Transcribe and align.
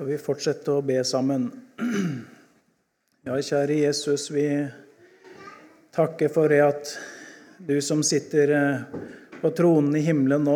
Skal 0.00 0.08
vi 0.08 0.16
fortsette 0.16 0.72
å 0.72 0.80
be 0.80 0.94
sammen? 1.04 1.42
Ja, 3.20 3.34
kjære 3.36 3.74
Jesus, 3.82 4.30
vi 4.32 4.46
takker 5.92 6.30
for 6.32 6.48
det 6.48 6.60
at 6.64 6.92
du 7.58 7.74
som 7.84 8.00
sitter 8.00 8.52
eh, 8.56 9.02
på 9.42 9.50
tronen 9.52 9.98
i 9.98 10.00
himmelen 10.00 10.46
nå, 10.48 10.54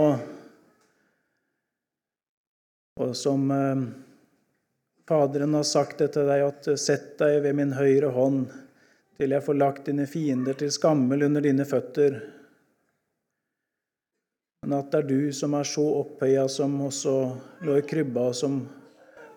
og 3.05 3.13
som 3.21 3.45
eh, 3.53 3.83
Faderen 5.13 5.59
har 5.59 5.67
sagt 5.69 6.01
det 6.01 6.15
til 6.15 6.25
deg, 6.31 6.45
at 6.47 6.69
sett 6.81 7.11
deg 7.21 7.43
ved 7.45 7.59
min 7.59 7.75
høyre 7.77 8.15
hånd 8.15 8.47
til 9.21 9.35
jeg 9.37 9.45
får 9.45 9.59
lagt 9.59 9.91
dine 9.91 10.07
fiender 10.09 10.57
til 10.57 10.73
skammel 10.73 11.27
under 11.27 11.45
dine 11.45 11.67
føtter. 11.69 12.17
Men 14.65 14.79
at 14.79 14.89
det 14.89 15.03
er 15.03 15.13
du 15.13 15.37
som 15.37 15.59
er 15.61 15.69
så 15.69 15.85
opphøya, 15.99 16.47
som 16.49 16.81
også 16.89 17.19
lå 17.69 17.77
i 17.83 17.85
krybba, 17.93 18.31
som 18.33 18.57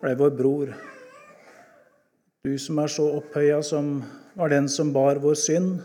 ble 0.02 0.14
vår 0.18 0.34
bror. 0.38 0.74
Du 2.46 2.54
som 2.62 2.80
er 2.80 2.92
så 2.92 3.08
opphøya, 3.18 3.62
som 3.66 4.02
var 4.38 4.54
den 4.54 4.70
som 4.70 4.94
bar 4.94 5.20
vår 5.24 5.38
synd, 5.40 5.80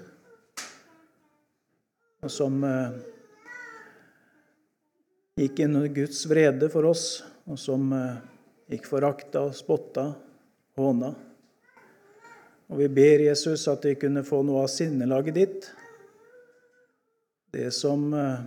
og 2.22 2.30
som 2.30 2.60
eh, 2.62 2.98
gikk 5.40 5.64
inn 5.64 5.78
under 5.80 5.94
Guds 5.96 6.20
vrede 6.30 6.68
for 6.70 6.86
oss, 6.92 7.06
og 7.48 7.58
som 7.58 7.88
eh, 7.96 8.20
gikk 8.74 8.86
forakta, 8.90 9.48
spotta, 9.56 10.12
håna. 10.78 11.12
Og 12.70 12.78
vi 12.78 12.88
ber 12.92 13.26
Jesus 13.26 13.66
at 13.68 13.84
vi 13.88 13.96
kunne 14.00 14.22
få 14.24 14.44
noe 14.46 14.62
av 14.66 14.70
sinnelaget 14.72 15.38
ditt, 15.40 15.70
det 17.52 17.72
som 17.74 18.06
eh, 18.16 18.44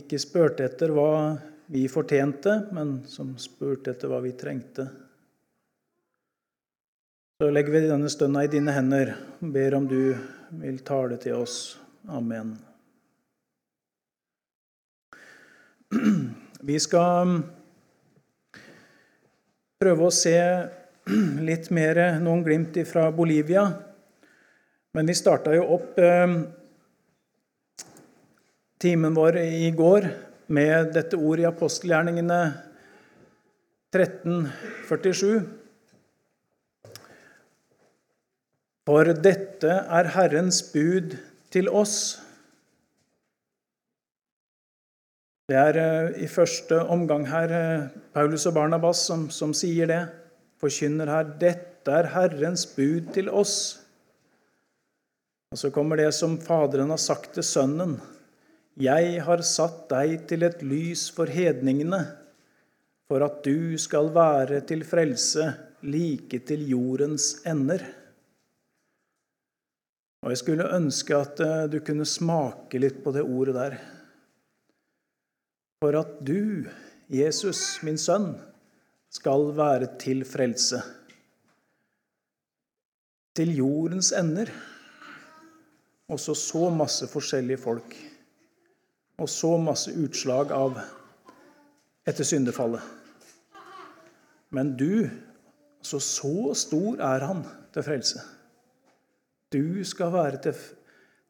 ikke 0.00 0.18
spurte 0.20 0.66
etter 0.66 0.90
hva 0.92 1.12
vi 1.66 1.88
fortjente, 1.88 2.68
men 2.72 3.00
som 3.10 3.34
spurte 3.38 3.90
etter 3.92 4.10
hva 4.10 4.20
vi 4.22 4.32
trengte. 4.38 4.86
Så 7.36 7.50
legger 7.52 7.74
vi 7.74 7.88
denne 7.88 8.08
stønna 8.08 8.44
i 8.46 8.50
dine 8.52 8.72
hender 8.72 9.12
og 9.42 9.50
ber 9.52 9.74
om 9.76 9.88
du 9.90 10.14
vil 10.62 10.78
tale 10.86 11.18
til 11.20 11.36
oss. 11.36 11.76
Amen. 12.08 12.54
Vi 16.66 16.78
skal 16.80 17.34
prøve 19.82 20.06
å 20.06 20.14
se 20.14 20.38
litt 21.50 21.68
mer 21.74 22.00
noen 22.22 22.44
glimt 22.46 22.78
fra 22.88 23.10
Bolivia. 23.14 23.66
Men 24.96 25.10
vi 25.10 25.18
starta 25.18 25.52
jo 25.52 25.66
opp 25.76 25.98
eh, 26.00 26.38
timen 28.80 29.14
vår 29.18 29.42
i 29.42 29.68
går 29.76 30.08
med 30.46 30.92
dette 30.94 31.18
ordet 31.18 31.44
i 31.44 31.48
apostelgjerningene 31.48 32.40
1347. 33.94 35.46
For 38.86 39.10
dette 39.18 39.80
er 39.98 40.12
Herrens 40.14 40.60
bud 40.70 41.16
til 41.50 41.70
oss. 41.72 41.96
Det 45.46 45.58
er 45.58 45.78
eh, 45.78 46.22
i 46.26 46.28
første 46.30 46.78
omgang 46.90 47.26
her 47.30 47.52
eh, 47.54 47.88
Paulus 48.14 48.46
og 48.50 48.56
Barnabas 48.56 49.04
som, 49.06 49.28
som 49.30 49.54
sier 49.54 49.90
det. 49.90 50.02
Forkynner 50.62 51.10
her 51.10 51.34
'Dette 51.38 51.92
er 51.92 52.08
Herrens 52.14 52.66
bud 52.66 53.12
til 53.14 53.30
oss'. 53.30 53.78
Og 55.54 55.58
så 55.58 55.70
kommer 55.70 55.96
det 55.96 56.10
som 56.14 56.38
Faderen 56.42 56.90
har 56.90 56.98
sagt 56.98 57.34
til 57.34 57.46
Sønnen. 57.46 58.00
'Jeg 58.76 59.22
har 59.24 59.40
satt 59.40 59.86
deg 59.88 60.26
til 60.28 60.42
et 60.44 60.60
lys 60.60 61.08
for 61.08 61.30
hedningene, 61.32 62.02
for 63.08 63.24
at 63.24 63.38
du 63.46 63.78
skal 63.80 64.10
være 64.12 64.60
til 64.68 64.84
frelse 64.84 65.46
like 65.80 66.44
til 66.44 66.68
jordens 66.68 67.40
ender.' 67.48 67.86
Og 70.26 70.32
Jeg 70.32 70.38
skulle 70.42 70.74
ønske 70.76 71.14
at 71.16 71.40
eh, 71.40 71.68
du 71.70 71.78
kunne 71.86 72.04
smake 72.04 72.80
litt 72.82 72.98
på 73.04 73.12
det 73.14 73.22
ordet 73.22 73.54
der. 73.54 73.76
For 75.80 75.94
at 75.94 76.18
du, 76.26 76.66
Jesus, 77.08 77.78
min 77.86 77.96
sønn, 77.96 78.32
skal 79.08 79.52
være 79.56 79.92
til 80.02 80.24
frelse. 80.26 80.82
Til 83.38 83.54
jordens 83.54 84.10
ender. 84.12 84.50
Også 86.10 86.34
så 86.34 86.70
masse 86.74 87.06
forskjellige 87.06 87.62
folk 87.62 87.94
og 89.16 89.28
så 89.32 89.56
masse 89.60 89.92
utslag 89.96 90.52
av 90.52 90.76
etter 92.06 92.26
syndefallet. 92.26 92.82
Men 94.54 94.74
du, 94.78 95.08
altså 95.80 96.00
så 96.02 96.52
stor 96.58 97.00
er 97.02 97.24
han 97.26 97.42
til 97.74 97.86
frelse. 97.86 98.20
Du 99.52 99.84
skal 99.84 100.12
være 100.12 100.42
til, 100.44 100.60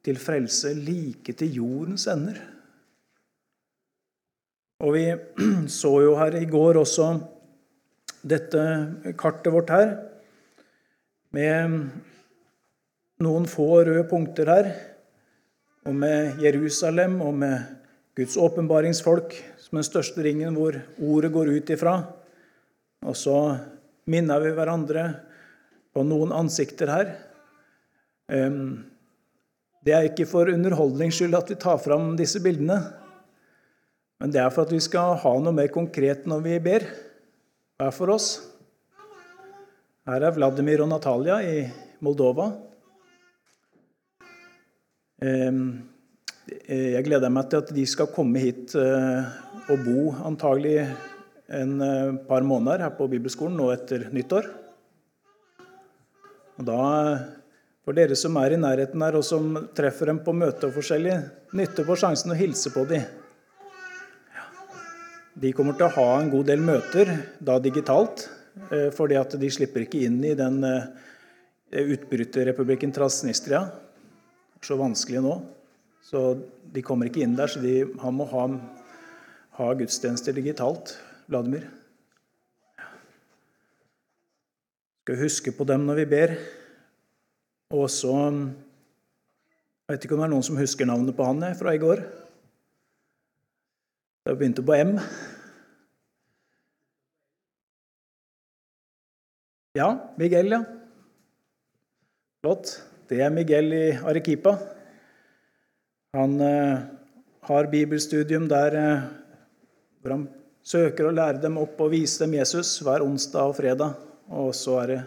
til 0.05 0.19
frelse 0.19 0.73
like 0.75 1.33
til 1.39 1.57
jordens 1.59 2.07
ender. 2.11 2.41
Og 4.83 4.93
vi 4.93 5.05
så 5.79 5.93
jo 6.03 6.13
her 6.19 6.37
i 6.37 6.45
går 6.49 6.81
også 6.83 7.07
dette 8.27 8.61
kartet 9.17 9.53
vårt 9.53 9.71
her, 9.71 9.95
med 11.31 11.79
noen 13.23 13.45
få 13.49 13.67
røde 13.87 14.03
punkter 14.09 14.49
her, 14.51 14.69
og 15.87 15.95
med 15.95 16.41
Jerusalem 16.43 17.21
og 17.23 17.33
med 17.37 17.76
Guds 18.17 18.37
åpenbaringsfolk 18.41 19.35
som 19.61 19.77
den 19.77 19.85
største 19.85 20.23
ringen 20.25 20.55
hvor 20.57 20.79
ordet 20.97 21.29
går 21.35 21.51
ut 21.59 21.69
ifra. 21.69 21.99
Og 23.05 23.13
så 23.13 23.37
minner 24.09 24.41
vi 24.41 24.53
hverandre 24.57 25.03
på 25.93 26.01
noen 26.07 26.33
ansikter 26.33 26.89
her. 26.89 27.11
Det 29.85 29.93
er 29.93 30.07
ikke 30.09 30.25
for 30.29 30.49
underholdnings 30.49 31.19
skyld 31.19 31.37
at 31.37 31.51
vi 31.53 31.59
tar 31.61 31.77
fram 31.83 32.15
disse 32.17 32.41
bildene. 32.41 32.79
Men 34.17 34.33
det 34.33 34.41
er 34.41 34.49
for 34.53 34.65
at 34.65 34.73
vi 34.73 34.81
skal 34.81 35.19
ha 35.21 35.33
noe 35.37 35.53
mer 35.53 35.69
konkret 35.73 36.25
når 36.25 36.41
vi 36.47 36.55
ber. 36.63 36.87
Hver 37.77 37.93
for 37.93 38.15
oss. 38.15 38.31
Her 40.09 40.25
er 40.25 40.33
Vladimir 40.33 40.81
og 40.81 40.89
Natalia 40.89 41.37
i 41.45 41.67
Moldova. 42.01 42.47
Eh, 45.21 45.61
jeg 46.47 47.03
gleder 47.03 47.31
meg 47.33 47.49
til 47.51 47.61
at 47.63 47.71
de 47.75 47.83
skal 47.89 48.09
komme 48.13 48.39
hit 48.39 48.75
eh, 48.79 49.27
og 49.67 49.83
bo 49.83 50.11
antagelig 50.27 50.77
en 51.51 51.73
eh, 51.83 52.13
par 52.27 52.45
måneder 52.47 52.85
her 52.85 52.93
på 52.95 53.07
bibelskolen 53.11 53.57
nå 53.59 53.69
etter 53.73 54.07
nyttår. 54.15 54.47
Og 56.57 56.67
da, 56.67 56.79
For 57.85 57.95
dere 57.95 58.15
som 58.19 58.35
er 58.39 58.55
i 58.55 58.59
nærheten 58.59 59.03
her, 59.03 59.15
og 59.19 59.25
som 59.27 59.53
treffer 59.75 60.11
dem 60.11 60.21
på 60.23 60.35
møte 60.35 60.67
og 60.69 60.75
forskjellig, 60.75 61.17
nytter 61.55 61.87
på 61.87 61.95
sjansen 61.99 62.33
å 62.33 62.39
hilse 62.39 62.71
på 62.73 62.83
dem. 62.89 63.03
De 65.37 65.51
kommer 65.53 65.77
til 65.77 65.85
å 65.85 65.93
ha 65.95 66.07
en 66.17 66.31
god 66.33 66.47
del 66.49 66.63
møter, 66.65 67.11
da 67.39 67.59
digitalt, 67.61 68.25
fordi 68.97 69.19
at 69.19 69.35
de 69.37 69.51
slipper 69.53 69.85
ikke 69.85 70.01
inn 70.07 70.17
i 70.25 70.33
den 70.35 70.57
utbryterrepublikken 71.69 72.91
Transnistria. 72.91 73.67
Så 74.65 74.75
vanskelig 74.81 75.21
nå. 75.21 75.35
Så 76.07 76.21
de 76.71 76.83
kommer 76.85 77.09
ikke 77.09 77.25
inn 77.25 77.35
der, 77.35 77.51
så 77.51 77.59
de, 77.59 77.81
han 77.99 78.15
må 78.15 78.27
ha, 78.31 78.45
ha 79.57 79.65
gudstjenester 79.75 80.35
digitalt. 80.37 80.93
Vladimir. 81.27 81.65
Skal 85.03 85.19
huske 85.19 85.51
på 85.51 85.67
dem 85.67 85.83
når 85.87 85.99
vi 85.99 86.05
ber. 86.13 86.37
Og 87.75 87.89
så 87.91 88.13
Jeg 89.87 89.95
vet 89.95 90.05
ikke 90.05 90.15
om 90.15 90.21
det 90.21 90.27
er 90.27 90.31
noen 90.33 90.43
som 90.43 90.57
husker 90.59 90.87
navnet 90.87 91.15
på 91.15 91.23
han 91.23 91.43
fra 91.55 91.71
i 91.75 91.79
går. 91.79 92.01
Det 94.27 94.33
begynte 94.35 94.63
på 94.67 94.75
M. 94.75 94.97
Ja, 99.79 99.87
Miguel, 100.19 100.51
ja. 100.51 100.63
Flott. 102.43 102.73
Det 103.07 103.21
er 103.23 103.31
Miguel 103.31 103.71
i 103.75 103.85
Arequipa. 103.95 104.57
Han 106.15 106.39
eh, 106.41 106.79
har 107.49 107.67
bibelstudium 107.71 108.47
der 108.47 108.75
eh, 108.79 109.07
hvor 109.99 110.13
han 110.13 110.27
søker 110.63 111.09
å 111.09 111.15
lære 111.15 111.41
dem 111.43 111.57
opp 111.59 111.79
og 111.83 111.91
vise 111.91 112.23
dem 112.23 112.37
Jesus 112.37 112.77
hver 112.83 113.03
onsdag 113.03 113.51
og 113.51 113.57
fredag. 113.57 113.97
Og 114.31 114.53
så 114.55 114.77
er 114.83 114.93
det 114.93 115.01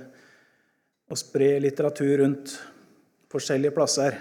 å 1.11 1.17
spre 1.17 1.55
litteratur 1.65 2.21
rundt 2.21 2.53
forskjellige 3.33 3.75
plasser. 3.77 4.19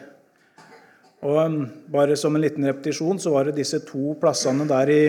Og 1.28 1.36
um, 1.44 1.60
Bare 1.92 2.16
som 2.20 2.36
en 2.36 2.44
liten 2.44 2.68
repetisjon 2.70 3.20
så 3.20 3.34
var 3.36 3.50
det 3.50 3.58
disse 3.60 3.82
to 3.84 4.16
plassene 4.20 4.68
der 4.70 4.92
i, 4.94 5.04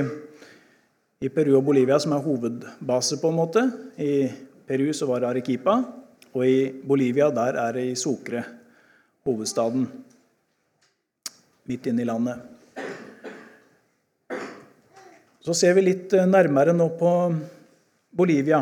i 1.22 1.30
Peru 1.30 1.54
og 1.60 1.68
Bolivia 1.70 2.00
som 2.02 2.16
er 2.16 2.24
hovedbase, 2.24 3.20
på 3.22 3.30
en 3.30 3.38
måte. 3.38 3.66
I 3.94 4.26
Peru 4.66 4.90
så 4.96 5.06
var 5.06 5.22
det 5.22 5.30
Arequipa, 5.30 5.78
og 6.34 6.46
i 6.46 6.70
Bolivia 6.82 7.30
der 7.34 7.58
er 7.62 7.78
det 7.78 7.90
i 7.92 7.98
Sucre, 7.98 8.42
hovedstaden 9.26 9.86
midt 11.70 11.88
inne 11.90 12.04
i 12.04 12.08
landet. 12.10 12.50
Så 15.40 15.56
ser 15.56 15.78
vi 15.78 15.86
litt 15.86 16.12
eh, 16.12 16.28
nærmere 16.28 16.74
nå 16.76 16.90
på 17.00 17.14
Bolivia. 18.12 18.60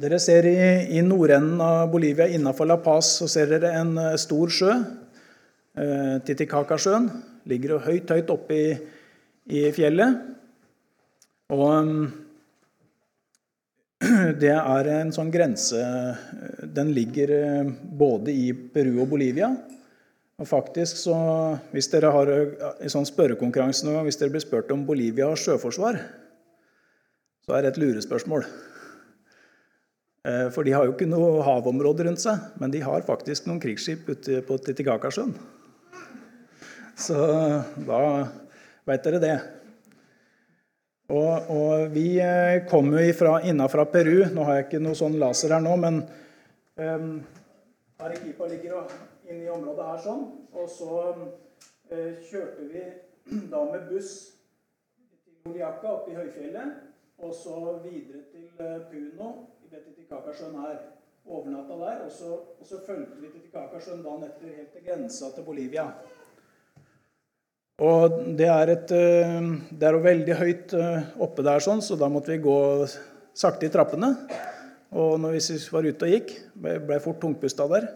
Dere 0.00 0.16
ser 0.22 0.48
i, 0.48 0.56
i 0.96 1.02
nordenden 1.04 1.60
av 1.60 1.90
Bolivia, 1.92 2.24
innafor 2.32 2.70
La 2.70 2.78
Paz, 2.80 3.18
så 3.20 3.28
ser 3.28 3.50
dere 3.52 3.74
en 3.82 3.92
eh, 4.00 4.16
stor 4.20 4.50
sjø. 4.50 4.78
Eh, 5.76 6.16
Titicacasjøen. 6.24 7.10
Ligger 7.50 7.82
høyt, 7.84 8.10
høyt 8.14 8.32
oppe 8.32 8.56
i, 8.56 8.66
i 9.52 9.66
fjellet. 9.76 10.16
Og 11.52 11.90
mm, 11.90 12.02
det 14.42 14.54
er 14.54 14.90
en 14.94 15.12
sånn 15.14 15.30
grense 15.34 15.82
Den 16.74 16.92
ligger 16.96 17.34
eh, 17.36 17.72
både 17.82 18.32
i 18.32 18.50
Peru 18.54 19.02
og 19.04 19.12
Bolivia. 19.12 19.52
Og 20.42 20.48
faktisk 20.48 20.98
så, 20.98 21.14
Hvis 21.70 21.86
dere 21.92 22.10
har 22.10 22.30
en 22.32 22.90
sånn 22.90 23.06
spørrekonkurranse 23.06 23.86
noen 23.86 24.00
gang, 24.00 24.08
hvis 24.08 24.18
dere 24.18 24.34
blir 24.34 24.42
spurt 24.42 24.72
om 24.74 24.82
Bolivia 24.88 25.28
har 25.30 25.38
sjøforsvar, 25.38 26.00
så 27.46 27.54
er 27.54 27.62
det 27.62 27.72
et 27.72 27.82
lurespørsmål. 27.82 28.46
Eh, 30.26 30.48
for 30.54 30.66
de 30.66 30.74
har 30.74 30.86
jo 30.86 30.96
ikke 30.96 31.06
noe 31.10 31.44
havområde 31.46 32.06
rundt 32.08 32.22
seg, 32.22 32.42
men 32.58 32.74
de 32.74 32.82
har 32.82 33.06
faktisk 33.06 33.46
noen 33.46 33.62
krigsskip 33.62 34.10
ute 34.10 34.42
på 34.46 34.58
Titicacasjøen. 34.66 35.34
Så 36.98 37.18
da 37.86 38.02
veit 38.86 39.06
dere 39.06 39.22
det. 39.22 39.36
Og, 41.12 41.50
og 41.54 41.86
vi 41.94 42.06
eh, 42.22 42.64
kommer 42.70 43.02
jo 43.02 43.38
innafra 43.46 43.86
Peru. 43.90 44.24
Nå 44.34 44.46
har 44.48 44.58
jeg 44.58 44.68
ikke 44.68 44.82
noe 44.82 44.98
sånn 44.98 45.18
laser 45.22 45.54
her 45.54 45.62
nå, 45.62 45.78
men 45.82 46.02
um, 46.78 47.08
Arequipa 48.02 48.50
ligger 48.50 48.78
inne 49.32 49.48
i 49.48 49.52
området 49.52 49.88
her 49.88 50.00
sånn. 50.04 50.24
Og 50.52 50.70
så 50.70 51.00
eh, 51.90 52.22
kjørte 52.28 52.68
vi 52.70 52.84
da 53.52 53.64
med 53.68 53.88
buss 53.90 54.14
til 55.24 55.52
Oliaca 55.52 55.96
oppe 55.96 56.14
i 56.14 56.18
høyfjellet. 56.18 56.88
Og 57.22 57.34
så 57.38 57.56
videre 57.84 58.24
til 58.32 58.48
uh, 58.58 58.80
Puno 58.90 59.28
i 59.62 59.68
Betitikakasjøen 59.70 60.56
her. 60.64 60.80
Overnatta 61.22 61.76
der. 61.78 62.00
Og 62.06 62.10
så, 62.10 62.32
og 62.58 62.66
så 62.66 62.80
fulgte 62.86 63.20
vi 63.22 63.30
Titicacasjøen 63.30 64.02
dagen 64.02 64.26
etter 64.26 64.56
helt 64.56 64.74
til 64.74 64.86
grensa 64.88 65.30
til 65.34 65.46
Bolivia. 65.46 65.86
Og 67.82 68.18
det 68.38 68.46
er, 68.50 68.70
et, 68.74 68.92
eh, 68.94 69.38
det 69.70 69.86
er 69.88 69.96
jo 69.96 70.02
veldig 70.04 70.34
høyt 70.38 70.74
eh, 70.76 71.06
oppe 71.24 71.42
der, 71.46 71.62
sånn, 71.64 71.80
så 71.82 71.96
da 71.98 72.10
måtte 72.12 72.34
vi 72.34 72.42
gå 72.44 72.58
sakte 73.34 73.66
i 73.66 73.72
trappene. 73.72 74.12
Og 74.92 75.16
når 75.22 75.38
vi 75.38 75.56
var 75.72 75.88
ute 75.88 76.06
og 76.06 76.12
gikk, 76.12 76.34
ble, 76.54 76.76
ble 76.84 76.98
fort 77.02 77.18
tungpusta 77.22 77.66
der. 77.72 77.88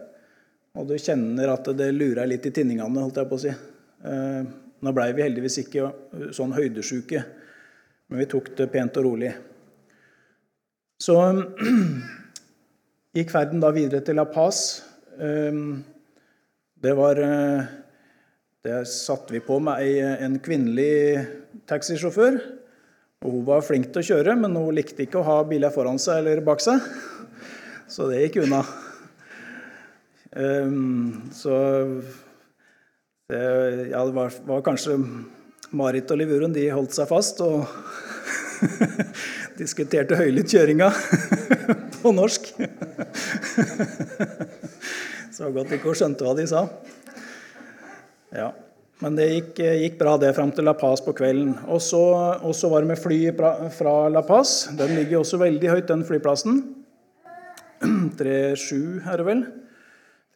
Og 0.77 0.85
du 0.89 0.93
kjenner 1.01 1.49
at 1.51 1.67
det 1.77 1.89
lurer 1.95 2.29
litt 2.29 2.45
i 2.45 2.53
tinningene, 2.53 3.01
holdt 3.01 3.17
jeg 3.17 3.29
på 3.29 3.37
å 3.39 3.41
si. 3.41 3.51
Eh, 3.51 4.41
nå 4.85 4.93
blei 4.93 5.09
vi 5.17 5.25
heldigvis 5.25 5.57
ikke 5.63 5.89
sånn 6.37 6.53
høydesjuke, 6.53 7.23
men 8.07 8.21
vi 8.21 8.29
tok 8.29 8.51
det 8.59 8.69
pent 8.73 8.99
og 9.01 9.07
rolig. 9.07 9.31
Så 11.01 11.17
gikk 13.17 13.33
ferden 13.33 13.61
da 13.63 13.73
videre 13.73 14.05
til 14.05 14.17
La 14.17 14.27
Paz. 14.29 14.61
Det 15.17 16.93
var 16.97 17.21
det 18.67 18.79
satte 18.91 19.33
vi 19.33 19.41
på 19.41 19.59
med 19.63 20.23
en 20.25 20.37
kvinnelig 20.43 21.25
taxisjåfør. 21.69 22.39
Og 23.25 23.31
Hun 23.31 23.45
var 23.47 23.63
flink 23.65 23.89
til 23.91 24.03
å 24.03 24.07
kjøre, 24.11 24.35
men 24.37 24.55
hun 24.55 24.75
likte 24.75 25.05
ikke 25.05 25.21
å 25.21 25.25
ha 25.25 25.37
biler 25.47 25.73
foran 25.73 25.97
seg 26.01 26.21
eller 26.21 26.43
bak 26.45 26.61
seg. 26.61 26.83
Så 27.89 28.09
det 28.11 28.27
gikk 28.27 28.43
unna. 28.43 28.61
Um, 30.35 31.29
så 31.31 31.53
det, 33.31 33.43
ja, 33.91 34.01
det 34.05 34.13
var, 34.15 34.33
var, 34.47 34.61
kanskje 34.65 34.97
Marit 35.75 36.11
og 36.11 36.19
Livurun 36.19 36.55
de 36.55 36.67
holdt 36.71 36.95
seg 36.95 37.07
fast 37.09 37.41
og 37.43 37.67
diskuterte 39.61 40.19
høylytt 40.19 40.51
kjøringa 40.51 40.91
på 42.01 42.13
norsk. 42.15 42.53
Så 45.37 45.51
godt 45.53 45.69
ikke 45.75 45.91
hun 45.91 45.97
skjønte 45.99 46.25
hva 46.25 46.33
de 46.33 46.47
sa. 46.49 46.63
Ja. 48.33 48.47
Men 49.03 49.13
det 49.19 49.27
gikk, 49.29 49.59
gikk, 49.61 49.99
bra 49.99 50.15
det 50.17 50.31
fram 50.33 50.49
til 50.55 50.65
La 50.65 50.73
Paz 50.73 51.03
på 51.05 51.13
kvelden. 51.13 51.51
Og 51.69 51.77
så, 51.85 52.01
var 52.71 52.81
det 52.81 52.89
med 52.89 52.97
fly 52.97 53.19
fra 53.77 53.93
La 54.09 54.23
Paz. 54.25 54.63
Den 54.79 54.95
ligger 54.97 55.19
også 55.19 55.37
veldig 55.37 55.69
høyt, 55.69 55.85
den 55.91 56.01
flyplassen. 56.07 56.63
37 58.17 59.05
er 59.05 59.21
det 59.21 59.27
vel. 59.27 59.45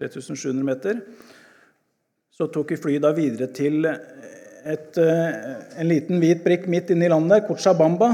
3700 0.02 0.66
meter. 0.66 1.02
Så 2.32 2.50
tok 2.50 2.74
vi 2.74 2.80
flyet 2.82 3.06
da 3.06 3.14
videre 3.14 3.52
til 3.54 3.86
et, 3.86 4.98
en 4.98 5.90
liten 5.90 6.22
hvit 6.22 6.42
prikk 6.46 6.68
midt 6.72 6.94
inne 6.94 7.06
i 7.06 7.12
landet, 7.12 7.46
Cochabamba. 7.48 8.14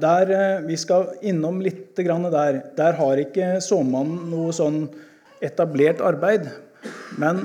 Der, 0.00 0.32
vi 0.64 0.78
skal 0.80 1.12
innom 1.22 1.60
litt 1.62 1.92
der. 1.98 2.62
Der 2.74 2.96
har 2.98 3.20
ikke 3.20 3.60
såmannen 3.60 4.30
noe 4.32 4.54
sånn 4.56 4.86
etablert 5.44 6.00
arbeid. 6.00 6.48
Men 7.20 7.44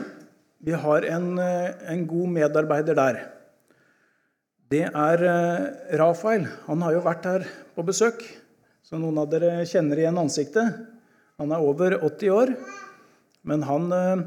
vi 0.60 0.75
har 0.75 1.06
en, 1.07 1.40
eh, 1.40 1.72
en 1.88 2.07
god 2.07 2.30
medarbeider 2.36 2.96
der. 2.96 3.19
Det 4.69 4.86
er 4.86 5.24
eh, 5.24 5.98
Rafael. 5.98 6.48
Han 6.68 6.81
har 6.81 6.94
jo 6.94 7.06
vært 7.06 7.25
her 7.25 7.46
på 7.75 7.86
besøk, 7.88 8.24
så 8.84 9.00
noen 9.00 9.18
av 9.18 9.30
dere 9.31 9.66
kjenner 9.66 10.01
igjen 10.01 10.19
ansiktet. 10.19 10.75
Han 11.39 11.56
er 11.56 11.65
over 11.65 11.97
80 12.03 12.36
år, 12.36 12.53
men 13.50 13.65
han 13.65 13.89
eh, 13.95 14.24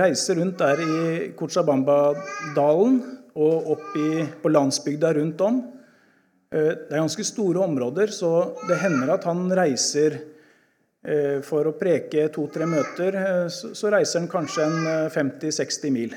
reiser 0.00 0.40
rundt 0.40 0.58
der 0.60 0.82
i 0.82 0.98
Cochabamba-dalen 1.38 3.00
og 3.34 3.72
opp 3.76 3.96
i, 4.00 4.24
på 4.42 4.52
landsbygda 4.52 5.14
rundt 5.16 5.40
om. 5.42 5.62
Det 6.54 6.86
er 6.86 7.00
ganske 7.00 7.24
store 7.26 7.64
områder, 7.64 8.12
så 8.14 8.28
det 8.68 8.76
hender 8.78 9.10
at 9.16 9.24
han 9.26 9.48
reiser 9.58 10.20
Eh, 11.04 11.42
for 11.44 11.68
å 11.68 11.74
preke 11.76 12.30
to-tre 12.32 12.64
møter, 12.68 13.16
eh, 13.20 13.48
så 13.52 13.90
reiser 13.92 14.22
han 14.22 14.30
kanskje 14.32 14.64
en 14.64 14.86
50-60 15.12 15.82
eh, 15.84 15.92
mil. 15.92 16.14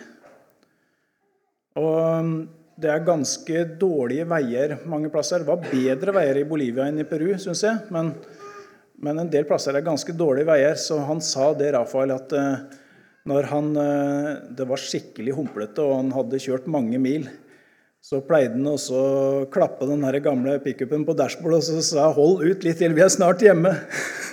Og 1.82 1.98
mm, 2.24 2.38
det 2.80 2.94
er 2.94 3.04
ganske 3.04 3.64
dårlige 3.82 4.28
veier 4.32 4.78
mange 4.88 5.12
plasser. 5.12 5.44
Det 5.44 5.50
var 5.50 5.68
bedre 5.68 6.14
veier 6.16 6.40
i 6.40 6.48
Bolivia 6.48 6.88
enn 6.88 7.02
i 7.04 7.08
Peru, 7.10 7.34
syns 7.36 7.66
jeg. 7.68 7.84
Men, 7.92 8.14
men, 9.04 9.20
en 9.22 9.32
del 9.32 9.46
plasser 9.50 9.78
er 9.78 9.86
ganske 9.86 10.14
dårlige 10.18 10.50
veier. 10.50 10.78
Så 10.82 11.00
han 11.06 11.22
sa 11.22 11.52
det, 11.58 11.72
Rafael, 11.76 12.16
at 12.16 12.34
når 13.28 13.50
han, 13.52 13.74
det 14.58 14.66
var 14.70 14.82
skikkelig 14.82 15.36
humplete 15.38 15.84
og 15.84 16.00
han 16.00 16.14
hadde 16.16 16.40
kjørt 16.42 16.70
mange 16.72 16.98
mil, 17.02 17.28
så 18.08 18.22
pleide 18.24 18.56
han 18.56 18.70
også 18.72 18.96
å 18.96 19.48
klappe 19.52 19.88
den 19.90 20.06
her 20.08 20.16
gamle 20.24 20.54
pickupen 20.64 21.04
på 21.08 21.16
dashbordet 21.18 21.60
og 21.60 21.66
så 21.66 21.82
sa 21.84 22.06
'hold 22.14 22.46
ut 22.46 22.64
litt 22.64 22.80
til, 22.80 22.94
vi 22.96 23.04
er 23.04 23.12
snart 23.12 23.44
hjemme'. 23.44 23.74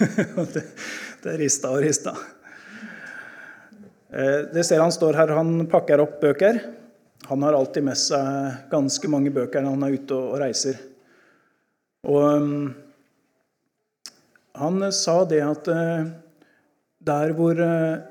det, 0.54 0.62
det 1.24 1.36
rista 1.40 1.72
og 1.74 1.82
rista. 1.82 2.14
Eh, 4.14 4.46
det 4.54 4.62
ser 4.62 4.78
han 4.78 4.94
står 4.94 5.18
her, 5.18 5.34
han 5.34 5.66
pakker 5.70 6.02
opp 6.04 6.20
bøker. 6.22 6.60
Han 7.26 7.42
har 7.42 7.56
alltid 7.56 7.82
med 7.82 7.98
seg 7.98 8.70
ganske 8.70 9.10
mange 9.10 9.32
bøker 9.34 9.64
når 9.64 9.74
han 9.74 9.86
er 9.86 9.96
ute 9.98 10.18
og 10.18 10.38
reiser. 10.38 10.78
Og 12.04 12.20
um, 12.20 12.74
han 14.58 14.80
sa 14.94 15.20
det 15.28 15.42
at 15.44 15.68
uh, 15.70 16.10
der 17.04 17.34
hvor 17.36 17.58
uh, 17.58 18.02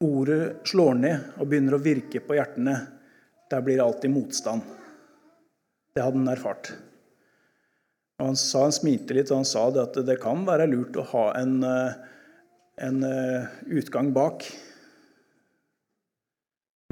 ordet 0.00 0.66
slår 0.68 0.94
ned 0.98 1.32
og 1.38 1.48
begynner 1.48 1.76
å 1.76 1.82
virke 1.82 2.22
på 2.24 2.36
hjertene, 2.38 2.76
der 3.50 3.64
blir 3.64 3.78
det 3.78 3.84
alltid 3.84 4.14
motstand. 4.14 4.64
Det 5.94 6.02
hadde 6.04 6.22
han 6.22 6.32
erfart. 6.32 6.72
Og 8.20 8.30
han, 8.30 8.36
sa, 8.38 8.66
han 8.66 8.74
smilte 8.74 9.16
litt, 9.16 9.30
og 9.32 9.42
han 9.42 9.48
sa 9.48 9.66
det 9.72 9.82
at 9.82 10.00
det 10.06 10.18
kan 10.22 10.44
være 10.48 10.68
lurt 10.70 10.98
å 11.00 11.06
ha 11.14 11.24
en, 11.40 11.54
eh, 11.64 11.94
en 12.84 13.00
eh, 13.06 13.54
utgang 13.80 14.12
bak 14.16 14.44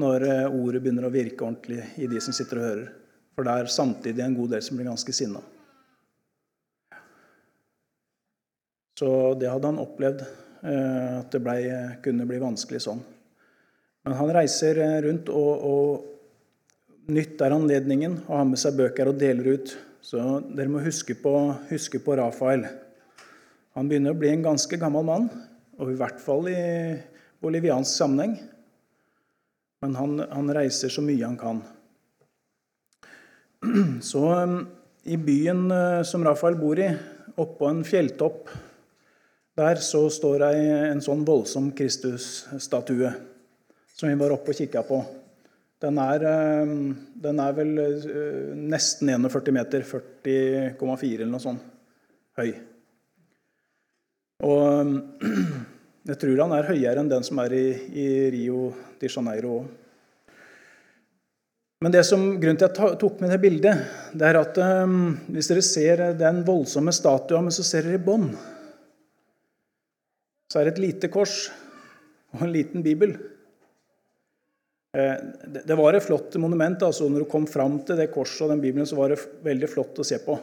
når 0.01 0.25
eh, 0.25 0.47
ordet 0.49 0.81
begynner 0.83 1.09
å 1.09 1.13
virke 1.13 1.45
ordentlig 1.45 1.83
i 2.01 2.09
de 2.09 2.23
som 2.25 2.37
sitter 2.37 2.61
og 2.61 2.69
hører. 2.69 2.91
For 3.37 3.47
det 3.47 3.55
er 3.55 3.71
samtidig 3.71 4.25
en 4.25 4.37
god 4.39 4.57
del 4.57 4.65
som 4.65 4.81
blir 4.81 4.89
ganske 4.89 5.15
sinna. 5.15 5.45
Så 8.99 9.09
det 9.39 9.51
hadde 9.51 9.71
han 9.71 9.79
opplevd, 9.83 10.25
at 10.59 11.31
det 11.31 11.39
ble, 11.45 11.59
kunne 12.03 12.27
bli 12.27 12.41
vanskelig 12.43 12.81
sånn. 12.83 13.03
Men 14.03 14.17
han 14.19 14.33
reiser 14.35 14.81
rundt 15.05 15.29
og, 15.31 15.67
og 15.69 16.09
Nytt 17.09 17.41
er 17.41 17.55
anledningen 17.57 18.19
og 18.27 18.35
har 18.37 18.45
med 18.45 18.61
seg 18.61 18.75
bøker 18.77 19.09
og 19.09 19.17
deler 19.17 19.55
ut. 19.57 19.71
Så 20.05 20.21
dere 20.53 20.69
må 20.69 20.83
huske 20.85 21.15
på, 21.17 21.31
huske 21.71 22.03
på 22.05 22.19
Rafael. 22.19 22.67
Han 23.79 23.89
begynner 23.89 24.13
å 24.13 24.19
bli 24.19 24.29
en 24.29 24.45
ganske 24.45 24.77
gammel 24.77 25.07
mann, 25.09 25.29
og 25.81 25.89
i 25.89 25.97
hvert 25.97 26.21
fall 26.21 26.51
i 26.53 26.59
boliviansk 27.41 27.89
sammenheng. 27.89 28.35
Men 29.81 29.97
han, 29.97 30.21
han 30.29 30.53
reiser 30.53 30.93
så 30.93 31.01
mye 31.07 31.25
han 31.25 31.41
kan. 31.41 31.63
Så 34.11 34.27
um, 34.29 34.61
i 35.09 35.17
byen 35.17 35.65
som 36.05 36.29
Rafael 36.29 36.61
bor 36.61 36.77
i, 36.77 36.91
oppå 37.41 37.73
en 37.73 37.81
fjelltopp, 37.89 38.53
der 39.59 39.81
så 39.83 40.05
står 40.13 40.45
ei 40.49 40.67
en 40.93 41.03
sånn 41.03 41.25
voldsom 41.27 41.73
Kristus-statue 41.77 43.11
som 43.99 44.11
vi 44.11 44.19
var 44.19 44.35
oppe 44.37 44.55
og 44.55 44.61
kikka 44.61 44.85
på. 44.87 45.01
Den 45.83 45.99
er, 46.03 46.25
eh, 46.27 46.75
den 47.27 47.41
er, 47.43 47.55
vel 47.55 47.73
eh, 47.83 48.55
nesten 48.55 49.11
41 49.11 49.55
meter, 49.55 49.83
40,4 49.87 51.15
eller 51.19 51.33
noe 51.33 51.43
sånt 51.43 51.65
høy. 52.39 52.53
Og 54.47 54.95
jeg 56.11 56.21
tror 56.23 56.45
han 56.45 56.55
er 56.55 56.71
høyere 56.71 57.03
enn 57.03 57.11
den 57.11 57.27
som 57.27 57.43
er 57.43 57.55
i, 57.59 57.67
i 57.91 58.09
Rio 58.35 58.71
de 59.01 59.11
Janeiro 59.11 59.61
òg. 59.61 59.77
Men 61.79 61.95
det 61.95 62.03
som, 62.09 62.23
grunnen 62.43 62.59
til 62.59 62.67
at 62.67 62.79
jeg 62.83 62.99
tok 62.99 63.21
med 63.23 63.31
det 63.31 63.39
bildet, 63.39 63.83
det 64.19 64.25
er 64.27 64.39
at 64.41 64.57
um, 64.83 65.13
hvis 65.31 65.47
dere 65.47 65.63
ser 65.63 66.01
den 66.19 66.41
voldsomme 66.47 66.91
statuen, 66.91 67.47
men 67.47 67.55
så 67.55 67.63
ser 67.63 67.87
dere 67.87 68.01
i 68.01 68.03
bånn, 68.03 68.33
så 70.49 70.61
er 70.61 70.69
det 70.69 70.77
et 70.77 70.85
lite 70.87 71.11
kors 71.13 71.49
og 72.35 72.45
en 72.45 72.53
liten 72.53 72.85
bibel. 72.85 73.13
Eh, 74.97 75.17
det 75.65 75.77
var 75.79 75.97
et 75.97 76.05
flott 76.05 76.37
monument. 76.41 76.83
altså 76.83 77.09
Når 77.09 77.25
du 77.25 77.31
kom 77.31 77.47
fram 77.47 77.81
til 77.85 78.01
det 78.01 78.11
korset 78.15 78.47
og 78.47 78.55
den 78.55 78.65
bibelen, 78.65 78.89
så 78.89 78.97
var 78.97 79.13
det 79.13 79.21
veldig 79.45 79.69
flott 79.69 80.01
å 80.01 80.07
se 80.07 80.21
på. 80.25 80.39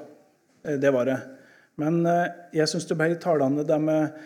Eh, 0.65 0.77
det 0.81 0.93
var 0.93 1.09
det. 1.09 1.17
Men 1.81 2.05
eh, 2.05 2.29
jeg 2.61 2.69
syns 2.71 2.87
det 2.89 2.97
ble 2.99 3.11
litt 3.13 3.25
talende 3.25 3.65
der 3.67 3.81
med 3.81 4.23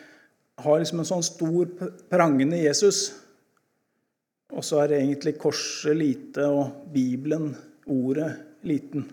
har 0.60 0.80
liksom 0.82 1.00
en 1.00 1.08
sånn 1.08 1.24
stor, 1.24 1.70
prangende 2.12 2.60
Jesus 2.60 3.08
og 4.50 4.66
så 4.66 4.82
er 4.82 4.92
det 4.92 5.02
egentlig 5.04 5.38
korset 5.38 5.98
lite 5.98 6.48
og 6.50 6.90
Bibelen, 6.94 7.52
ordet, 7.86 8.32
liten. 8.66 9.06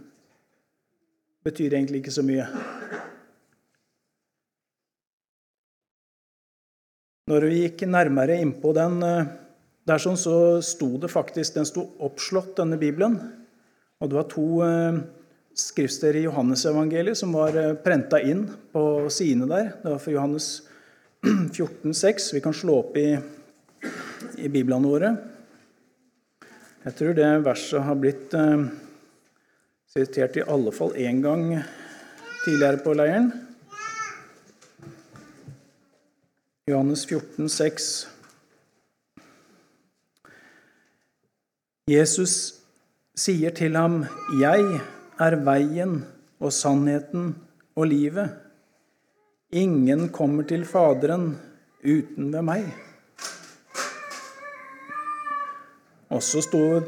Betyr 1.45 1.77
egentlig 1.77 2.03
ikke 2.03 2.17
så 2.17 2.25
mye. 2.27 2.49
Når 7.27 7.49
vi 7.51 7.63
gikk 7.65 7.87
nærmere 7.91 8.37
innpå 8.39 8.71
den 8.77 9.01
eh, 9.03 9.31
der 9.87 10.03
sånn, 10.03 10.19
så 10.19 10.63
sto 10.63 10.93
det 11.03 11.11
faktisk 11.11 11.57
Den 11.57 11.67
sto 11.67 11.83
oppslått, 12.07 12.57
denne 12.61 12.79
Bibelen. 12.79 13.17
Og 13.99 14.11
det 14.11 14.19
var 14.19 14.29
to 14.31 14.47
eh, 14.63 15.01
skriftsteder 15.57 16.21
i 16.21 16.27
Johannesevangeliet 16.29 17.19
som 17.19 17.35
var 17.35 17.57
eh, 17.59 17.73
prenta 17.83 18.21
inn 18.23 18.45
på 18.71 18.85
sidene 19.11 19.51
der. 19.51 19.73
Det 19.83 19.97
var 19.97 20.05
for 20.05 20.15
Johannes 20.15 20.51
14, 21.27 21.95
6. 21.95 22.31
Vi 22.37 22.45
kan 22.45 22.55
slå 22.55 22.79
opp 22.85 23.01
i 23.01 23.09
i 24.37 24.49
biblene 24.53 24.89
våre. 24.89 25.13
Jeg 26.87 26.95
tror 26.99 27.17
det 27.17 27.31
verset 27.45 27.83
har 27.83 27.99
blitt 27.99 28.35
eh, 28.39 28.69
sitert 29.91 30.39
i 30.39 30.47
alle 30.47 30.73
fall 30.75 30.95
én 30.95 31.23
gang 31.25 31.49
tidligere 32.45 32.83
på 32.85 32.95
leiren. 32.95 33.33
Johannes 36.67 37.05
14, 37.07 37.49
6. 37.49 38.09
Jesus 41.87 42.33
sier 43.15 43.55
til 43.55 43.77
ham, 43.79 44.01
'Jeg 44.41 44.81
er 45.21 45.37
veien 45.47 46.05
og 46.41 46.53
sannheten 46.53 47.37
og 47.77 47.87
livet.' 47.87 48.35
'Ingen 49.53 50.09
kommer 50.09 50.43
til 50.43 50.65
Faderen 50.65 51.39
uten 51.85 52.33
ved 52.33 52.43
meg.' 52.43 52.75
Og 56.11 56.23
så 56.23 56.43
sto 56.43 56.83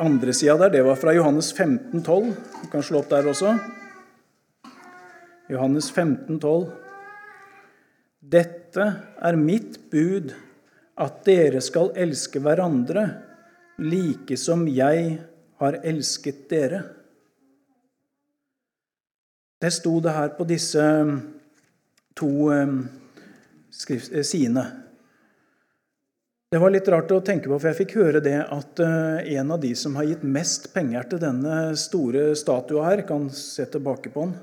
andre 0.00 0.32
sida 0.32 0.58
der, 0.58 0.68
det 0.68 0.84
var 0.84 0.94
fra 0.94 1.14
Johannes 1.14 1.52
15, 1.52 2.02
12. 2.02 2.34
Du 2.62 2.70
kan 2.72 2.82
slå 2.82 2.98
opp 2.98 3.10
der 3.10 3.28
også. 3.28 3.58
Johannes 5.50 5.92
15, 5.92 6.40
12. 6.40 6.81
Dette 8.32 8.86
er 9.20 9.36
mitt 9.36 9.76
bud, 9.92 10.32
at 11.02 11.22
dere 11.26 11.60
skal 11.64 11.90
elske 11.98 12.40
hverandre 12.40 13.04
like 13.82 14.36
som 14.40 14.64
jeg 14.68 15.16
har 15.60 15.78
elsket 15.84 16.44
dere. 16.50 16.82
Det 19.62 19.70
sto 19.70 19.98
det 20.02 20.14
her 20.16 20.32
på 20.36 20.46
disse 20.48 20.84
to 22.18 22.30
eh, 22.52 22.72
eh, 23.88 24.24
sidene. 24.26 24.64
Det 26.52 26.60
var 26.60 26.72
litt 26.74 26.88
rart 26.92 27.12
å 27.14 27.22
tenke 27.24 27.48
på, 27.48 27.56
for 27.56 27.70
jeg 27.70 27.78
fikk 27.78 27.94
høre 27.96 28.20
det 28.24 28.36
at 28.42 28.82
eh, 28.84 29.36
en 29.38 29.54
av 29.54 29.62
de 29.62 29.70
som 29.78 29.94
har 29.96 30.10
gitt 30.10 30.24
mest 30.26 30.72
penger 30.74 31.06
til 31.08 31.22
denne 31.22 31.60
store 31.80 32.32
statua 32.36 32.90
her, 32.90 33.04
kan 33.08 33.30
se 33.32 33.64
tilbake 33.72 34.12
på 34.12 34.26
den 34.26 34.34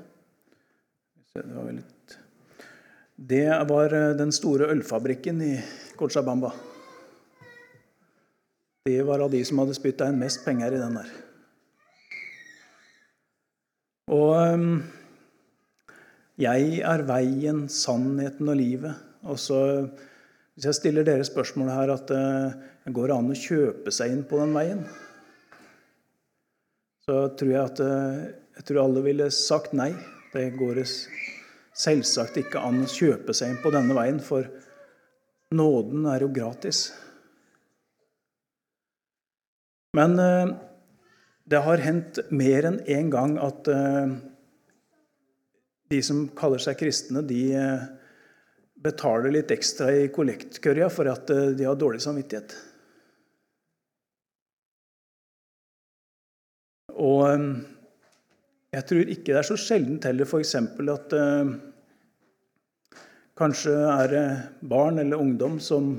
Det 1.36 1.46
var, 1.54 1.70
litt... 1.70 1.99
det 3.20 3.48
var 3.68 3.92
eh, 3.92 4.12
den 4.16 4.32
store 4.32 4.70
ølfabrikken 4.72 5.42
i 5.44 5.54
Cochabamba. 5.98 6.54
Det 8.88 9.02
var 9.04 9.20
av 9.20 9.32
de 9.32 9.42
som 9.44 9.60
hadde 9.60 9.76
spytta 9.76 10.08
inn 10.08 10.20
mest 10.22 10.40
penger 10.46 10.72
i 10.72 10.80
den 10.80 10.96
der. 10.96 11.10
Og 14.10 14.32
ehm, 14.38 14.70
jeg 16.40 16.80
er 16.80 17.04
veien, 17.06 17.66
sannheten 17.68 18.48
og 18.48 18.56
livet. 18.56 19.04
Og 19.28 19.36
så 19.38 19.60
hvis 20.56 20.70
jeg 20.70 20.78
stiller 20.78 21.04
dere 21.04 21.26
spørsmålet 21.28 21.76
her 21.76 21.92
at 21.92 22.08
det 22.08 22.24
eh, 22.24 22.94
går 22.96 23.12
an 23.14 23.28
å 23.30 23.36
kjøpe 23.36 23.92
seg 23.92 24.14
inn 24.14 24.24
på 24.24 24.40
den 24.40 24.56
veien, 24.56 24.80
så 27.04 27.26
tror 27.36 27.52
jeg 27.52 27.60
at 27.66 27.84
eh, 27.84 28.24
jeg 28.56 28.66
tror 28.70 28.82
alle 28.86 29.04
ville 29.04 29.28
sagt 29.34 29.76
nei. 29.76 29.92
Det 30.32 30.46
går 30.56 30.80
selvsagt 31.76 32.40
ikke 32.40 32.62
an 32.62 32.82
å 32.84 32.90
kjøpe 32.90 33.34
seg 33.36 33.52
inn 33.52 33.62
på 33.62 33.72
denne 33.74 33.96
veien, 33.96 34.18
for 34.22 34.48
nåden 35.54 36.08
er 36.10 36.24
jo 36.24 36.32
gratis. 36.34 36.88
Men 39.98 40.18
eh, 40.22 40.52
det 41.50 41.62
har 41.66 41.82
hendt 41.82 42.20
mer 42.30 42.68
enn 42.68 42.82
én 42.86 43.08
gang 43.10 43.38
at 43.42 43.66
de 45.90 45.98
som 46.06 46.28
kaller 46.38 46.62
seg 46.62 46.78
kristne, 46.78 47.24
de 47.26 47.40
betaler 48.80 49.34
litt 49.34 49.52
ekstra 49.52 49.90
i 49.92 50.08
kollektkørja 50.12 50.88
for 50.92 51.10
at 51.12 51.30
eh, 51.32 51.52
de 51.56 51.66
har 51.68 51.78
dårlig 51.78 52.00
samvittighet. 52.04 52.54
Og 56.96 57.26
eh, 57.28 57.44
jeg 58.70 58.86
tror 58.86 59.10
ikke 59.10 59.32
det 59.32 59.40
er 59.40 59.48
så 59.48 59.58
sjeldent 59.58 60.06
heller 60.06 60.28
f.eks. 60.28 60.54
at 60.94 61.14
eh, 61.18 61.52
kanskje 63.40 63.74
er 63.74 64.12
det 64.12 64.26
barn 64.70 65.02
eller 65.02 65.22
ungdom 65.22 65.58
som 65.62 65.92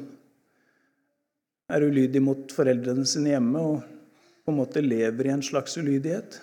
er 1.71 1.87
ulydig 1.87 2.21
mot 2.23 2.53
foreldrene 2.55 3.07
sine 3.07 3.33
hjemme 3.33 3.63
og 3.73 3.81
på 4.41 4.53
en 4.53 4.59
måte 4.59 4.83
lever 4.83 5.27
i 5.27 5.33
en 5.33 5.43
slags 5.45 5.75
ulydighet. 5.77 6.39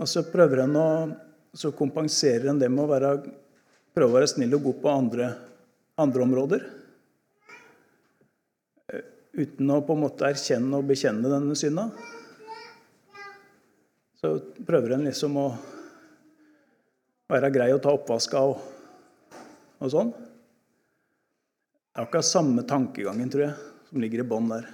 Og 0.00 0.10
så 0.10 0.24
prøver 0.28 0.64
en 0.64 0.76
å 0.78 0.88
så 1.54 1.70
kompenserer 1.70 2.48
en 2.50 2.58
det 2.58 2.68
med 2.68 2.84
å 2.84 2.90
være 2.90 3.10
prøve 3.94 4.10
å 4.10 4.16
være 4.16 4.30
snill 4.32 4.56
og 4.56 4.64
god 4.66 4.80
på 4.82 4.90
andre, 4.90 5.28
andre 6.02 6.24
områder. 6.24 6.64
Eh, 8.90 9.04
uten 9.38 9.70
å 9.70 9.80
på 9.86 9.94
en 9.94 10.02
måte 10.02 10.26
erkjenne 10.26 10.80
og 10.80 10.88
bekjenne 10.90 11.30
denne 11.30 11.54
synda. 11.58 11.86
Så 14.24 14.38
prøver 14.64 14.94
en 14.94 15.02
liksom 15.04 15.34
å 15.36 15.48
være 17.28 17.50
grei 17.52 17.66
å 17.74 17.80
ta 17.84 17.90
oppvaska 17.92 18.40
og, 18.40 18.62
og 19.84 19.90
sånn. 19.92 20.12
Det 20.16 22.00
er 22.00 22.06
akkurat 22.06 22.24
samme 22.24 22.64
tankegangen, 22.64 23.28
tror 23.28 23.42
jeg, 23.44 23.66
som 23.90 24.00
ligger 24.00 24.22
i 24.22 24.26
bånn 24.30 24.48
der. 24.48 24.70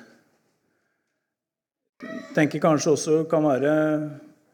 Tenker 2.36 2.62
kanskje 2.62 2.92
også 2.94 3.16
kan 3.32 3.48
være 3.48 3.72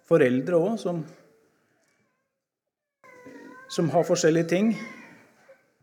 foreldre 0.09 0.62
òg 0.65 0.81
som 0.81 1.03
som 3.69 3.91
har 3.93 4.09
forskjellige 4.09 4.49
ting. 4.55 4.73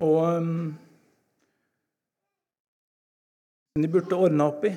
Og 0.02 0.18
um, 0.42 0.74
de 3.78 3.94
burde 3.94 4.18
ordna 4.18 4.50
opp 4.50 4.66
i. 4.66 4.74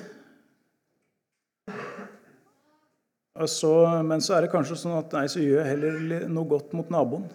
Så, 3.45 4.03
men 4.03 4.23
så 4.25 4.33
er 4.33 4.47
det 4.47 4.53
kanskje 4.53 4.79
sånn 4.81 4.97
at 4.97 5.13
nei, 5.13 5.27
så 5.29 5.43
gjør 5.43 5.61
jeg 5.61 5.73
heller 5.75 6.23
noe 6.33 6.49
godt 6.49 6.73
mot 6.73 6.89
naboen. 6.93 7.27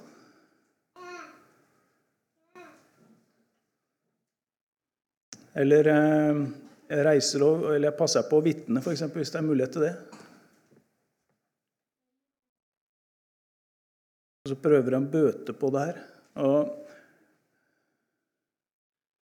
Eller 5.61 5.89
eh, 5.91 6.41
jeg 6.89 7.05
reiser 7.05 7.45
og, 7.45 7.67
eller 7.69 7.91
jeg 7.91 7.99
passer 7.99 8.25
på 8.25 8.39
å 8.39 8.45
vitne, 8.45 8.81
hvis 8.81 9.03
det 9.05 9.37
er 9.37 9.45
mulighet 9.45 9.77
til 9.77 9.85
det. 9.85 9.93
Og 14.41 14.53
så 14.55 14.57
prøver 14.63 14.97
han 14.97 15.05
å 15.05 15.13
bøte 15.13 15.53
på 15.53 15.69
det 15.75 15.83
her. 15.85 15.99
Og 16.41 16.77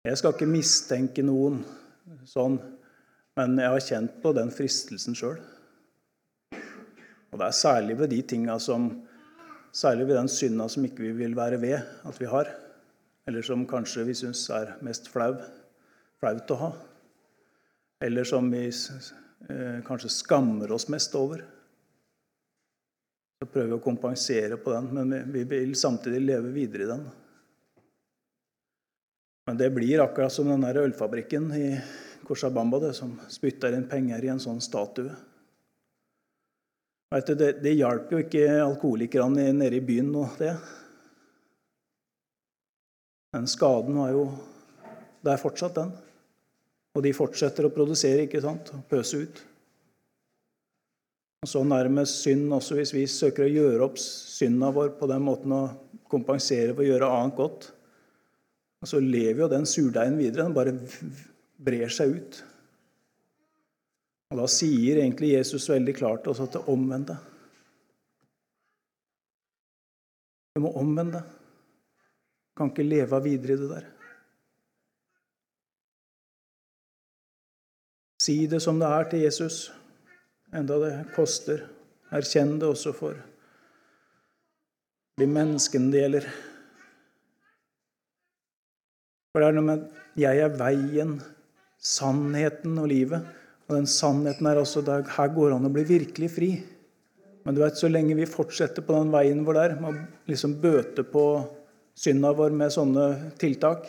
jeg 0.05 0.21
skal 0.21 0.35
ikke 0.35 0.51
mistenke 0.51 1.25
noen 1.25 1.63
sånn, 2.29 2.59
men 3.39 3.57
jeg 3.63 3.73
har 3.73 3.87
kjent 3.87 4.21
på 4.21 4.35
den 4.37 4.53
fristelsen 4.53 5.17
sjøl. 5.17 5.39
Og 7.33 7.41
det 7.41 7.47
er 7.47 7.57
særlig 7.57 7.99
ved 7.99 8.13
de 8.15 8.23
tinga 8.23 8.59
som 8.63 8.91
Særlig 9.73 10.07
ved 10.09 10.17
den 10.17 10.31
synda 10.33 10.65
som 10.69 10.85
ikke 10.87 11.05
vi 11.05 11.13
vil 11.13 11.37
være 11.37 11.61
ved 11.61 11.77
at 11.77 12.21
vi 12.21 12.27
har. 12.27 12.49
Eller 13.29 13.45
som 13.45 13.67
kanskje 13.69 14.07
vi 14.09 14.15
syns 14.17 14.47
er 14.51 14.73
mest 14.83 15.11
flau, 15.13 15.35
flaut 16.19 16.51
å 16.55 16.57
ha. 16.63 16.71
Eller 18.05 18.25
som 18.25 18.49
vi 18.51 18.65
eh, 18.65 19.79
kanskje 19.87 20.11
skammer 20.15 20.73
oss 20.73 20.89
mest 20.89 21.15
over 21.19 21.45
Så 23.39 23.47
prøver 23.47 23.69
vi 23.69 23.77
å 23.77 23.85
kompensere 23.85 24.57
på 24.59 24.73
den, 24.73 24.89
men 24.97 25.31
vi 25.31 25.45
vil 25.47 25.77
samtidig 25.79 26.25
leve 26.25 26.49
videre 26.51 26.83
i 26.83 26.89
den. 26.89 27.05
Men 29.47 29.61
det 29.61 29.69
blir 29.77 30.03
akkurat 30.03 30.33
som 30.35 30.49
den 30.51 30.65
der 30.67 30.81
ølfabrikken 30.83 31.47
i 31.55 31.69
Korsabamba 32.27 32.81
det, 32.83 32.97
som 32.99 33.15
spytter 33.31 33.77
inn 33.77 33.87
penger 33.89 34.27
i 34.27 34.33
en 34.33 34.43
sånn 34.43 34.59
statue. 34.65 35.15
Du, 37.09 37.35
det, 37.35 37.53
det 37.65 37.73
hjalp 37.79 38.11
jo 38.13 38.21
ikke 38.21 38.45
alkoholikerne 38.61 39.47
nede 39.57 39.79
i 39.79 39.85
byen 39.85 40.11
nå, 40.13 40.27
det. 40.37 40.53
Den 43.33 43.49
skaden 43.49 43.97
var 43.97 44.13
jo 44.13 44.27
der 45.25 45.41
fortsatt, 45.41 45.79
den. 45.79 45.95
Og 46.97 47.05
de 47.05 47.15
fortsetter 47.17 47.65
å 47.65 47.73
produsere, 47.73 48.27
ikke 48.27 48.43
sant? 48.45 48.73
Og 48.77 48.85
pøse 48.91 49.23
ut. 49.25 49.41
Og 51.45 51.49
Sånn 51.49 51.73
er 51.73 51.87
det 51.87 51.95
med 51.95 52.11
synd 52.11 52.53
også, 52.53 52.77
hvis 52.77 52.93
vi 52.97 53.07
søker 53.09 53.47
å 53.47 53.53
gjøre 53.53 53.89
opp 53.89 53.99
synda 54.03 54.73
vår 54.75 54.93
på 54.99 55.09
den 55.09 55.25
måten 55.25 55.55
å 55.55 55.63
kompensere 56.11 56.75
for 56.75 56.85
å 56.85 56.89
gjøre 56.89 57.11
annet 57.15 57.37
godt. 57.39 57.71
Og 58.83 58.91
så 58.91 59.01
lever 59.03 59.45
jo 59.45 59.51
den 59.53 59.67
surdeigen 59.69 60.19
videre. 60.21 60.45
Den 60.49 60.57
bare 60.57 60.77
brer 61.69 61.93
seg 61.95 62.19
ut. 62.19 62.43
Og 64.29 64.41
Da 64.43 64.47
sier 64.53 65.01
egentlig 65.01 65.33
Jesus 65.33 65.71
veldig 65.71 65.95
klart 65.97 66.27
også 66.29 66.49
at 66.49 66.57
det 66.59 66.65
deg. 67.09 67.29
Du 70.55 70.61
må 70.65 70.73
omvende. 70.77 71.23
Du 71.23 72.61
kan 72.61 72.73
ikke 72.73 72.85
leve 72.85 73.23
videre 73.25 73.55
i 73.55 73.61
det 73.63 73.71
der. 73.71 73.87
Si 78.19 78.35
det 78.51 78.61
som 78.61 78.81
det 78.81 78.91
er 78.91 79.09
til 79.09 79.25
Jesus, 79.25 79.71
enda 80.53 80.77
det 80.83 80.93
koster. 81.15 81.65
Erkjenn 82.13 82.59
det 82.59 82.69
også 82.69 82.93
for 82.93 83.17
de 85.19 85.27
menneskene 85.27 85.93
det 85.93 86.03
gjelder. 86.03 86.29
For 89.33 89.41
det 89.41 89.49
er 89.49 89.57
noe 89.57 89.69
med 89.71 89.89
'jeg 90.17 90.39
er 90.45 90.57
veien, 90.59 91.21
sannheten 91.79 92.79
og 92.79 92.89
livet'. 92.89 93.38
Og 93.69 93.77
den 93.77 93.89
sannheten 93.91 94.49
er 94.49 94.59
også 94.63 94.81
at 94.89 95.11
her 95.19 95.31
går 95.35 95.55
an 95.55 95.69
å 95.69 95.73
bli 95.73 95.85
virkelig 95.85 96.31
fri. 96.33 96.51
Men 97.45 97.57
du 97.57 97.61
vet, 97.61 97.77
så 97.77 97.91
lenge 97.91 98.17
vi 98.17 98.29
fortsetter 98.29 98.85
på 98.85 98.97
den 98.97 99.13
veien 99.13 99.45
vår 99.45 99.59
der, 99.61 99.77
med 99.81 99.93
å 99.93 100.29
liksom 100.31 100.57
bøte 100.63 101.05
på 101.05 101.25
synda 101.99 102.33
vår 102.37 102.55
med 102.57 102.73
sånne 102.73 103.07
tiltak, 103.41 103.87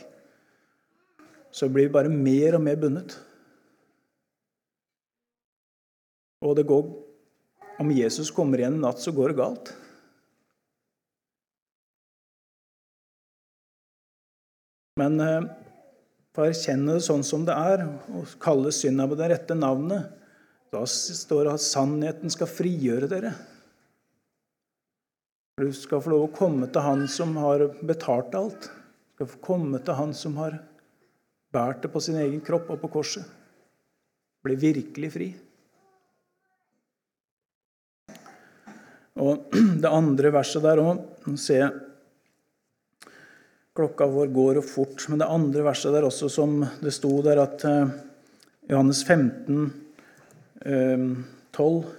så 1.52 1.70
blir 1.72 1.88
vi 1.88 1.96
bare 1.96 2.12
mer 2.12 2.58
og 2.58 2.64
mer 2.66 2.80
bundet. 2.80 3.16
Og 6.44 6.56
det 6.56 6.68
går, 6.68 6.84
om 7.80 7.92
Jesus 7.96 8.32
kommer 8.36 8.60
igjen 8.60 8.78
en 8.78 8.84
natt, 8.84 9.00
så 9.00 9.12
går 9.16 9.32
det 9.32 9.40
galt. 9.40 9.72
Men 15.00 15.20
eh, 15.24 15.48
for 16.40 16.48
å 16.48 16.54
erkjenne 16.54 16.94
det 16.96 17.04
sånn 17.04 17.24
som 17.28 17.42
det 17.44 17.52
er, 17.52 17.82
og 18.16 18.38
kalle 18.40 18.72
synda 18.72 19.04
på 19.12 19.18
det 19.20 19.28
rette 19.34 19.58
navnet, 19.60 20.06
da 20.72 20.86
står 20.88 21.50
det 21.50 21.56
at 21.58 21.64
sannheten 21.66 22.32
skal 22.32 22.48
frigjøre 22.48 23.10
dere. 23.12 23.34
Du 25.60 25.68
skal 25.76 26.00
få 26.00 26.14
lov 26.14 26.24
å 26.30 26.32
komme 26.32 26.70
til 26.72 26.86
Han 26.86 27.04
som 27.12 27.34
har 27.42 27.66
betalt 27.84 28.38
alt. 28.40 28.70
Du 28.70 29.18
skal 29.18 29.30
få 29.34 29.42
komme 29.50 29.82
til 29.84 29.98
Han 29.98 30.16
som 30.16 30.38
har 30.40 30.56
båret 31.52 31.84
det 31.84 31.92
på 31.92 32.00
sin 32.06 32.22
egen 32.22 32.40
kropp 32.46 32.72
og 32.72 32.80
på 32.86 32.92
korset. 32.94 33.28
Bli 34.48 34.56
virkelig 34.62 35.12
fri. 35.12 35.30
Og 39.20 39.52
det 39.84 39.92
andre 39.92 40.32
verset 40.32 40.64
der 40.64 40.80
òg 40.80 41.04
Nå 41.28 41.36
ser 41.36 41.66
jeg 41.66 41.89
klokka 43.78 44.08
vår 44.10 44.32
går 44.34 44.60
og 44.62 44.68
fort. 44.68 45.06
Men 45.10 45.22
det 45.22 45.30
andre 45.30 45.66
verset 45.68 45.94
der 45.96 46.08
også, 46.08 46.30
som 46.32 46.60
det 46.82 46.94
sto 46.96 47.14
der 47.26 47.42
at 47.44 47.66
eh, 47.68 47.96
Johannes 48.70 49.04
15, 49.04 49.72
12 50.66 51.80
eh, 51.80 51.96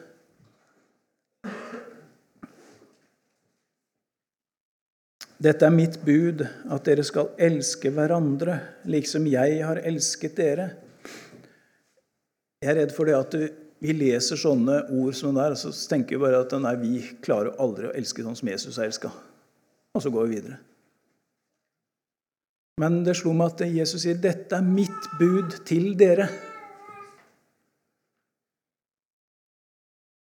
Dette 5.41 5.65
er 5.65 5.73
mitt 5.73 5.95
bud, 6.05 6.43
at 6.45 6.85
dere 6.85 7.01
skal 7.07 7.31
elske 7.41 7.89
hverandre, 7.97 8.59
liksom 8.85 9.25
jeg 9.31 9.63
har 9.65 9.81
elsket 9.89 10.35
dere. 10.37 10.67
Jeg 12.61 12.69
er 12.69 12.77
redd 12.83 12.93
for 12.93 13.09
det 13.09 13.17
at 13.17 13.37
vi 13.81 13.95
leser 13.97 14.37
sånne 14.37 14.83
ord 14.93 15.17
som 15.17 15.33
det 15.33 15.41
der, 15.41 15.57
og 15.57 15.63
så 15.63 15.73
tenker 15.89 16.19
vi 16.19 16.27
bare 16.27 16.43
at 16.45 16.53
nei, 16.61 16.75
vi 16.83 17.01
klarer 17.25 17.57
aldri 17.57 17.89
å 17.89 17.95
elske 17.97 18.27
sånn 18.27 18.37
som 18.37 18.53
Jesus 18.53 18.77
har 18.77 18.91
elska. 18.91 19.15
Og 19.97 20.05
så 20.05 20.13
går 20.13 20.29
vi 20.29 20.37
videre. 20.37 20.61
Men 22.81 23.03
det 23.05 23.17
slo 23.19 23.35
meg 23.37 23.53
at 23.53 23.67
Jesus 23.69 24.07
sier, 24.07 24.17
'Dette 24.17 24.57
er 24.57 24.65
mitt 24.65 25.11
bud 25.19 25.59
til 25.69 25.93
dere'. 26.01 26.31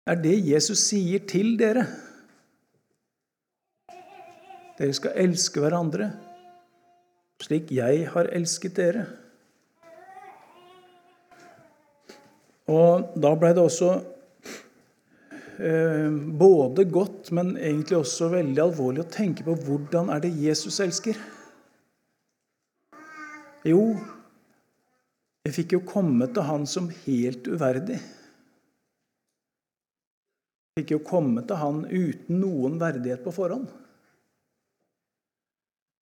Er 0.05 0.19
det 0.19 0.35
Jesus 0.45 0.83
sier 0.89 1.23
til 1.25 1.55
dere. 1.57 1.87
Dere 4.77 4.93
skal 4.93 5.17
elske 5.23 5.63
hverandre 5.63 6.11
slik 7.43 7.71
jeg 7.75 8.07
har 8.13 8.29
elsket 8.35 8.77
dere. 8.77 9.05
Og 12.71 13.15
da 13.19 13.33
ble 13.35 13.51
det 13.55 13.63
også 13.63 13.89
eh, 15.59 16.11
både 16.39 16.85
godt, 16.91 17.33
men 17.35 17.55
egentlig 17.57 17.99
også 17.99 18.31
veldig 18.31 18.63
alvorlig 18.63 19.03
å 19.03 19.11
tenke 19.11 19.43
på 19.45 19.57
hvordan 19.65 20.13
er 20.13 20.23
det 20.23 20.31
Jesus 20.45 20.79
elsker. 20.83 21.19
Jo, 23.63 23.95
jeg 25.47 25.55
fikk 25.55 25.73
jo 25.77 25.85
komme 25.87 26.27
til 26.31 26.43
han 26.47 26.65
som 26.67 26.89
helt 27.05 27.47
uverdig. 27.47 27.99
Jeg 30.73 30.81
fikk 30.81 30.91
jo 30.95 30.99
komme 31.07 31.43
til 31.47 31.59
han 31.61 31.83
uten 31.87 32.41
noen 32.41 32.75
verdighet 32.81 33.23
på 33.23 33.31
forhånd. 33.35 33.69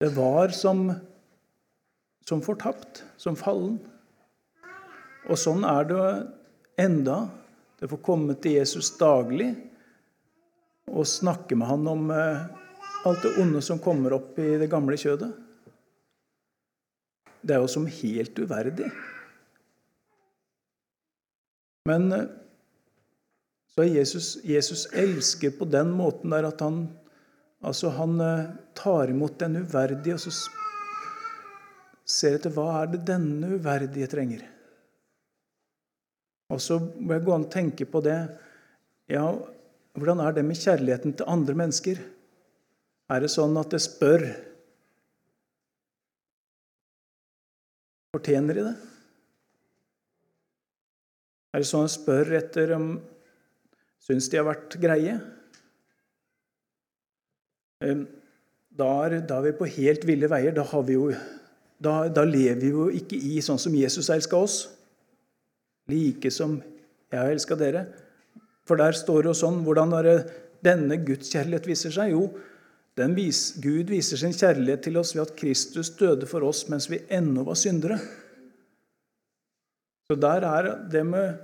Det 0.01 0.09
var 0.15 0.55
som, 0.55 0.87
som 2.25 2.41
fortapt, 2.45 3.03
som 3.21 3.35
fallen. 3.37 3.77
Og 5.27 5.37
sånn 5.37 5.67
er 5.67 5.91
det 5.91 6.07
enda. 6.81 7.27
Det 7.77 7.89
får 7.91 8.01
komme 8.05 8.35
til 8.39 8.59
Jesus 8.61 8.93
daglig 8.97 9.51
og 10.91 11.07
snakke 11.07 11.55
med 11.55 11.67
han 11.69 11.87
om 11.87 12.09
eh, 12.13 12.41
alt 13.07 13.23
det 13.23 13.35
onde 13.41 13.61
som 13.63 13.79
kommer 13.81 14.13
opp 14.17 14.39
i 14.41 14.57
det 14.61 14.69
gamle 14.71 14.97
kjødet. 14.99 15.31
Det 17.41 17.55
er 17.55 17.63
jo 17.63 17.69
som 17.71 17.87
helt 17.89 18.37
uverdig. 18.39 18.91
Men 21.89 22.11
eh, 22.13 22.29
så 23.75 23.85
Jesus, 23.87 24.37
Jesus 24.45 24.85
elsker 24.93 25.53
på 25.57 25.65
den 25.65 25.93
måten 25.97 26.33
der 26.33 26.49
at 26.51 26.61
han, 26.61 26.83
altså 27.65 27.93
han 27.95 28.19
eh, 28.21 28.51
tar 28.77 29.09
imot 29.09 29.39
den 29.41 29.63
uverdige 29.63 30.17
og 30.17 30.25
så 30.25 30.35
ser 32.11 32.37
etter 32.37 32.53
hva 32.53 32.67
er 32.81 32.91
det 32.91 33.05
denne 33.07 33.55
uverdige 33.55 34.09
trenger. 34.11 34.43
Og 36.51 36.59
så 36.59 36.77
må 36.77 37.15
jeg 37.15 37.25
gå 37.25 37.33
an 37.33 37.47
og 37.47 37.53
tenke 37.53 37.87
på 37.87 38.03
det 38.03 38.19
Ja, 39.11 39.25
hvordan 39.95 40.21
er 40.23 40.35
det 40.35 40.43
med 40.47 40.59
kjærligheten 40.59 41.15
til 41.17 41.27
andre 41.27 41.55
mennesker? 41.57 41.97
Er 43.11 43.23
det 43.23 43.31
sånn 43.33 43.57
at 43.59 43.73
jeg 43.75 43.83
spør 43.83 44.23
Fortjener 48.11 48.57
de 48.57 48.63
det? 48.65 48.73
Er 51.51 51.63
det 51.63 51.67
sånn 51.67 51.85
jeg 51.87 51.95
spør 51.95 52.33
etter 52.41 52.73
om 52.75 52.89
Syns 54.01 54.27
de 54.31 54.39
har 54.39 54.47
vært 54.47 54.75
greie? 54.81 55.13
Da 57.81 58.89
er, 59.05 59.19
da 59.29 59.37
er 59.37 59.45
vi 59.45 59.53
på 59.59 59.69
helt 59.77 60.07
ville 60.09 60.29
veier. 60.31 60.55
Da, 60.57 60.65
jo, 60.89 61.11
da, 61.77 61.93
da 62.09 62.23
lever 62.25 62.59
vi 62.63 62.71
jo 62.73 62.87
ikke 62.97 63.19
i 63.19 63.37
sånn 63.45 63.61
som 63.61 63.75
Jesus 63.77 64.09
elska 64.13 64.39
oss 64.41 64.57
like 65.91 66.31
som 66.33 66.59
jeg 67.11 67.19
har 67.19 67.31
elska 67.31 67.57
dere. 67.59 67.85
For 68.67 68.79
der 68.79 68.95
står 68.97 69.23
det 69.23 69.31
jo 69.31 69.37
sånn 69.37 69.61
Hvordan 69.65 69.93
er 69.97 70.07
det 70.07 70.17
denne 70.65 70.97
Guds 71.05 71.31
kjærlighet 71.33 71.69
viser 71.69 71.93
seg? 71.93 72.13
Jo, 72.15 72.27
vis, 73.15 73.55
Gud 73.61 73.89
viser 73.89 74.17
sin 74.17 74.33
kjærlighet 74.33 74.83
til 74.83 74.97
oss 74.97 75.15
ved 75.15 75.23
at 75.23 75.35
Kristus 75.37 75.89
døde 75.95 76.27
for 76.27 76.43
oss 76.43 76.67
mens 76.69 76.89
vi 76.91 76.99
ennå 77.09 77.43
var 77.43 77.55
syndere. 77.55 77.97
Så 80.11 80.17
der 80.19 80.43
er 80.43 80.87
det 80.91 81.05
med 81.05 81.37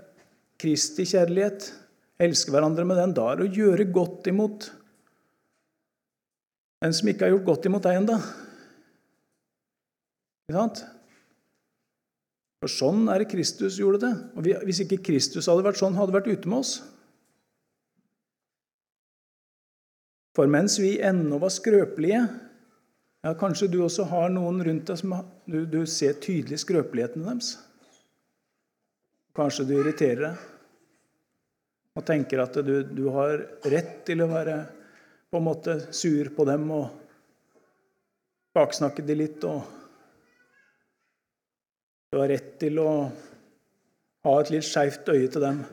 Kristi 0.59 1.05
kjærlighet, 1.05 1.71
elske 2.19 2.51
hverandre 2.51 2.83
med 2.85 2.97
den, 2.97 3.13
da 3.13 3.31
er 3.31 3.45
å 3.45 3.47
gjøre 3.47 3.85
godt 3.93 4.27
imot 4.27 4.71
en 6.85 6.93
som 6.93 7.07
ikke 7.09 7.25
har 7.25 7.33
gjort 7.33 7.47
godt 7.47 7.65
imot 7.69 7.85
deg 7.87 8.01
ennå. 8.01 8.17
Ikke 10.47 10.57
sant? 10.57 10.83
For 12.61 12.73
sånn 12.73 13.07
er 13.13 13.21
det 13.21 13.31
Kristus 13.31 13.79
gjorde 13.81 14.01
det. 14.05 14.13
Og 14.37 14.45
Hvis 14.67 14.83
ikke 14.83 15.01
Kristus 15.09 15.49
hadde 15.49 15.65
vært 15.65 15.79
sånn, 15.79 15.97
hadde 15.97 16.15
vært 16.15 16.29
ute 16.29 16.49
med 16.49 16.61
oss. 16.61 16.77
For 20.37 20.45
mens 20.45 20.75
vi 20.77 20.99
ennå 21.01 21.39
var 21.41 21.49
skrøpelige 21.49 22.19
ja, 23.25 23.31
Kanskje 23.33 23.71
du 23.73 23.79
også 23.81 24.05
har 24.11 24.29
noen 24.29 24.61
rundt 24.63 24.85
deg 24.91 24.99
som 24.99 25.15
du, 25.49 25.63
du 25.65 25.81
ser 25.89 26.19
tydelig 26.21 26.59
skrøpeligheten 26.61 27.25
deres. 27.25 27.55
Kanskje 29.37 29.65
du 29.65 29.73
irriterer 29.79 30.21
deg 30.27 30.45
og 31.97 32.05
tenker 32.05 32.43
at 32.43 32.59
du, 32.61 32.75
du 32.85 33.07
har 33.09 33.41
rett 33.73 34.03
til 34.05 34.21
å 34.21 34.29
være 34.29 34.59
på 35.33 35.41
en 35.41 35.47
måte 35.47 35.79
sur 35.89 36.29
på 36.37 36.45
dem 36.45 36.69
og 36.75 36.85
baksnakke 38.53 39.01
dem 39.01 39.17
litt. 39.23 39.41
og 39.41 39.65
Du 42.13 42.21
har 42.21 42.29
rett 42.29 42.53
til 42.61 42.77
å 42.85 42.89
ha 44.29 44.39
et 44.43 44.53
litt 44.53 44.69
skeivt 44.69 45.09
øye 45.09 45.25
til 45.25 45.41
dem. 45.41 45.65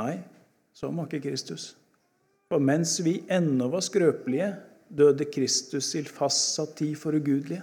Nei, 0.00 0.14
så 0.72 0.88
var 0.88 1.04
ikke 1.04 1.26
Kristus. 1.28 1.74
For 2.50 2.60
mens 2.60 2.98
vi 3.04 3.18
ennå 3.32 3.68
var 3.72 3.84
skrøpelige, 3.84 4.50
døde 4.88 5.26
Kristus 5.32 5.90
til 5.92 6.06
fastsatt 6.08 6.76
tid 6.78 6.94
for 7.00 7.16
ugudelige. 7.16 7.62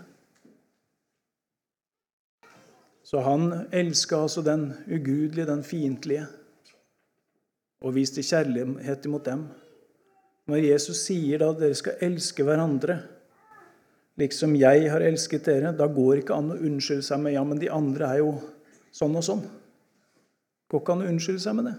Så 3.04 3.20
han 3.26 3.68
elska 3.76 4.22
altså 4.24 4.42
den 4.42 4.70
ugudelige, 4.88 5.46
den 5.46 5.64
fiendtlige, 5.68 6.28
og 7.82 7.96
viste 7.96 8.24
kjærlighet 8.24 9.06
imot 9.06 9.26
dem. 9.26 9.48
Når 10.48 10.64
Jesus 10.64 11.02
sier 11.08 11.42
da 11.42 11.50
at 11.52 11.60
dere 11.60 11.76
skal 11.78 12.00
elske 12.08 12.46
hverandre, 12.48 13.02
liksom 14.22 14.56
jeg 14.56 14.88
har 14.92 15.04
elsket 15.04 15.46
dere, 15.50 15.74
da 15.76 15.90
går 15.92 16.22
ikke 16.22 16.38
an 16.38 16.54
å 16.54 16.60
unnskylde 16.62 17.06
seg 17.06 17.22
med 17.24 17.36
ja, 17.36 17.44
men 17.48 17.60
de 17.62 17.72
andre 17.74 18.14
er 18.14 18.22
jo 18.22 18.36
sånn 18.96 19.18
og 19.18 19.26
sånn. 19.28 19.44
Går 20.72 20.84
ikke 20.84 20.96
an 20.96 21.04
å 21.06 21.10
unnskylde 21.12 21.44
seg 21.44 21.58
med 21.58 21.68
det. 21.68 21.78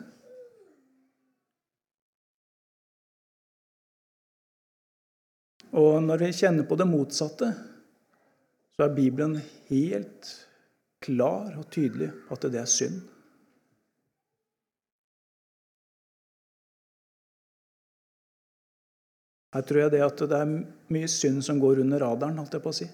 Og 5.73 6.03
når 6.05 6.21
vi 6.21 6.35
kjenner 6.37 6.67
på 6.69 6.77
det 6.77 6.89
motsatte, 6.89 7.49
så 8.77 8.85
er 8.85 8.97
Bibelen 8.97 9.39
helt 9.71 10.29
klar 11.03 11.55
og 11.57 11.69
tydelig 11.73 12.11
på 12.27 12.37
at 12.37 12.47
det 12.53 12.61
er 12.61 12.69
synd. 12.69 13.01
Her 19.53 19.65
tror 19.69 19.83
jeg 19.83 19.93
det 19.93 20.05
at 20.05 20.23
det 20.29 20.39
er 20.39 20.53
mye 20.97 21.09
synd 21.13 21.43
som 21.45 21.59
går 21.61 21.83
under 21.83 22.01
radaren. 22.01 22.39
holdt 22.41 22.55
jeg 22.57 22.65
på 22.65 22.73
å 22.73 22.77
si. 22.77 22.87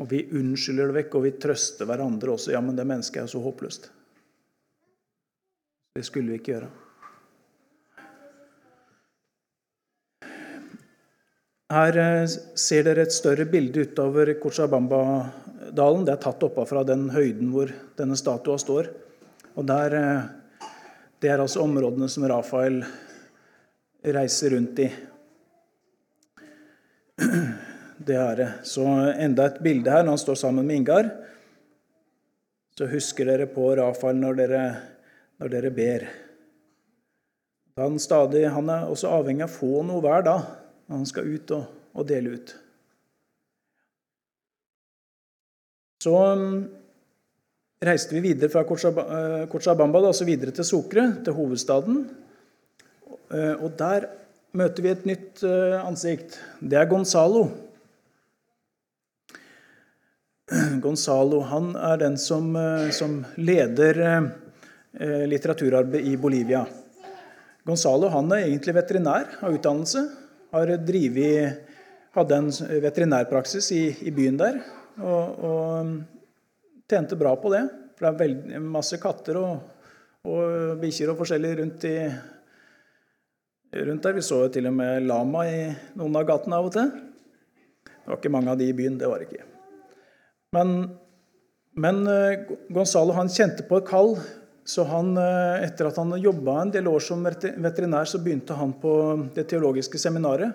Og 0.00 0.06
vi 0.10 0.22
unnskylder 0.38 0.90
det 0.90 0.96
vekk, 1.00 1.16
og 1.18 1.24
vi 1.26 1.32
trøster 1.42 1.88
hverandre 1.88 2.36
også. 2.36 2.54
Ja, 2.54 2.60
men 2.64 2.78
det 2.78 2.86
mennesket 2.86 3.20
er 3.20 3.26
jo 3.26 3.34
så 3.34 3.42
håpløst. 3.44 3.90
Det 5.98 6.06
skulle 6.06 6.30
vi 6.30 6.38
ikke 6.38 6.54
gjøre. 6.54 6.70
Her 11.70 11.96
eh, 12.02 12.24
ser 12.58 12.82
dere 12.82 13.04
et 13.06 13.14
større 13.14 13.44
bilde 13.46 13.84
utover 13.86 14.32
Cochabamba-dalen. 14.42 16.02
Det 16.06 16.16
er 16.16 16.22
tatt 16.24 16.42
oppafra 16.42 16.82
den 16.86 17.06
høyden 17.14 17.52
hvor 17.54 17.70
denne 17.98 18.18
statua 18.18 18.58
står. 18.58 18.90
Og 19.54 19.66
der, 19.68 19.94
eh, 19.94 20.22
Det 21.20 21.28
er 21.28 21.38
altså 21.38 21.60
områdene 21.60 22.08
som 22.08 22.24
Rafael 22.24 22.82
reiser 24.02 24.50
rundt 24.56 24.78
i. 24.78 24.86
Det 28.06 28.16
er 28.16 28.36
det. 28.36 28.48
Så 28.64 28.86
enda 29.20 29.44
et 29.44 29.60
bilde 29.62 29.90
her 29.90 30.02
når 30.02 30.16
han 30.16 30.18
står 30.18 30.34
sammen 30.40 30.66
med 30.66 30.76
Ingar. 30.76 31.10
Så 32.72 32.88
husker 32.88 33.28
dere 33.28 33.46
på 33.46 33.76
Rafael 33.76 34.16
når 34.16 34.34
dere, 34.38 34.62
når 35.38 35.48
dere 35.52 35.70
ber. 35.70 36.08
Han, 37.76 37.98
stadig, 37.98 38.48
han 38.48 38.70
er 38.70 38.88
også 38.88 39.12
avhengig 39.12 39.44
av 39.44 39.52
å 39.52 39.58
få 39.58 39.84
noe 39.84 40.00
hver 40.00 40.24
dag 40.24 40.48
når 40.90 40.98
han 40.98 41.06
skal 41.06 41.30
ut 41.30 41.54
og, 41.54 41.70
og 41.94 42.06
dele 42.08 42.34
ut. 42.34 42.52
Så 46.02 46.12
um, 46.16 46.64
reiste 47.84 48.16
vi 48.16 48.24
videre 48.24 48.50
fra 48.50 48.64
Cochabamba 48.66 50.02
altså 50.02 50.26
videre 50.26 50.50
til 50.56 50.66
Sokre, 50.66 51.06
til 51.24 51.36
hovedstaden. 51.36 52.02
Eh, 53.30 53.54
og 53.62 53.76
der 53.78 54.08
møter 54.58 54.82
vi 54.82 54.90
et 54.90 55.06
nytt 55.06 55.44
eh, 55.46 55.78
ansikt. 55.78 56.40
Det 56.58 56.80
er 56.80 56.88
Gonzalo. 56.90 57.44
Gonzalo 60.84 61.44
han 61.46 61.74
er 61.78 62.00
den 62.02 62.18
som, 62.18 62.50
eh, 62.58 62.90
som 62.90 63.20
leder 63.38 64.02
litteraturarbeid 65.30 66.08
i 66.10 66.16
Bolivia. 66.18 66.64
Gonzalo 67.62 68.08
han 68.10 68.32
er 68.34 68.48
egentlig 68.48 68.74
veterinær 68.74 69.36
av 69.38 69.54
utdannelse 69.54 70.02
har 70.50 70.72
drivet, 70.86 71.66
hadde 72.16 72.38
en 72.38 72.48
veterinærpraksis 72.82 73.70
i, 73.76 73.82
i 74.08 74.14
byen 74.14 74.38
der. 74.40 74.60
Og, 75.00 75.44
og, 75.46 75.92
tjente 76.90 77.18
bra 77.18 77.36
på 77.38 77.52
det. 77.52 77.62
For 77.94 78.06
det 78.06 78.10
er 78.10 78.22
veldig, 78.24 78.62
masse 78.64 78.98
katter 78.98 79.38
og, 79.38 79.60
og 80.26 80.80
bikkjer 80.80 81.12
og 81.12 81.20
forskjellig 81.20 81.52
rundt, 81.60 81.86
i, 81.86 81.98
rundt 83.78 84.08
der. 84.08 84.16
Vi 84.16 84.24
så 84.26 84.40
til 84.50 84.66
og 84.70 84.74
med 84.80 85.06
lama 85.06 85.44
i 85.46 85.60
noen 86.00 86.18
av 86.18 86.26
gatene 86.32 86.58
av 86.58 86.66
og 86.66 86.74
til. 86.74 86.90
Det 87.86 88.08
var 88.08 88.18
ikke 88.18 88.34
mange 88.34 88.50
av 88.50 88.58
de 88.58 88.66
i 88.66 88.74
byen. 88.74 88.98
Det 88.98 89.06
var 89.06 89.22
det 89.22 89.30
ikke. 89.30 89.46
Men, 90.56 90.74
men 91.78 92.02
uh, 92.10 92.56
Gonzalo 92.74 93.14
han 93.14 93.30
kjente 93.30 93.62
på 93.68 93.78
et 93.78 93.86
kall 93.86 94.16
så 94.70 94.84
han, 94.86 95.16
eh, 95.18 95.64
etter 95.66 95.88
at 95.88 95.96
han 95.98 96.12
jobba 96.22 96.60
en 96.62 96.70
del 96.70 96.86
år 96.86 97.02
som 97.02 97.24
veterinær, 97.24 98.06
så 98.06 98.20
begynte 98.22 98.54
han 98.54 98.72
på 98.78 98.92
Det 99.34 99.48
teologiske 99.50 99.98
seminaret. 99.98 100.52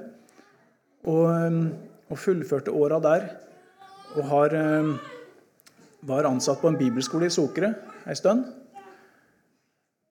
Og, 1.04 1.25
eh, 1.32 1.58
og 2.10 2.17
fullførte 2.17 2.71
åra 2.71 3.01
der. 3.01 3.25
Og 4.15 4.23
har, 4.23 4.56
eh, 4.56 4.93
var 6.04 6.23
ansatt 6.23 6.62
på 6.62 6.69
en 6.69 6.78
bibelskole 6.78 7.25
i 7.25 7.30
Sokre 7.30 7.75
ei 8.08 8.15
stund. 8.15 8.45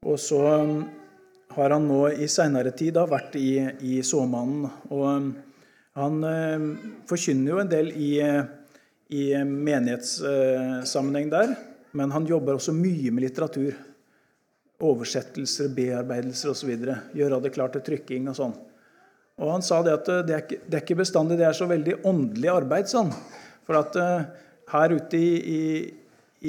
Og 0.04 0.18
så 0.18 0.42
har 1.54 1.70
han 1.70 1.88
nå 1.88 2.12
i 2.12 2.26
seinere 2.26 2.76
tid 2.76 2.94
da, 2.94 3.06
vært 3.06 3.36
i, 3.36 3.56
i 3.80 4.02
Såmannen. 4.02 4.70
Og 4.90 5.32
han 5.94 6.20
forkynner 7.06 7.48
jo 7.48 7.58
en 7.58 7.68
del 7.68 7.88
i, 7.92 8.20
i 9.08 9.32
menighetssammenheng 9.44 11.30
der. 11.30 11.56
Men 11.92 12.10
han 12.10 12.26
jobber 12.26 12.58
også 12.58 12.74
mye 12.74 13.10
med 13.10 13.22
litteratur. 13.22 13.72
Oversettelser, 14.82 15.70
bearbeidelser 15.74 16.50
osv. 16.50 16.72
Gjøre 17.14 17.40
det 17.44 17.52
klart 17.54 17.76
til 17.76 17.84
trykking 17.86 18.26
og 18.32 18.38
sånn. 18.38 18.54
Og 19.42 19.50
Han 19.50 19.64
sa 19.66 19.80
det 19.82 19.94
at 19.94 20.08
det 20.26 20.34
er, 20.34 20.42
ikke, 20.44 20.60
det 20.66 20.78
er 20.78 20.84
ikke 20.84 21.00
bestandig 21.02 21.38
det 21.40 21.46
er 21.48 21.56
så 21.58 21.68
veldig 21.70 22.00
åndelig 22.06 22.50
arbeid. 22.52 22.90
sånn. 22.90 23.12
For 23.66 23.78
at 23.78 23.96
uh, 23.98 24.26
her 24.74 24.94
ute 24.94 25.18
i, 25.18 25.30
i, 25.38 25.62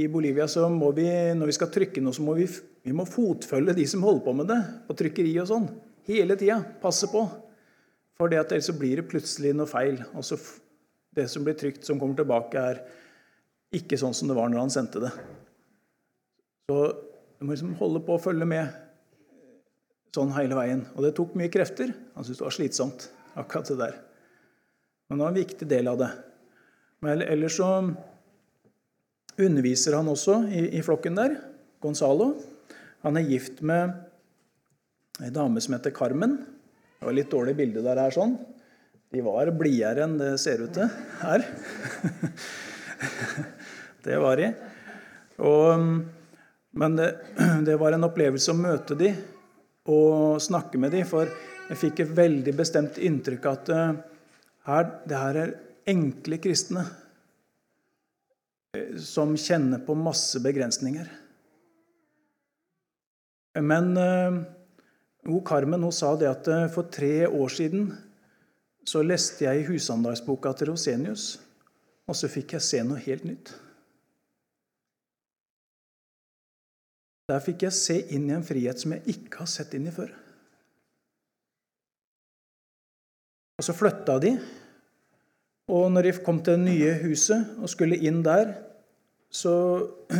i, 0.02 0.08
Bolivia 0.12 0.48
så 0.52 0.68
må 0.70 0.92
vi, 0.98 1.08
når 1.38 1.52
vi 1.52 1.58
skal 1.58 1.72
trykke 1.74 2.04
noe, 2.04 2.14
så 2.14 2.26
må 2.26 2.36
vi, 2.38 2.48
vi 2.86 2.94
må 2.94 3.08
fotfølge 3.10 3.78
de 3.78 3.88
som 3.90 4.06
holder 4.06 4.26
på 4.26 4.36
med 4.38 4.50
det, 4.52 4.60
på 4.88 4.98
trykkeri 5.00 5.34
og 5.42 5.50
sånn. 5.50 5.70
Hele 6.10 6.38
tida. 6.38 6.60
Passe 6.82 7.10
på. 7.10 7.24
For 8.16 8.32
det 8.32 8.44
at 8.44 8.54
ellers 8.54 8.70
så 8.70 8.78
blir 8.78 9.02
det 9.02 9.10
plutselig 9.10 9.56
noe 9.58 9.70
feil. 9.70 9.98
Og 10.16 10.24
så 10.28 10.38
det 11.16 11.28
som 11.32 11.46
blir 11.46 11.58
trykt, 11.58 11.86
som 11.88 12.00
kommer 12.00 12.18
tilbake, 12.20 12.62
er 12.62 12.84
ikke 13.76 13.98
sånn 14.00 14.14
som 14.16 14.30
det 14.30 14.38
var 14.38 14.52
når 14.52 14.66
han 14.66 14.74
sendte 14.74 15.02
det. 15.04 15.12
Så 16.70 16.80
du 17.40 17.46
må 17.46 17.54
liksom 17.54 17.76
holde 17.80 18.02
på 18.06 18.16
å 18.16 18.22
følge 18.22 18.48
med 18.48 18.72
sånn 20.16 20.34
hele 20.38 20.56
veien. 20.58 20.86
Og 20.96 21.04
det 21.04 21.16
tok 21.18 21.36
mye 21.36 21.52
krefter. 21.52 21.92
Han 22.16 22.24
syntes 22.24 22.40
det 22.40 22.48
var 22.48 22.56
slitsomt, 22.56 23.08
akkurat 23.36 23.72
det 23.72 23.80
der. 23.82 23.98
Men 25.08 25.18
det 25.18 25.26
var 25.26 25.34
en 25.34 25.42
viktig 25.42 25.68
del 25.70 25.92
av 25.92 26.00
det. 26.00 26.12
Men 27.04 27.22
ellers 27.26 27.58
så 27.60 27.70
underviser 29.36 29.98
han 29.98 30.10
også 30.10 30.40
i, 30.48 30.64
i 30.80 30.84
flokken 30.86 31.20
der. 31.20 31.36
Gonzalo. 31.84 32.32
Han 33.06 33.20
er 33.20 33.28
gift 33.28 33.60
med 33.62 33.94
ei 35.22 35.32
dame 35.36 35.62
som 35.62 35.76
heter 35.76 35.94
Carmen. 35.96 36.40
Det 36.98 37.06
var 37.06 37.16
litt 37.16 37.32
dårlig 37.32 37.58
bilde 37.60 37.84
der 37.86 38.00
her 38.02 38.16
sånn. 38.16 38.38
De 39.14 39.22
var 39.24 39.52
blidere 39.56 40.08
enn 40.08 40.16
det 40.20 40.32
ser 40.42 40.64
ut 40.64 40.74
til 40.76 40.88
her. 41.22 41.44
det 44.08 44.18
var 44.24 44.40
de. 44.42 44.50
Og 45.46 45.86
men 46.76 46.96
det, 46.96 47.10
det, 47.66 47.78
var 47.80 47.96
en 47.96 48.08
opplevelse 48.08 48.52
å 48.52 48.60
møte 48.60 48.98
de 49.00 49.14
og 49.92 50.42
snakke 50.42 50.80
med 50.82 50.96
de, 50.96 51.04
for 51.08 51.30
jeg 51.70 51.80
fikk 51.80 52.02
et 52.04 52.14
veldig 52.18 52.54
bestemt 52.58 53.00
inntrykk 53.02 53.48
av 53.48 53.58
at 53.60 53.72
eh, 53.74 53.92
her, 54.70 54.88
det 55.06 55.22
her 55.22 55.40
er 55.44 55.54
enkle 55.90 56.40
kristne 56.42 56.84
eh, 58.76 58.98
som 59.02 59.36
kjenner 59.38 59.84
på 59.86 59.96
masse 59.98 60.42
begrensninger. 60.44 61.08
Men 63.62 63.94
hun 63.96 64.44
eh, 65.38 65.44
Carmen 65.48 65.86
hun 65.86 65.96
sa 65.96 66.16
det 66.20 66.32
at 66.34 66.50
for 66.74 66.92
tre 66.92 67.28
år 67.28 67.54
siden 67.54 67.88
så 68.86 69.02
leste 69.02 69.48
jeg 69.48 69.62
i 69.62 69.70
husandagboka 69.70 70.52
til 70.54 70.74
Rosenius, 70.74 71.40
og 72.06 72.18
så 72.18 72.30
fikk 72.30 72.58
jeg 72.58 72.66
se 72.66 72.84
noe 72.86 73.02
helt 73.02 73.24
nytt. 73.26 73.56
Der 77.26 77.42
fikk 77.42 77.66
jeg 77.66 77.74
se 77.74 77.96
inn 78.14 78.28
i 78.30 78.36
en 78.36 78.46
frihet 78.46 78.82
som 78.82 78.94
jeg 78.94 79.16
ikke 79.16 79.42
har 79.42 79.50
sett 79.50 79.74
inn 79.78 79.88
i 79.90 79.94
før. 79.94 80.12
Og 83.56 83.66
så 83.66 83.74
flytta 83.74 84.20
de. 84.22 84.36
Og 85.74 85.88
når 85.90 86.06
de 86.06 86.14
kom 86.22 86.38
til 86.44 86.60
det 86.60 86.68
nye 86.68 86.94
huset 87.02 87.58
og 87.58 87.72
skulle 87.72 87.98
inn 87.98 88.22
der, 88.26 88.54
så, 89.34 89.56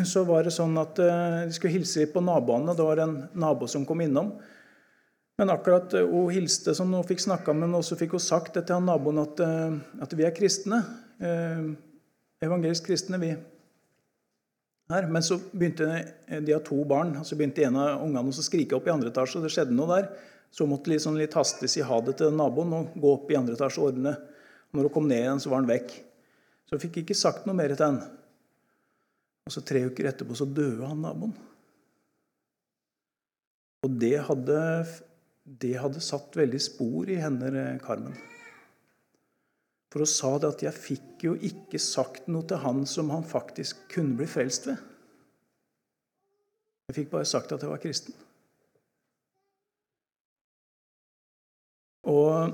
så 0.08 0.26
var 0.28 0.48
det 0.48 0.56
sånn 0.56 0.74
at 0.82 1.00
eh, 1.00 1.46
de 1.46 1.56
skulle 1.56 1.76
hilse 1.78 2.08
på 2.12 2.24
naboene. 2.26 2.74
Det 2.76 2.88
var 2.88 3.04
en 3.04 3.18
nabo 3.38 3.70
som 3.70 3.86
kom 3.88 4.02
innom. 4.04 4.34
Men 5.38 5.52
akkurat 5.54 5.94
eh, 5.94 6.10
hun 6.10 6.34
hilste 6.34 6.74
som 6.76 6.90
hun 6.92 7.06
fikk 7.06 7.22
snakka 7.24 7.54
med, 7.54 7.76
og 7.78 7.86
så 7.86 8.00
fikk 8.00 8.18
hun 8.18 8.24
sagt 8.24 8.58
til 8.58 8.82
naboen 8.84 9.22
at, 9.22 9.44
eh, 9.46 9.78
at 10.02 10.18
vi 10.18 10.26
er 10.26 10.34
kristne. 10.36 10.82
Evangelisk 12.44 12.90
kristne, 12.90 13.22
vi. 13.22 13.36
Her. 14.92 15.08
Men 15.10 15.24
så 15.26 15.40
begynte 15.52 15.88
de 16.28 16.54
har 16.54 16.64
to 16.66 16.78
barn, 16.88 17.16
og 17.18 17.26
så 17.26 17.38
begynte 17.38 17.66
en 17.66 17.80
av 17.82 18.04
ungene 18.06 18.34
å 18.34 18.46
skrike 18.46 18.78
opp 18.78 18.88
i 18.90 18.94
andre 18.94 19.10
etasje. 19.14 19.42
Det 19.42 19.54
skjedde 19.54 19.78
noe 19.78 19.90
der. 19.96 20.10
Så 20.54 20.68
måtte 20.70 20.92
liksom 20.92 21.18
litt 21.20 21.34
hastig 21.36 21.68
si 21.72 21.84
ha 21.84 21.98
det 22.06 22.18
til 22.20 22.36
naboen 22.36 22.74
og 22.78 22.94
gå 23.02 23.16
opp 23.18 23.32
i 23.32 23.38
andre 23.40 23.58
etasje 23.58 23.82
og 23.82 23.90
ordne. 23.92 24.14
Når 24.76 24.88
hun 24.88 24.94
kom 24.94 25.10
ned 25.10 25.24
igjen, 25.24 25.42
så 25.42 25.52
var 25.52 25.64
han 25.64 25.72
vekk. 25.72 25.98
Så 26.66 26.78
hun 26.78 26.84
fikk 26.86 27.02
ikke 27.02 27.18
sagt 27.18 27.48
noe 27.48 27.58
mer 27.58 27.74
til 27.74 27.86
han. 27.86 28.00
Og 29.46 29.54
så 29.54 29.62
Tre 29.66 29.84
uker 29.90 30.10
etterpå 30.10 30.38
så 30.38 30.48
døde 30.48 30.88
han 30.88 31.04
naboen. 31.04 31.36
Og 33.86 34.00
det 34.02 34.16
hadde, 34.26 34.62
det 35.46 35.76
hadde 35.78 36.02
satt 36.02 36.34
veldig 36.38 36.62
spor 36.64 37.12
i 37.14 37.20
henne, 37.22 37.68
Carmen. 37.86 38.16
For 39.96 40.04
hun 40.04 40.12
sa 40.12 40.30
det 40.38 40.48
at 40.50 40.62
'jeg 40.62 40.76
fikk 40.76 41.24
jo 41.24 41.34
ikke 41.40 41.80
sagt 41.80 42.26
noe 42.28 42.44
til 42.44 42.58
han 42.60 42.82
som 42.86 43.10
han 43.16 43.24
faktisk 43.24 43.86
kunne 43.94 44.18
bli 44.18 44.26
frelst 44.28 44.68
ved'. 44.68 44.82
Jeg 46.90 46.96
fikk 46.98 47.10
bare 47.14 47.26
sagt 47.26 47.54
at 47.56 47.62
jeg 47.64 47.70
var 47.70 47.80
kristen. 47.80 48.14
Og 52.04 52.52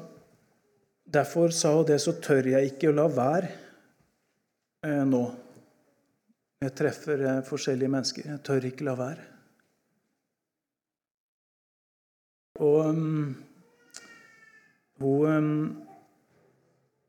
derfor 1.09 1.49
sa 1.49 1.73
hun 1.73 1.87
det, 1.87 1.97
så 2.01 2.13
tør 2.21 2.53
jeg 2.53 2.75
ikke 2.75 2.93
å 2.93 2.97
la 2.99 3.07
være 3.09 3.49
eh, 4.85 5.03
nå. 5.03 5.25
Jeg 6.61 6.77
treffer 6.77 7.25
eh, 7.25 7.43
forskjellige 7.49 7.89
mennesker. 7.89 8.29
Jeg 8.35 8.43
tør 8.45 8.69
ikke 8.69 8.85
la 8.85 8.93
være. 9.01 9.29
Og 12.61 12.85
um, 12.85 13.35
hun 15.01 15.25
um, 15.25 15.87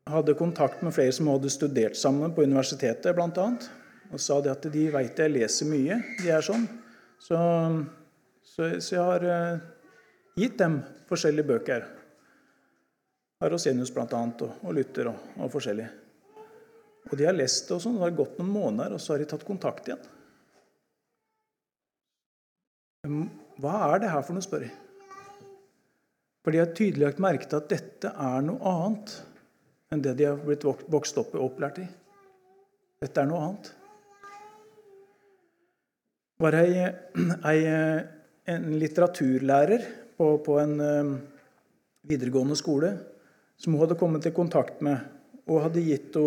hadde 0.09 0.33
kontakt 0.33 0.81
med 0.81 0.93
flere 0.93 1.11
som 1.15 1.27
hadde 1.31 1.49
studert 1.49 1.97
sammen 1.97 2.33
på 2.35 2.43
universitetet, 2.43 3.15
bl.a. 3.15 3.47
Og 4.13 4.21
sa 4.21 4.39
det 4.43 4.51
at 4.51 4.67
de 4.73 4.87
veit 4.93 5.19
jeg 5.19 5.31
leser 5.31 5.69
mye. 5.69 5.97
De 6.19 6.29
er 6.29 6.43
sånn. 6.45 6.67
Så, 7.23 7.37
så, 8.43 8.69
så 8.83 8.95
jeg 8.97 9.03
har 9.07 9.25
uh, 9.25 9.63
gitt 10.37 10.59
dem 10.59 10.81
forskjellige 11.09 11.49
bøker. 11.49 11.87
Arosenius 13.43 13.93
bl.a. 13.95 14.07
Og, 14.11 14.49
og 14.61 14.75
Luther 14.75 15.09
og, 15.13 15.31
og 15.39 15.51
forskjellig. 15.55 15.87
Og 17.09 17.17
de 17.19 17.27
har 17.27 17.35
lest 17.35 17.67
det, 17.67 17.75
og 17.75 17.83
sånn, 17.83 17.97
det 17.99 18.05
har 18.05 18.15
gått 18.15 18.37
noen 18.39 18.53
måneder, 18.53 18.95
og 18.95 19.01
så 19.01 19.13
har 19.13 19.23
de 19.23 19.27
tatt 19.31 19.43
kontakt 19.47 19.89
igjen. 19.89 20.05
Hva 23.59 23.73
er 23.89 24.03
det 24.03 24.13
her 24.13 24.23
for 24.23 24.35
noe, 24.35 24.45
spør 24.45 24.63
jeg. 24.67 24.75
For 26.43 26.55
de 26.55 26.59
har 26.59 26.71
tydelig 26.75 27.05
lagt 27.05 27.23
merke 27.23 27.47
til 27.47 27.59
at 27.59 27.69
dette 27.71 28.11
er 28.11 28.43
noe 28.45 28.59
annet 28.67 29.17
enn 29.93 30.01
det 30.03 30.15
de 30.19 30.27
har 30.29 30.41
blitt 30.41 30.65
vokst 30.65 31.17
opp 31.21 31.35
og 31.37 31.51
opplært 31.51 31.79
i. 31.83 31.87
Dette 33.03 33.21
er 33.21 33.29
noe 33.29 33.41
annet. 33.45 33.71
Det 36.33 36.45
var 36.45 36.57
ei, 36.59 36.85
ei, 37.51 37.59
en 38.53 38.69
litteraturlærer 38.81 39.85
på, 40.17 40.29
på 40.43 40.57
en 40.59 40.73
um, 40.81 41.13
videregående 42.09 42.57
skole 42.59 42.95
som 43.59 43.75
hun 43.75 43.83
hadde 43.83 43.99
kommet 43.99 44.25
i 44.27 44.33
kontakt 44.35 44.81
med, 44.83 44.97
og 45.47 45.61
hadde 45.65 45.83
gitt 45.85 46.17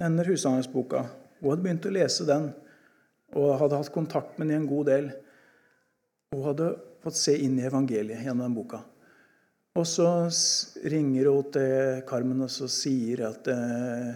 henne 0.00 0.24
hushandelsboka. 0.26 1.04
Hun 1.40 1.52
hadde 1.52 1.66
begynt 1.66 1.86
å 1.86 1.92
lese 1.94 2.26
den 2.26 2.48
og 3.34 3.58
hadde 3.60 3.78
hatt 3.78 3.92
kontakt 3.94 4.38
med 4.38 4.48
den 4.48 4.56
i 4.56 4.58
en 4.62 4.70
god 4.70 4.88
del. 4.90 5.12
Hun 6.34 6.44
hadde 6.48 6.72
fått 7.04 7.18
se 7.18 7.36
inn 7.44 7.58
i 7.60 7.66
evangeliet 7.68 8.24
gjennom 8.24 8.46
den 8.46 8.56
boka. 8.56 8.80
Og 9.74 9.86
så 9.90 10.06
ringer 10.86 11.26
hun 11.32 11.48
til 11.54 12.02
Carmen 12.06 12.44
og 12.46 12.50
så 12.52 12.68
sier 12.70 13.24
at, 13.26 13.48
eh, 13.50 14.12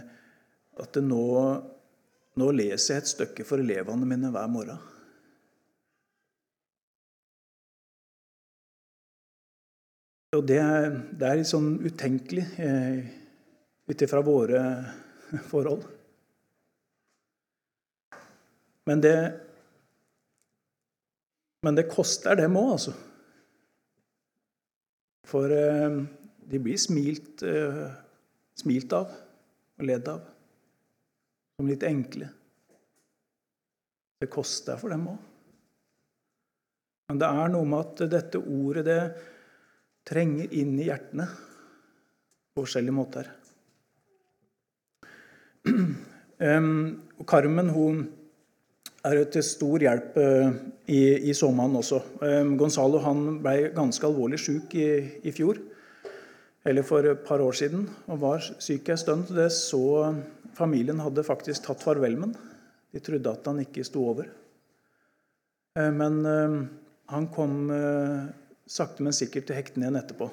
at 0.78 0.98
nå, 1.02 1.24
nå 2.38 2.50
leser 2.54 2.94
jeg 2.94 3.02
et 3.02 3.10
stykke 3.10 3.46
for 3.48 3.58
elevene 3.58 4.06
mine 4.06 4.30
hver 4.30 4.46
morgen. 4.52 4.78
Og 10.38 10.44
det, 10.46 10.60
det 11.18 11.26
er 11.26 11.40
litt 11.40 11.50
sånn 11.50 11.72
utenkelig 11.82 12.44
eh, 12.62 13.02
ut 13.90 14.06
ifra 14.06 14.22
våre 14.22 14.62
forhold. 15.50 15.88
Men 18.86 19.02
det, 19.02 19.16
men 21.66 21.76
det 21.76 21.88
koster 21.90 22.38
dem 22.38 22.56
òg, 22.60 22.72
altså. 22.76 22.94
For 25.28 25.52
eh, 25.52 25.98
de 26.48 26.60
blir 26.62 26.80
smilt, 26.80 27.42
eh, 27.44 27.86
smilt 28.56 28.92
av 28.96 29.12
og 29.78 29.86
ledd 29.86 30.08
av 30.08 30.22
som 31.58 31.68
litt 31.68 31.84
enkle. 31.84 32.28
Det 34.18 34.30
koster 34.32 34.78
for 34.80 34.94
dem 34.94 35.08
òg. 35.12 35.18
Men 37.08 37.20
det 37.20 37.28
er 37.28 37.52
noe 37.52 37.66
med 37.68 37.80
at 37.84 38.10
dette 38.12 38.40
ordet 38.40 38.84
det 38.88 39.02
trenger 40.08 40.52
inn 40.56 40.74
i 40.80 40.88
hjertene 40.88 41.26
på 41.28 42.64
forskjellige 42.64 42.96
måter. 42.96 43.30
Carmen 47.28 47.72
hun 47.74 48.04
er 49.08 49.24
til 49.32 49.44
stor 49.46 49.84
hjelp 49.84 50.16
eh, 50.22 50.58
i, 50.92 51.02
i 51.30 51.34
sommeren 51.36 51.76
også. 51.80 52.00
Gonzalo 52.60 53.00
han 53.04 53.38
ble 53.44 53.70
ganske 53.76 54.06
alvorlig 54.08 54.40
syk 54.40 54.74
i, 54.78 54.88
i, 55.22 55.34
fjor, 55.34 55.60
eller 56.68 56.86
for 56.86 57.06
et 57.06 57.24
par 57.26 57.44
år 57.44 57.56
siden, 57.56 57.86
og 58.08 58.22
var 58.22 58.44
syk 58.44 58.88
en 58.92 59.00
stund. 59.00 59.32
Det 59.36 59.50
så 59.54 60.12
familien 60.58 61.00
hadde 61.04 61.26
faktisk 61.26 61.66
tatt 61.66 61.84
farvel 61.84 62.18
med 62.18 62.30
ham. 62.30 62.52
De 62.92 63.04
trodde 63.04 63.32
at 63.32 63.48
han 63.50 63.60
ikke 63.62 63.84
sto 63.84 64.06
over. 64.10 64.28
Eh, 65.76 65.90
men 65.92 66.22
han 67.08 67.28
kom 67.32 67.70
eh, 67.72 68.28
sakte, 68.68 69.04
men 69.04 69.16
sikkert 69.16 69.48
til 69.48 69.56
hektene 69.56 69.86
igjen 69.86 69.98
etterpå. 70.00 70.28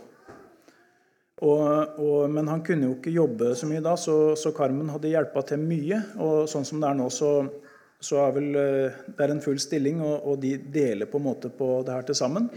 Og, 1.46 2.00
og, 2.00 2.32
men 2.32 2.48
han 2.48 2.64
kunne 2.64 2.90
jo 2.90 2.96
ikke 2.98 3.14
jobbe 3.16 3.52
så 3.60 3.68
mye 3.68 3.84
da, 3.84 3.96
så, 4.00 4.36
så 4.40 4.54
Carmen 4.56 4.92
hadde 4.92 5.12
hjelpa 5.12 5.44
til 5.48 5.64
mye. 5.64 6.02
Og 6.24 6.50
sånn 6.52 6.68
som 6.68 6.84
det 6.84 6.90
er 6.90 7.00
nå, 7.00 7.08
så, 7.12 7.32
så 8.06 8.22
er 8.22 8.34
vel 8.36 8.58
eh, 8.60 8.98
det 9.18 9.26
er 9.26 9.34
en 9.34 9.44
full 9.44 9.60
stilling, 9.62 10.02
og, 10.06 10.26
og, 10.30 10.40
de 10.42 10.56
deler 10.60 11.10
på 11.10 11.20
en 11.20 11.28
måte 11.28 11.52
på 11.54 11.80
det 11.86 11.94
her 11.96 12.08
til 12.08 12.18
sammen. 12.18 12.50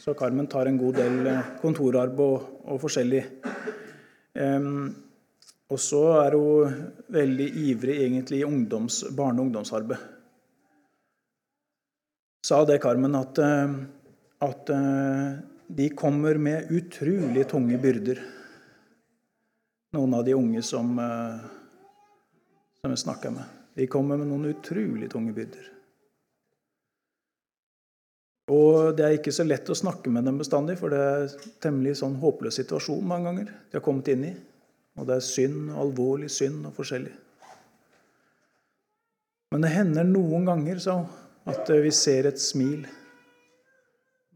Så 0.00 0.14
Carmen 0.16 0.48
tar 0.48 0.68
en 0.68 0.80
god 0.80 0.98
del 1.00 1.28
eh, 1.28 1.52
kontorarbeid 1.62 2.24
og, 2.26 2.50
og, 2.64 2.80
forskjellig. 2.82 3.22
Um, 4.40 4.90
og 5.70 5.78
så 5.82 6.02
er 6.20 6.36
hun 6.38 6.74
veldig 7.12 7.48
ivrig 7.70 7.96
egentlig 8.04 8.40
i 8.40 8.46
ungdoms, 8.46 9.02
barne- 9.16 9.40
og 9.40 9.48
ungdomsarbeid. 9.48 10.08
Sa 12.46 12.62
det, 12.66 12.80
Carmen, 12.82 13.14
at, 13.18 13.38
eh, 13.44 13.76
at 14.48 14.74
de 15.70 15.86
kommer 15.94 16.40
med 16.42 16.72
utrolig 16.74 17.46
tunge 17.48 17.78
byrder. 17.78 18.20
Noen 19.94 20.18
av 20.18 20.26
de 20.26 20.34
unge 20.38 20.62
som, 20.66 20.92
som 22.80 22.94
jeg 22.94 23.02
snakker 23.04 23.34
med. 23.34 23.59
De 23.80 23.86
kommer 23.88 24.18
med 24.20 24.28
noen 24.28 24.50
utrolig 24.50 25.08
tunge 25.08 25.32
byrder. 25.32 25.70
Og 28.50 28.92
det 28.98 29.06
er 29.06 29.16
ikke 29.16 29.32
så 29.32 29.46
lett 29.46 29.68
å 29.70 29.78
snakke 29.78 30.10
med 30.12 30.26
dem 30.26 30.36
bestandig, 30.40 30.76
for 30.80 30.92
det 30.92 31.00
er 31.00 31.24
en 31.24 31.56
temmelig 31.62 31.96
sånn 32.02 32.18
håpløs 32.20 32.58
situasjon 32.60 33.06
mange 33.06 33.30
ganger 33.30 33.50
de 33.52 33.78
har 33.78 33.84
kommet 33.84 34.10
inn 34.12 34.26
i. 34.26 34.32
Og 34.98 35.06
det 35.08 35.16
er 35.16 35.24
synd, 35.24 35.70
alvorlig 35.80 36.28
synd 36.34 36.66
og 36.68 36.74
forskjellig. 36.76 37.12
Men 39.54 39.64
det 39.64 39.72
hender 39.72 40.06
noen 40.06 40.44
ganger 40.50 40.82
så 40.82 41.00
at 41.50 41.70
vi 41.72 41.90
ser 41.94 42.28
et 42.28 42.42
smil 42.42 42.84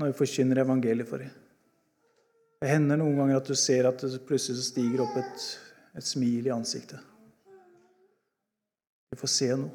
når 0.00 0.10
vi 0.10 0.18
forkynner 0.22 0.62
evangeliet 0.62 1.10
for 1.10 1.22
dem. 1.22 1.34
Det 2.62 2.70
hender 2.70 2.98
noen 2.98 3.18
ganger 3.20 3.42
at 3.42 3.50
du 3.50 3.58
ser 3.58 3.90
at 3.90 4.00
det 4.00 4.22
plutselig 4.26 4.64
stiger 4.70 5.04
opp 5.04 5.18
et, 5.20 5.48
et 6.00 6.06
smil 6.06 6.48
i 6.48 6.54
ansiktet. 6.54 7.02
Du 9.14 9.18
får 9.20 9.30
se 9.30 9.46
noe. 9.54 9.70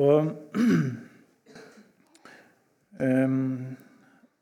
Og 0.00 0.28
um, 3.04 3.34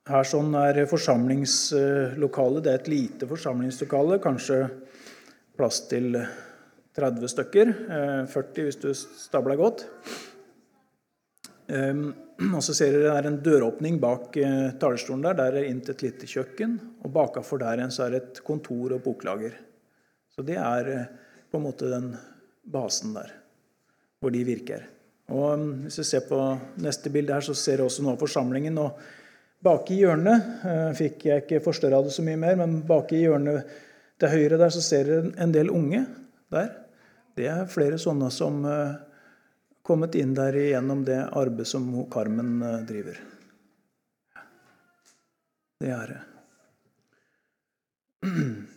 her 0.07 0.29
sånn 0.31 0.55
er 0.61 0.79
forsamlingslokalet. 0.87 2.62
Det 2.62 2.70
er 2.70 2.79
et 2.79 2.90
lite 2.92 3.27
forsamlingslokale. 3.27 4.20
Kanskje 4.22 4.61
plass 5.59 5.81
til 5.90 6.20
30 6.94 7.33
stykker. 7.35 7.74
40 8.31 8.31
eh, 8.31 8.68
hvis 8.68 8.79
du 8.85 8.94
stabler 8.94 9.59
godt. 9.59 9.83
Og 11.74 12.62
så 12.62 12.79
ser 12.79 12.94
dere 12.94 13.09
det 13.09 13.16
er 13.16 13.31
en 13.33 13.42
døråpning 13.42 13.98
bak 14.03 14.38
uh, 14.38 14.70
talerstolen 14.79 15.27
der. 15.27 15.40
Der 15.42 15.59
er 15.59 15.66
inn 15.66 15.83
til 15.83 15.98
et 15.98 16.07
lite 16.07 16.31
kjøkken. 16.31 16.79
Og 17.03 17.11
bakafor 17.18 17.66
der 17.66 17.83
igjen 17.83 17.98
så 17.98 18.07
er 18.07 18.14
det 18.14 18.22
et 18.22 18.42
kontor 18.46 18.94
og 19.00 19.03
boklager. 19.03 19.59
Så 20.31 20.46
det 20.46 20.62
er 20.62 20.94
uh, 20.94 21.24
på 21.55 21.61
en 21.61 21.69
måte 21.69 21.87
den 21.87 22.09
basen 22.67 23.14
der 23.14 23.31
hvor 24.19 24.33
de 24.35 24.40
virker. 24.43 24.88
Og 25.31 25.53
um, 25.55 25.69
Hvis 25.85 26.01
du 26.01 26.05
ser 26.09 26.25
på 26.27 26.38
neste 26.83 27.12
bilde 27.14 27.35
her, 27.37 27.45
så 27.45 27.55
ser 27.55 27.79
du 27.79 27.85
også 27.85 28.03
noe 28.03 28.17
av 28.17 28.23
forsamlingen. 28.25 28.79
og 28.83 28.99
Bak 29.62 29.93
i 29.95 30.01
hjørnet 30.01 30.64
uh, 30.64 30.90
fikk 30.99 31.29
jeg 31.29 31.45
ikke 31.45 31.62
forstørra 31.62 32.03
det 32.03 32.12
så 32.17 32.25
mye 32.27 32.40
mer, 32.40 32.57
men 32.59 32.81
bak 32.88 33.12
i 33.14 33.23
hjørnet 33.23 33.71
til 34.19 34.33
høyre 34.33 34.59
der 34.61 34.75
så 34.75 34.83
ser 34.83 35.07
dere 35.09 35.31
en 35.45 35.55
del 35.55 35.71
unge 35.71 36.03
der. 36.53 36.73
Det 37.38 37.47
er 37.53 37.71
flere 37.71 38.01
sånne 38.01 38.33
som 38.35 38.61
uh, 38.67 38.99
kommet 39.87 40.19
inn 40.19 40.35
der 40.35 40.59
gjennom 40.59 41.07
det 41.07 41.23
arbeidet 41.23 41.71
som 41.71 41.87
Carmen 42.11 42.59
uh, 42.64 42.83
driver. 42.88 43.23
Det 45.85 45.97
er 46.03 46.14
det. 46.17 46.23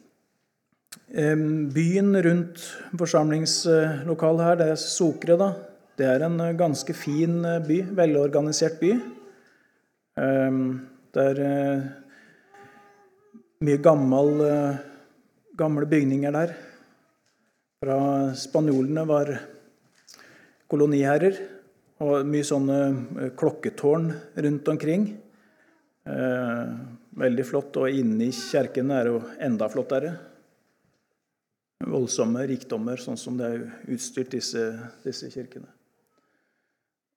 Byen 1.08 2.12
rundt 2.24 2.60
forsamlingslokalet 3.00 4.44
her, 4.44 4.58
det 4.60 4.66
er 4.74 4.80
Sokre. 4.82 5.38
da. 5.40 5.54
Det 5.96 6.06
er 6.06 6.26
en 6.26 6.40
eh, 6.40 6.54
ganske 6.54 6.94
fin 6.94 7.46
eh, 7.46 7.64
by. 7.64 7.80
Velorganisert 7.96 8.80
by. 8.82 8.92
Det 10.18 11.24
er 11.24 11.40
eh, 11.40 11.88
mye 13.64 13.80
gammel, 13.80 14.44
gamle 15.56 15.88
bygninger 15.88 16.36
der. 16.36 16.56
Fra 17.80 18.00
spanjolene 18.36 19.08
var 19.08 19.32
koloniherrer. 20.68 21.40
Og 22.04 22.28
mye 22.28 22.46
sånne 22.46 23.32
klokketårn 23.40 24.12
rundt 24.44 24.68
omkring. 24.70 25.08
Veldig 26.06 27.46
flott. 27.48 27.80
Og 27.80 27.90
inni 27.90 28.28
kjerken 28.36 28.92
er 28.94 29.08
det 29.08 29.16
jo 29.16 29.22
enda 29.48 29.70
flottere 29.72 30.12
voldsomme 31.92 32.46
rikdommer, 32.50 33.00
sånn 33.02 33.20
som 33.20 33.38
det 33.40 33.50
er 33.54 33.66
utstyrt 33.94 34.32
disse, 34.36 34.64
disse 35.06 35.30
kirkene. 35.34 35.70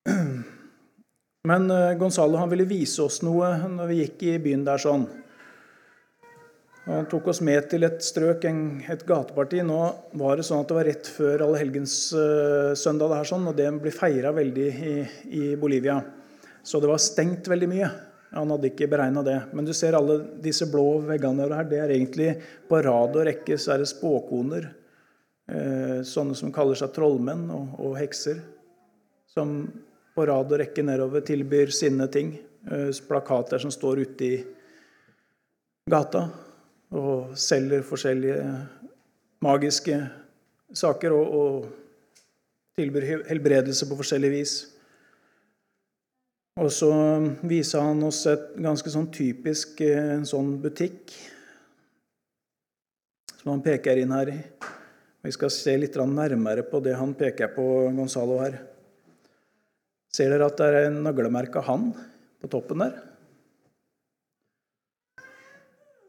Men 1.51 1.71
eh, 1.73 1.95
Gonzalo 2.01 2.43
ville 2.51 2.69
vise 2.69 3.03
oss 3.05 3.21
noe 3.27 3.53
når 3.69 3.91
vi 3.91 3.99
gikk 4.03 4.25
i 4.29 4.39
byen 4.43 4.65
der 4.67 4.81
sånn. 4.83 5.07
Han 6.91 7.07
tok 7.11 7.29
oss 7.31 7.43
med 7.45 7.69
til 7.71 7.85
et 7.87 8.01
strøk, 8.03 8.45
et 8.49 9.03
gateparti. 9.07 9.61
Nå 9.63 9.79
var 10.19 10.41
det 10.41 10.47
sånn 10.49 10.65
at 10.65 10.71
det 10.71 10.79
var 10.79 10.89
rett 10.89 11.11
før 11.13 11.45
allehelgenssøndag, 11.47 13.13
uh, 13.15 13.27
sånn, 13.29 13.47
og 13.47 13.59
det 13.59 13.69
ble 13.79 13.93
feira 13.95 14.33
veldig 14.35 14.69
i, 14.89 14.95
i 15.39 15.43
Bolivia. 15.61 16.01
Så 16.67 16.81
det 16.83 16.91
var 16.91 17.03
stengt 17.03 17.49
veldig 17.53 17.69
mye. 17.71 17.91
Han 18.31 18.51
hadde 18.55 18.71
ikke 18.71 18.89
beregna 18.91 19.23
det. 19.27 19.39
Men 19.53 19.67
du 19.67 19.73
ser 19.75 19.97
alle 19.99 20.21
disse 20.43 20.69
blå 20.71 21.01
veggene 21.09 21.49
her. 21.51 21.67
Det 21.67 21.81
er 21.83 21.95
egentlig 21.95 22.31
på 22.71 22.79
rad 22.87 23.17
og 23.19 23.27
rekke 23.27 23.59
så 23.59 23.75
er 23.75 23.83
det 23.83 23.91
spåkoner. 23.91 24.69
Eh, 25.51 25.97
sånne 26.07 26.37
som 26.39 26.53
kaller 26.55 26.79
seg 26.79 26.93
trollmenn 26.95 27.49
og, 27.51 27.75
og, 27.81 27.97
hekser. 27.99 28.39
Som 29.31 29.65
på 30.15 30.27
rad 30.31 30.53
og 30.53 30.63
rekke 30.63 30.85
nedover 30.87 31.25
tilbyr 31.27 31.75
sine 31.75 32.07
ting. 32.13 32.37
Eh, 32.71 32.93
plakater 33.09 33.63
som 33.63 33.75
står 33.75 34.05
ute 34.05 34.29
i 34.29 34.39
gata 35.91 36.29
og 36.95 37.35
selger 37.39 37.83
forskjellige 37.87 38.47
magiske 39.43 39.99
saker. 40.71 41.19
Og, 41.19 41.35
og 41.35 41.81
tilbyr 42.79 43.27
helbredelse 43.29 43.91
på 43.91 43.99
forskjellig 43.99 44.31
vis. 44.39 44.55
Og 46.59 46.73
så 46.75 46.91
viser 47.47 47.85
han 47.85 48.03
oss 48.03 48.25
et 48.29 48.57
ganske 48.59 48.91
sånn 48.91 49.11
typisk 49.15 49.81
eh, 49.87 50.17
en 50.17 50.27
sånn 50.27 50.57
butikk 50.63 51.15
som 53.41 53.55
han 53.55 53.63
peker 53.65 54.01
inn 54.03 54.13
her 54.13 54.33
i. 54.33 54.39
Vi 55.25 55.33
skal 55.33 55.53
se 55.53 55.77
litt 55.77 55.97
nærmere 55.97 56.65
på 56.67 56.81
det 56.85 56.97
han 56.97 57.15
peker 57.15 57.53
på, 57.55 57.65
Gonzalo 57.97 58.41
her. 58.41 58.59
Ser 60.11 60.33
dere 60.33 60.49
at 60.51 60.59
det 60.59 60.67
er 60.67 60.89
en 60.89 61.03
naglemerka 61.05 61.63
han 61.65 61.93
på 62.41 62.51
toppen 62.51 62.83
der? 62.83 62.99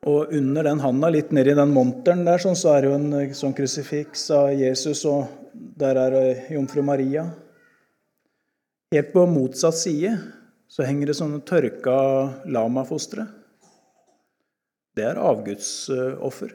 Og 0.10 0.34
under 0.34 0.66
den 0.66 0.82
handa, 0.82 1.12
litt 1.14 1.30
nedi 1.36 1.54
den 1.54 1.76
monteren 1.76 2.24
der, 2.26 2.42
sånn, 2.42 2.58
så 2.58 2.74
er 2.74 2.82
det 2.82 2.90
jo 2.90 2.98
en 2.98 3.12
eh, 3.20 3.36
sånn 3.38 3.54
krusifiks 3.54 4.26
av 4.34 4.50
Jesus, 4.58 5.04
og 5.06 5.30
der 5.78 6.00
er 6.02 6.16
jomfru 6.50 6.82
Maria. 6.82 7.28
Helt 8.92 9.14
på 9.14 9.26
motsatt 9.26 9.78
side 9.80 10.18
så 10.68 10.84
henger 10.84 11.08
det 11.08 11.16
sånne 11.16 11.40
tørka 11.48 11.94
lamafostre. 12.52 13.24
Det 14.96 15.06
er 15.08 15.20
avgudsoffer. 15.22 16.52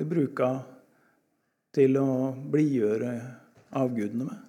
Det 0.00 0.06
bruker 0.08 0.62
til 1.76 1.98
å 2.00 2.08
blidgjøre 2.32 3.12
avgudene 3.76 4.30
med. 4.30 4.40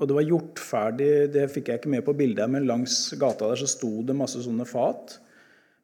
Og 0.00 0.08
det 0.08 0.16
var 0.16 0.28
gjort 0.28 0.60
ferdig, 0.60 1.12
det 1.32 1.46
fikk 1.52 1.68
jeg 1.68 1.80
ikke 1.80 1.92
med 1.92 2.04
på 2.04 2.16
bildet, 2.16 2.48
men 2.52 2.68
langs 2.68 2.98
gata 3.20 3.48
der 3.52 3.60
så 3.60 3.68
sto 3.68 3.92
det 4.08 4.16
masse 4.16 4.40
sånne 4.44 4.64
fat 4.68 5.18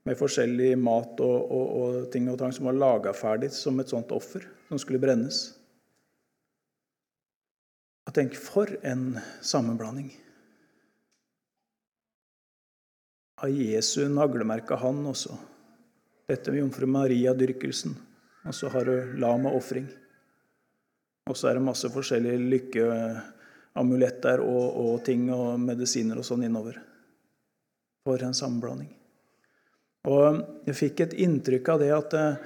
med 0.08 0.18
forskjellig 0.18 0.74
mat 0.80 1.20
og, 1.24 1.36
og, 1.44 1.66
og 1.76 2.06
ting 2.12 2.28
og 2.32 2.40
tang 2.40 2.52
som 2.56 2.68
var 2.68 2.80
laga 2.80 3.12
ferdig 3.16 3.52
som 3.56 3.80
et 3.80 3.92
sånt 3.92 4.12
offer 4.16 4.48
som 4.68 4.80
skulle 4.80 5.00
brennes. 5.00 5.44
Og 8.12 8.18
tenk, 8.18 8.36
for 8.36 8.68
en 8.84 9.16
sammenblanding. 9.40 10.12
av 13.42 13.50
Jesu 13.50 14.06
naglemerka 14.08 14.76
han 14.78 15.00
også. 15.10 15.34
Dette 16.30 16.52
med 16.52 16.62
jomfru 16.62 16.86
Maria-dyrkelsen. 16.86 17.94
Og 18.46 18.54
så 18.54 18.70
har 18.70 18.86
du 18.86 19.16
lama-ofring. 19.18 19.88
Og 21.26 21.38
så 21.38 21.50
er 21.50 21.58
det 21.58 21.64
masse 21.66 21.90
forskjellige 21.90 22.38
lykkeamuletter 22.52 24.42
og, 24.46 24.64
og, 24.84 24.94
ting 25.06 25.26
og 25.34 25.58
medisiner 25.62 26.18
og 26.18 26.26
sånn 26.26 26.46
innover. 26.46 26.78
For 28.06 28.22
en 28.22 28.34
sammenblanding. 28.34 28.90
Og 30.10 30.42
jeg 30.68 30.78
fikk 30.78 31.04
et 31.04 31.18
inntrykk 31.26 31.74
av 31.74 31.82
det 31.82 31.90
at 31.94 32.14
eh, 32.18 32.40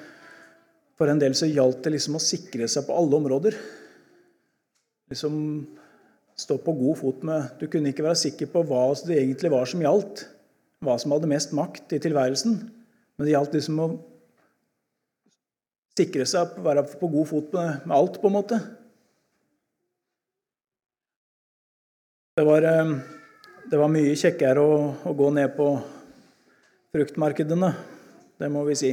for 0.97 1.13
en 1.13 1.21
del 1.21 1.37
så 1.37 1.49
gjaldt 1.49 1.85
det 1.85 1.95
liksom 1.95 2.17
å 2.17 2.25
sikre 2.25 2.69
seg 2.69 2.85
på 2.89 2.97
alle 2.97 3.21
områder. 3.21 3.57
Liksom 5.13 5.37
stå 6.37 6.57
på 6.61 6.73
god 6.77 6.99
fot 6.99 7.23
med 7.25 7.55
Du 7.61 7.69
kunne 7.71 7.93
ikke 7.93 8.05
være 8.05 8.19
sikker 8.21 8.51
på 8.53 8.65
hva 8.67 8.89
det 9.07 9.21
egentlig 9.21 9.53
var 9.53 9.69
som 9.71 9.85
gjaldt 9.85 10.27
hva 10.85 10.97
som 11.01 11.15
hadde 11.15 11.31
mest 11.31 11.55
makt 11.57 11.95
i 11.97 12.01
tilværelsen. 12.03 12.57
Men 13.17 13.27
det 13.27 13.33
gjaldt 13.33 13.57
liksom 13.57 13.81
å 13.81 13.89
sikre 15.97 16.27
seg, 16.29 16.59
være 16.65 16.85
på 17.01 17.09
god 17.13 17.29
fot 17.31 17.55
med, 17.57 17.87
alt, 17.97 18.21
på 18.21 18.29
en 18.29 18.37
måte. 18.37 18.61
Det 22.37 22.45
var, 22.45 22.67
eh, 22.69 22.95
det 23.71 23.81
var 23.81 23.93
mye 23.93 24.17
kjekkere 24.21 24.61
å, 24.61 24.79
å, 25.09 25.15
gå 25.17 25.31
ned 25.33 25.55
på 25.57 25.71
fruktmarkedene, 26.93 27.73
det 28.37 28.51
må 28.53 28.67
vi 28.69 28.77
si. 28.77 28.93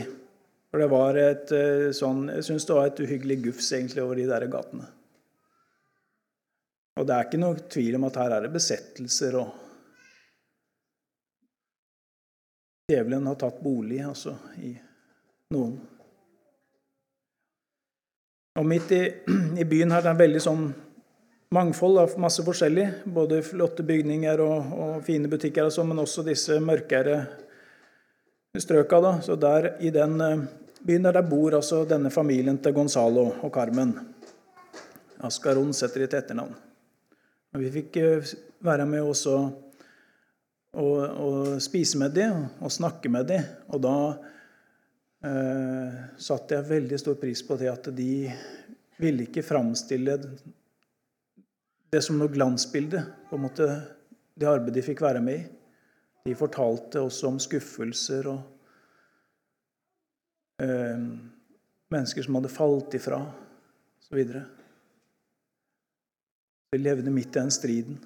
For 0.71 0.79
det 0.79 0.87
var 0.89 1.19
et 1.19 1.51
eh, 1.53 1.91
sånn 1.93 2.29
Jeg 2.31 2.45
syns 2.47 2.65
det 2.65 2.77
var 2.77 2.87
et 2.87 3.01
uhyggelig 3.03 3.41
gufs 3.49 3.67
egentlig 3.75 4.01
over 4.05 4.17
de 4.17 4.29
der 4.31 4.47
gatene. 4.47 4.87
Og 6.99 7.07
det 7.09 7.15
er 7.15 7.27
ikke 7.27 7.41
noe 7.41 7.67
tvil 7.73 7.97
om 7.97 8.07
at 8.07 8.19
her 8.21 8.35
er 8.35 8.45
det 8.45 8.53
besettelser 8.53 9.37
og 9.41 9.59
Djevelen 12.91 13.27
har 13.27 13.37
tatt 13.39 13.61
bolig 13.63 14.01
altså, 14.03 14.33
i 14.59 14.73
noen. 15.55 15.77
Og 18.59 18.65
Midt 18.67 18.91
i, 18.91 19.03
i 19.61 19.65
byen 19.65 19.93
her 19.95 20.03
det 20.03 20.11
er 20.11 20.19
veldig 20.19 20.41
sånn 20.43 20.65
mangfold 21.55 22.01
av 22.01 22.17
masse 22.21 22.43
forskjellig. 22.45 22.89
Både 23.15 23.39
flotte 23.45 23.85
bygninger 23.87 24.43
og, 24.43 24.75
og 24.75 24.99
fine 25.07 25.31
butikker, 25.31 25.69
og 25.69 25.73
sånn, 25.73 25.89
men 25.93 26.03
også 26.03 26.25
disse 26.27 26.59
mørkere 26.59 27.21
strøka. 28.59 28.99
Da. 29.07 29.15
Så 29.25 29.39
der, 29.39 29.71
I 29.79 29.93
den 29.95 30.19
eh, 30.21 30.45
byen 30.83 31.07
der, 31.07 31.21
der 31.21 31.31
bor 31.31 31.55
altså 31.55 31.85
denne 31.89 32.11
familien 32.13 32.59
til 32.61 32.75
Gonzalo 32.75 33.29
og 33.39 33.53
Carmen. 33.55 33.95
Ascaron 35.23 35.71
setter 35.73 36.03
de 36.03 36.11
til 36.11 36.19
etternavn. 36.19 36.72
Og 37.53 37.61
vi 37.61 37.69
fikk 37.73 37.97
eh, 38.01 38.31
være 38.65 38.85
med 38.89 39.05
også 39.05 39.35
og, 40.73 40.97
og 41.05 41.61
spise 41.61 41.99
med 42.01 42.15
dem 42.17 42.47
og 42.65 42.73
snakke 42.73 43.11
med 43.13 43.27
dem. 43.29 43.45
Og 43.69 43.83
da 43.83 43.97
eh, 45.29 45.99
satte 46.17 46.57
jeg 46.57 46.69
veldig 46.71 46.99
stor 47.01 47.19
pris 47.21 47.43
på 47.45 47.57
det 47.61 47.69
at 47.69 47.91
de 47.93 48.13
ville 49.01 49.27
ikke 49.27 49.45
framstille 49.45 50.17
det 51.93 52.01
som 52.01 52.17
noe 52.17 52.31
glansbilde, 52.33 53.03
på 53.29 53.37
en 53.37 53.43
måte 53.43 53.67
det 54.33 54.49
arbeidet 54.49 54.79
de 54.79 54.87
fikk 54.87 55.03
være 55.05 55.21
med 55.21 55.43
i. 55.43 55.45
De 56.25 56.33
fortalte 56.39 57.03
også 57.03 57.29
om 57.29 57.37
skuffelser 57.43 58.29
og 58.31 58.39
eh, 60.63 61.05
mennesker 61.93 62.25
som 62.25 62.39
hadde 62.39 62.49
falt 62.49 62.97
ifra, 62.97 63.19
osv. 64.01 64.23
De 66.73 66.79
levde 66.81 67.11
midt 67.13 67.35
i 67.35 67.39
den 67.39 67.51
striden. 67.53 67.97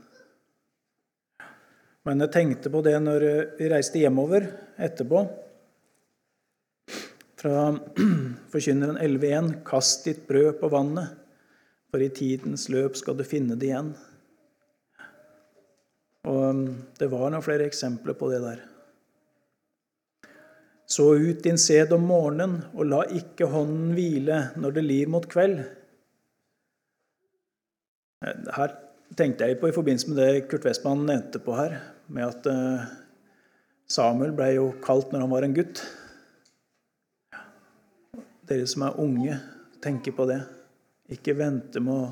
Men 2.03 2.23
jeg 2.23 2.31
tenkte 2.33 2.71
på 2.71 2.81
det 2.83 2.97
når 2.99 3.23
vi 3.55 3.69
reiste 3.71 4.01
hjemover 4.01 4.43
etterpå. 4.83 5.21
Fra 7.39 7.61
Forkynneren 8.51 8.99
11.1.: 8.99 9.53
Kast 9.67 10.03
ditt 10.09 10.25
brød 10.27 10.59
på 10.59 10.71
vannet, 10.73 11.15
for 11.87 12.03
i 12.03 12.11
tidens 12.11 12.67
løp 12.73 12.99
skal 12.99 13.15
du 13.15 13.23
finne 13.27 13.55
det 13.55 13.69
igjen. 13.69 13.93
Og 16.27 16.43
um, 16.51 16.63
det 16.99 17.07
var 17.07 17.31
noen 17.31 17.45
flere 17.45 17.69
eksempler 17.71 18.19
på 18.19 18.33
det 18.33 18.43
der. 18.43 18.67
Så 20.91 21.13
ut 21.15 21.39
din 21.43 21.59
sæd 21.59 21.95
om 21.95 22.03
morgenen, 22.07 22.59
og 22.75 22.91
la 22.91 23.05
ikke 23.15 23.47
hånden 23.47 23.95
hvile 23.95 24.49
når 24.59 24.75
det 24.75 24.87
lir 24.89 25.11
mot 25.11 25.27
kveld. 25.31 25.61
Her 28.23 28.73
tenkte 29.17 29.45
jeg 29.45 29.59
på 29.61 29.69
i 29.69 29.75
forbindelse 29.75 30.09
med 30.09 30.17
det 30.19 30.45
Kurt 30.49 30.65
Westman 30.65 31.05
nevnte 31.05 31.41
på 31.43 31.53
her, 31.57 31.77
med 32.09 32.25
at 32.25 32.47
eh, 32.49 32.87
Samuel 33.87 34.33
ble 34.35 34.49
jo 34.55 34.71
kalt 34.83 35.13
når 35.13 35.23
han 35.23 35.33
var 35.33 35.45
en 35.45 35.55
gutt. 35.55 35.83
Dere 38.47 38.67
som 38.69 38.87
er 38.87 39.01
unge, 39.03 39.37
tenker 39.83 40.15
på 40.17 40.25
det. 40.29 40.39
Ikke 41.13 41.37
vente 41.37 41.83
med 41.83 41.93
å 41.93 42.07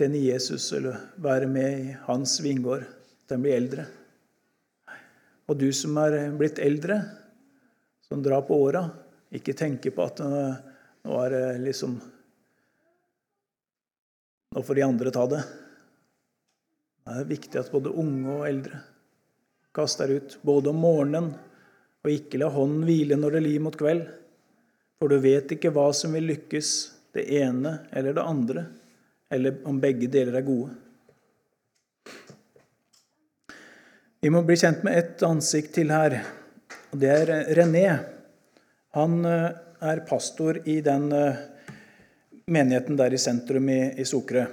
tjene 0.00 0.18
Jesus 0.18 0.70
eller 0.74 0.98
være 1.22 1.46
med 1.50 1.74
i 1.78 1.96
hans 2.08 2.38
vingård 2.42 2.86
til 2.86 3.36
en 3.36 3.44
blir 3.44 3.58
eldre. 3.58 3.84
Og 5.46 5.58
du 5.60 5.68
som 5.76 5.98
er 6.00 6.32
blitt 6.38 6.58
eldre, 6.62 7.02
som 8.08 8.22
drar 8.24 8.42
på 8.48 8.56
åra, 8.64 8.86
ikke 9.32 9.54
tenke 9.58 9.92
på 9.94 10.06
at 10.08 10.24
nå 10.24 11.20
er 11.20 11.34
det 11.34 11.44
liksom 11.68 12.00
Nå 14.52 14.62
får 14.62 14.74
de 14.74 14.82
andre 14.82 15.10
ta 15.10 15.26
det. 15.26 15.42
Det 17.02 17.14
er 17.18 17.30
viktig 17.30 17.58
at 17.58 17.70
både 17.72 17.92
unge 17.98 18.34
og 18.36 18.44
eldre 18.46 18.82
kaster 19.72 20.10
ut, 20.12 20.36
både 20.44 20.70
om 20.70 20.82
morgenen 20.84 21.30
og 22.02 22.10
ikke 22.12 22.40
la 22.42 22.50
hånden 22.52 22.84
hvile 22.84 23.16
når 23.16 23.38
det 23.38 23.42
lir 23.46 23.62
mot 23.64 23.76
kveld. 23.78 24.04
For 25.00 25.10
du 25.10 25.16
vet 25.22 25.54
ikke 25.56 25.72
hva 25.74 25.88
som 25.96 26.12
vil 26.14 26.28
lykkes, 26.28 26.68
det 27.16 27.24
ene 27.40 27.78
eller 27.92 28.16
det 28.16 28.24
andre, 28.24 28.64
eller 29.32 29.58
om 29.68 29.80
begge 29.80 30.08
deler 30.12 30.36
er 30.38 30.46
gode. 30.46 30.70
Vi 34.22 34.30
må 34.30 34.44
bli 34.46 34.56
kjent 34.60 34.84
med 34.86 34.96
ett 35.00 35.24
ansikt 35.26 35.74
til 35.76 35.90
her, 35.92 36.20
og 36.92 37.00
det 37.02 37.10
er 37.10 37.32
René. 37.58 37.86
Han 38.96 39.24
eh, 39.26 39.48
er 39.82 40.04
pastor 40.06 40.60
i 40.68 40.78
den 40.84 41.08
eh, 41.16 41.40
menigheten 42.50 42.98
der 42.98 43.14
i 43.14 43.20
sentrum 43.20 43.68
i, 43.72 43.80
i 44.00 44.06
Sokre. 44.08 44.46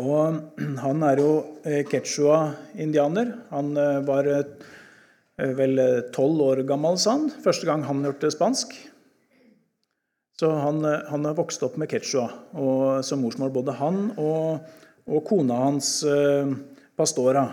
Og 0.00 0.40
han 0.84 1.06
er 1.06 1.22
jo 1.22 1.30
eh, 1.64 1.82
quechua-indianer. 1.88 3.34
Han 3.50 3.72
var 4.06 4.28
vel 5.56 5.80
tolv 6.12 6.42
år 6.44 6.62
gammel, 6.68 6.98
sa 7.00 7.16
han, 7.16 7.30
første 7.44 7.68
gang 7.68 7.84
han 7.88 8.04
hørte 8.04 8.32
spansk. 8.32 8.74
Så 10.40 10.50
han, 10.56 10.84
han 10.84 11.24
har 11.28 11.36
vokst 11.36 11.62
opp 11.64 11.76
med 11.80 11.88
quechua 11.92 12.26
og, 12.56 13.00
som 13.04 13.20
morsmål, 13.24 13.52
både 13.52 13.76
han 13.76 14.02
og, 14.20 14.68
og 15.08 15.24
kona 15.28 15.58
hans, 15.66 15.98
Pastora. 17.00 17.46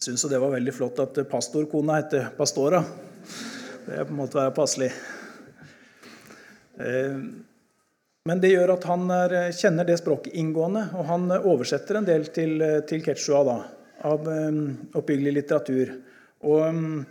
Jeg 0.00 0.10
syns 0.16 0.26
det 0.32 0.38
var 0.40 0.52
veldig 0.52 0.72
flott 0.72 0.98
at 1.00 1.18
pastorkona 1.28 1.98
heter 1.98 2.30
Pastora. 2.36 2.82
Det 3.84 4.04
måtte 4.12 4.38
være 4.38 4.52
passelig. 4.56 4.88
Eh, 8.20 8.28
men 8.28 8.40
det 8.40 8.52
gjør 8.52 8.74
at 8.76 8.84
han 8.84 9.10
er, 9.10 9.52
kjenner 9.52 9.84
det 9.84 9.98
språket 10.00 10.34
inngående, 10.34 10.90
og 10.94 11.04
han 11.08 11.30
oversetter 11.40 11.96
en 11.98 12.04
del 12.08 12.26
til, 12.34 12.60
til 12.86 13.02
quechua 13.02 13.44
da, 13.44 13.58
av 14.04 14.26
um, 14.28 14.76
oppbyggelig 14.94 15.32
litteratur. 15.38 15.94
Og 16.44 16.60
um, 16.68 17.04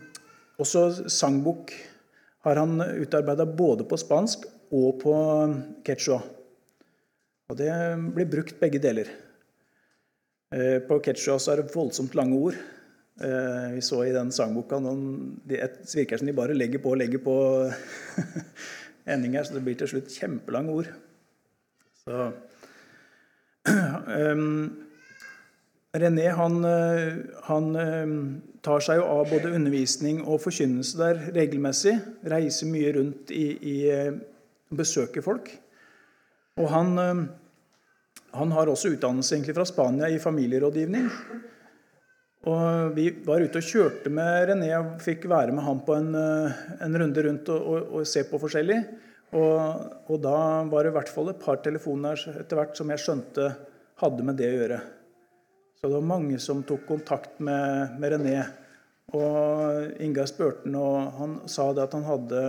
også 0.60 1.10
sangbok 1.10 1.74
har 2.45 2.55
han 2.55 2.82
utarbeida 2.82 3.45
både 3.45 3.86
på 3.86 3.97
spansk 3.97 4.45
og 4.72 4.99
på 5.01 5.16
quechua. 5.86 6.22
Og 7.49 7.57
det 7.57 7.72
blir 8.14 8.30
brukt 8.30 8.60
begge 8.60 8.80
deler. 8.80 9.10
Eh, 10.53 10.78
på 10.86 10.99
quechua 11.01 11.38
er 11.51 11.64
det 11.64 11.74
voldsomt 11.74 12.16
lange 12.18 12.38
ord. 12.38 12.57
Eh, 13.22 13.74
vi 13.74 13.82
så 13.82 14.03
i 14.05 14.14
den 14.14 14.32
sangboka 14.32 14.80
noen, 14.80 15.41
Det 15.43 15.60
virker 15.95 16.18
som 16.18 16.28
de 16.28 16.34
bare 16.34 16.53
legger 16.53 16.80
på 16.80 16.93
og 16.93 17.01
legger 17.01 17.20
på 17.20 17.36
endinger, 19.08 19.43
så 19.43 19.56
det 19.56 19.64
blir 19.66 19.78
til 19.80 19.91
slutt 19.93 20.14
kjempelange 20.14 20.76
ord. 20.76 20.91
Så 22.04 22.30
um, 24.34 24.86
René 26.00 26.28
han, 26.38 26.60
eh, 26.70 27.16
han, 27.47 27.70
ehm, 27.76 28.18
tar 28.62 28.84
seg 28.86 29.00
jo 29.00 29.08
av 29.10 29.32
både 29.32 29.50
undervisning 29.58 30.20
og 30.22 30.41
forkynnelse 30.43 31.00
der 31.00 31.22
regelmessig. 31.34 31.95
Reiser 32.30 32.70
mye 32.70 32.91
rundt 32.93 33.32
i, 33.34 33.45
i 33.58 33.76
eh, 33.89 34.20
besøker 34.70 35.26
folk. 35.26 35.50
Og 36.60 36.68
han, 36.70 36.91
han 38.36 38.52
har 38.52 38.70
også 38.70 38.91
utdannelse 38.93 39.34
egentlig 39.34 39.56
fra 39.56 39.66
Spania 39.66 40.10
i 40.12 40.20
familierådgivning. 40.20 41.08
Og 42.47 42.95
Vi 42.95 43.09
var 43.25 43.43
ute 43.43 43.59
og 43.59 43.67
kjørte 43.67 44.11
med 44.13 44.47
René 44.47 44.69
og 44.77 45.01
fikk 45.03 45.27
være 45.27 45.51
med 45.51 45.65
han 45.65 45.81
på 45.83 45.95
en, 45.97 46.13
eh, 46.15 46.61
en 46.85 46.95
runde 47.01 47.23
rundt 47.25 47.49
og, 47.51 47.65
og, 47.67 47.89
og, 47.99 48.07
se 48.07 48.23
på 48.23 48.39
forskjellig. 48.39 48.79
Og, 49.35 49.59
og, 50.07 50.15
da 50.23 50.63
var 50.71 50.83
det 50.83 50.93
i 50.93 50.95
hvert 50.95 51.11
fall 51.11 51.29
et 51.29 51.43
par 51.43 51.59
telefoner 51.65 52.23
etter 52.39 52.57
hvert 52.57 52.79
som 52.79 52.89
jeg 52.89 53.03
skjønte 53.03 53.49
hadde 53.99 54.25
med 54.25 54.39
det 54.39 54.47
å 54.47 54.55
gjøre. 54.55 54.79
Så 55.75 55.87
det 55.87 55.93
var 55.97 56.07
mange 56.15 56.39
som 56.39 56.63
tok 56.63 56.87
kontakt 56.87 57.37
med, 57.43 57.99
med 57.99 58.15
René. 58.15 58.39
Og 59.13 60.01
Ingar 60.01 60.29
spurte 60.29 60.65
han, 60.65 60.79
og 60.79 61.19
han 61.19 61.37
sa 61.49 61.69
det 61.73 61.85
at 61.85 61.95
han 61.97 62.07
hadde 62.07 62.43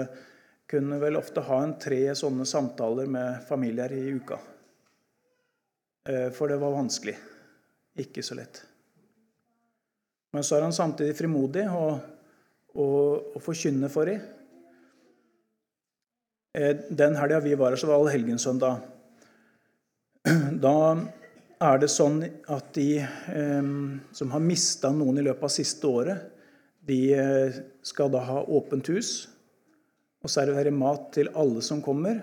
kunne 0.71 1.01
vel 1.03 1.19
ofte 1.19 1.43
ha 1.43 1.63
en 1.65 1.77
tre 1.83 2.03
sånne 2.15 2.47
samtaler 2.47 3.11
med 3.11 3.43
familier 3.49 3.91
i 3.97 4.07
uka. 4.15 4.39
Eh, 6.07 6.29
for 6.31 6.49
det 6.49 6.61
var 6.63 6.79
vanskelig. 6.79 7.17
Ikke 7.99 8.23
så 8.23 8.39
lett. 8.39 8.70
Men 10.35 10.47
så 10.47 10.57
er 10.57 10.67
han 10.67 10.75
samtidig 10.75 11.17
frimodig 11.19 11.65
og, 11.75 11.99
og, 12.75 13.33
og 13.35 13.43
forkynner 13.43 13.91
for 13.91 14.11
dem. 14.11 14.21
Eh, 16.59 16.77
den 16.91 17.17
helga 17.19 17.41
vi 17.43 17.55
var 17.59 17.75
her, 17.75 17.81
så 17.81 17.91
var 17.91 18.01
allhelgenssøndag. 18.01 18.83
Da 20.61 20.77
er 21.61 21.81
det 21.81 21.91
sånn 21.93 22.23
at 22.49 22.71
de 22.77 23.03
eh, 23.03 23.71
som 24.17 24.35
har 24.35 24.45
mista 24.45 24.91
noen 24.95 25.21
i 25.21 25.27
løpet 25.27 25.47
av 25.47 25.55
siste 25.55 25.91
året, 25.91 26.27
de 26.87 27.01
eh, 27.15 27.61
skal 27.87 28.11
da 28.13 28.23
ha 28.25 28.43
åpent 28.49 28.89
hus 28.93 29.13
og 30.21 30.33
servere 30.33 30.73
mat 30.75 31.11
til 31.17 31.31
alle 31.39 31.63
som 31.65 31.83
kommer. 31.85 32.21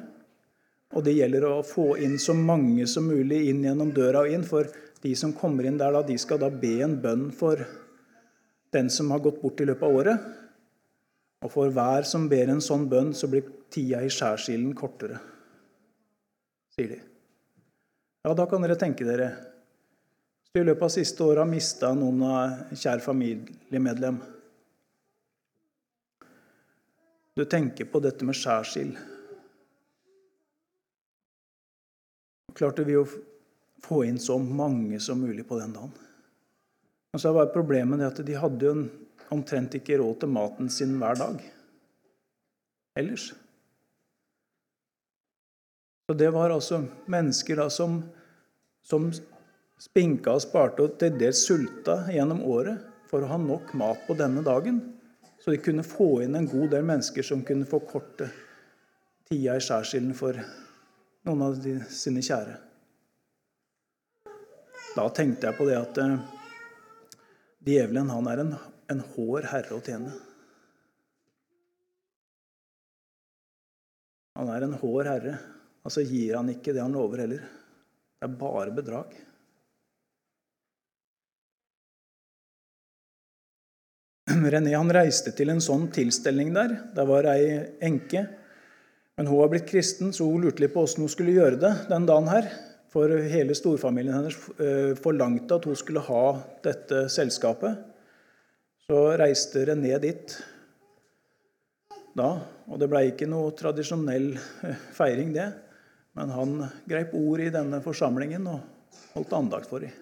Og 0.96 1.04
det 1.04 1.18
gjelder 1.18 1.44
å 1.50 1.66
få 1.66 1.96
inn 2.04 2.16
så 2.22 2.36
mange 2.38 2.86
som 2.88 3.08
mulig 3.10 3.48
inn 3.50 3.64
gjennom 3.66 3.92
døra 3.96 4.24
og 4.24 4.32
inn, 4.32 4.46
for 4.48 4.70
de 5.04 5.14
som 5.18 5.34
kommer 5.36 5.68
inn 5.68 5.80
der, 5.80 5.94
da, 5.94 6.04
de 6.06 6.16
skal 6.20 6.40
da 6.42 6.50
be 6.52 6.78
en 6.86 6.96
bønn 7.02 7.28
for 7.36 7.64
den 8.76 8.90
som 8.94 9.12
har 9.12 9.24
gått 9.24 9.42
bort 9.42 9.62
i 9.62 9.68
løpet 9.68 9.88
av 9.88 9.96
året. 9.96 10.28
Og 11.46 11.52
for 11.54 11.74
hver 11.74 12.08
som 12.10 12.26
ber 12.30 12.50
en 12.52 12.64
sånn 12.64 12.88
bønn, 12.90 13.14
så 13.14 13.30
blir 13.30 13.46
tida 13.74 14.02
i 14.04 14.10
skjærsilden 14.12 14.74
kortere, 14.78 15.20
sier 16.74 16.96
de. 16.96 16.98
Ja, 18.26 18.34
da 18.36 18.48
kan 18.50 18.64
dere 18.64 18.76
tenke 18.80 19.06
dere 19.08 19.28
Hvis 19.32 20.56
du 20.56 20.60
i 20.60 20.66
løpet 20.66 20.84
av 20.84 20.92
siste 20.92 21.24
året 21.24 21.44
har 21.44 21.48
mista 21.48 21.94
noen 21.96 22.24
av 22.28 22.74
kjær 22.76 23.00
familiemedlem 23.04 24.18
Du 27.38 27.46
tenker 27.46 27.86
på 27.86 28.02
dette 28.02 28.26
med 28.26 28.34
skjærsild. 28.36 28.96
Klarte 32.58 32.82
vi 32.88 32.96
å 32.98 33.04
få 33.86 34.00
inn 34.08 34.18
så 34.18 34.40
mange 34.42 34.98
som 35.04 35.22
mulig 35.22 35.46
på 35.46 35.60
den 35.60 35.76
dagen? 35.76 36.07
Og 37.18 37.22
så 37.24 37.32
var 37.34 37.50
problemet 37.50 38.04
at 38.06 38.20
de 38.22 38.36
hadde 38.38 38.68
jo 38.68 38.74
omtrent 39.34 39.74
ikke 39.80 39.96
råd 39.98 40.20
til 40.22 40.30
maten 40.30 40.68
sin 40.70 40.92
hver 41.02 41.18
dag 41.18 41.40
ellers. 42.98 43.32
Så 46.06 46.14
det 46.14 46.30
var 46.36 46.54
altså 46.54 46.84
mennesker 47.10 47.58
da 47.58 47.66
som, 47.74 47.98
som 48.86 49.10
spinka 49.82 50.38
og 50.38 50.46
sparte 50.46 50.86
og 50.86 50.94
til 51.02 51.18
dels 51.18 51.42
sulta 51.50 52.04
gjennom 52.14 52.46
året 52.46 52.86
for 53.10 53.26
å 53.26 53.32
ha 53.34 53.42
nok 53.42 53.74
mat 53.82 54.06
på 54.06 54.14
denne 54.22 54.46
dagen. 54.46 54.80
Så 55.42 55.56
de 55.56 55.62
kunne 55.66 55.90
få 55.90 56.22
inn 56.22 56.38
en 56.38 56.50
god 56.54 56.70
del 56.78 56.86
mennesker 56.86 57.26
som 57.26 57.42
kunne 57.50 57.66
forkorte 57.66 58.30
tida 59.26 59.58
i 59.58 59.66
skjærsilden 59.66 60.14
for 60.22 60.38
noen 61.26 61.46
av 61.50 61.58
de, 61.66 61.80
sine 61.90 62.22
kjære. 62.22 62.62
Da 64.94 65.10
tenkte 65.18 65.50
jeg 65.50 65.58
på 65.58 65.66
det 65.66 65.82
at 65.82 66.06
eh, 66.06 66.37
Djevelen 67.68 68.10
han 68.14 68.28
er 68.32 68.42
en, 68.46 68.56
en 68.92 69.04
hår 69.14 69.48
herre 69.52 69.76
å 69.76 69.84
tjene. 69.84 70.14
Han 74.38 74.52
er 74.54 74.68
en 74.68 74.78
hår 74.80 75.10
herre. 75.10 75.38
Altså 75.88 76.04
gir 76.06 76.38
han 76.38 76.52
ikke 76.52 76.76
det 76.76 76.84
han 76.84 76.96
lover 76.96 77.26
heller. 77.26 77.48
Det 78.18 78.28
er 78.28 78.38
bare 78.40 78.76
bedrag. 78.76 79.16
René 84.28 84.76
han 84.76 84.92
reiste 84.94 85.34
til 85.36 85.52
en 85.52 85.64
sånn 85.64 85.88
tilstelning 85.96 86.54
der. 86.56 86.76
Der 86.96 87.08
var 87.10 87.28
ei 87.32 87.58
enke. 87.84 88.24
Men 89.18 89.28
hun 89.28 89.42
var 89.42 89.52
blitt 89.52 89.68
kristen, 89.70 90.14
så 90.14 90.28
hun 90.30 90.44
lurte 90.46 90.62
litt 90.62 90.76
på 90.76 90.84
åssen 90.86 91.04
hun 91.04 91.12
skulle 91.12 91.36
gjøre 91.36 91.60
det 91.62 91.74
den 91.90 92.06
dagen 92.08 92.30
her. 92.30 92.52
For 92.98 93.12
hele 93.30 93.54
storfamilien 93.54 94.16
hennes 94.16 94.36
eh, 94.58 94.96
forlangte 94.98 95.60
at 95.60 95.66
hun 95.70 95.76
skulle 95.78 96.02
ha 96.02 96.22
dette 96.66 97.04
selskapet. 97.14 97.76
Så 98.88 99.02
reiste 99.22 99.68
René 99.70 100.00
dit 100.02 100.32
da. 102.18 102.32
Og 102.66 102.80
det 102.82 102.88
ble 102.90 103.04
ikke 103.12 103.28
noe 103.30 103.52
tradisjonell 103.54 104.32
eh, 104.66 104.80
feiring, 104.98 105.30
det. 105.36 105.46
Men 106.18 106.34
han 106.34 106.56
greip 106.90 107.14
ord 107.20 107.44
i 107.46 107.52
denne 107.54 107.84
forsamlingen 107.86 108.48
og 108.50 109.04
holdt 109.14 109.36
andakt 109.38 109.70
for 109.70 109.86
dem. 109.86 109.94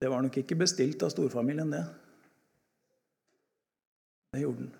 Det 0.00 0.08
var 0.08 0.24
nok 0.24 0.38
ikke 0.40 0.56
bestilt 0.62 1.04
av 1.04 1.12
storfamilien, 1.12 1.68
det. 1.68 1.82
Det 4.32 4.40
gjorde 4.46 4.64
han. 4.64 4.72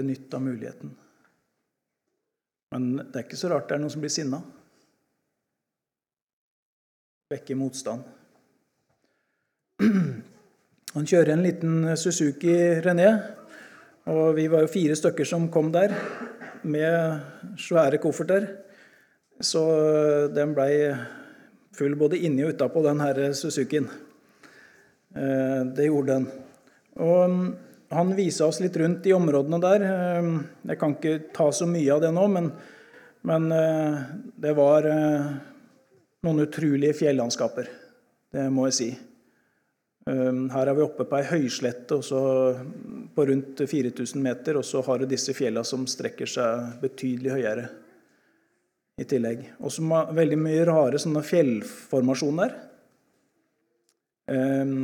Benytta 0.00 0.42
muligheten. 0.42 0.98
Men 2.70 2.90
det 3.00 3.16
er 3.16 3.24
ikke 3.26 3.38
så 3.38 3.50
rart 3.50 3.68
det 3.68 3.76
er 3.76 3.82
noen 3.82 3.92
som 3.92 4.02
blir 4.02 4.12
sinna. 4.14 4.38
Vekker 7.30 7.58
motstand. 7.58 8.02
Han 10.94 11.06
kjører 11.06 11.32
en 11.34 11.44
liten 11.46 11.86
Suzuki 11.98 12.54
René, 12.82 13.08
og 14.10 14.34
vi 14.38 14.48
var 14.50 14.64
jo 14.64 14.72
fire 14.72 14.96
stykker 14.98 15.26
som 15.28 15.48
kom 15.54 15.70
der 15.74 15.94
med 16.62 17.56
svære 17.58 18.00
kofferter. 18.02 18.46
Så 19.40 19.62
den 20.34 20.54
blei 20.54 20.90
full 21.76 21.94
både 21.98 22.18
inni 22.18 22.44
og 22.44 22.54
utapå 22.54 22.82
den 22.84 23.00
her 23.02 23.20
Suzukien. 23.36 23.86
Eh, 25.16 25.60
det 25.74 25.86
gjorde 25.88 26.16
den. 26.18 26.26
Og 27.00 27.30
mm, 27.30 27.46
han 27.90 28.14
viste 28.16 28.46
oss 28.46 28.60
litt 28.62 28.76
rundt 28.78 29.06
i 29.10 29.14
områdene 29.16 29.60
der. 29.62 29.84
Eh, 29.86 30.30
jeg 30.70 30.80
kan 30.80 30.96
ikke 30.96 31.18
ta 31.36 31.50
så 31.52 31.68
mye 31.70 31.92
av 31.94 32.02
det 32.04 32.12
nå, 32.14 32.26
men, 32.32 32.50
men 33.26 33.52
eh, 33.56 34.00
det 34.46 34.56
var 34.58 34.88
noen 36.20 36.42
utrolige 36.46 36.98
fjellandskaper. 37.02 37.70
Det 38.30 38.48
må 38.52 38.68
jeg 38.68 38.76
si. 38.76 38.90
Her 40.10 40.70
er 40.70 40.74
vi 40.74 40.82
oppe 40.82 41.04
på 41.06 41.18
ei 41.18 41.26
høyslette 41.28 41.98
på 43.14 43.24
rundt 43.28 43.60
4000 43.60 44.22
meter, 44.24 44.56
og 44.58 44.64
så 44.66 44.80
har 44.86 44.98
du 44.98 45.10
disse 45.10 45.34
fjellene 45.36 45.66
som 45.66 45.84
strekker 45.86 46.30
seg 46.30 46.80
betydelig 46.82 47.34
høyere 47.36 47.66
i 49.00 49.06
tillegg. 49.08 49.44
Og 49.64 49.72
så 49.72 49.84
veldig 50.14 50.38
mye 50.40 50.66
rare 50.68 51.00
sånne 51.00 51.22
fjellformasjoner. 51.24 52.56
Um, 54.30 54.74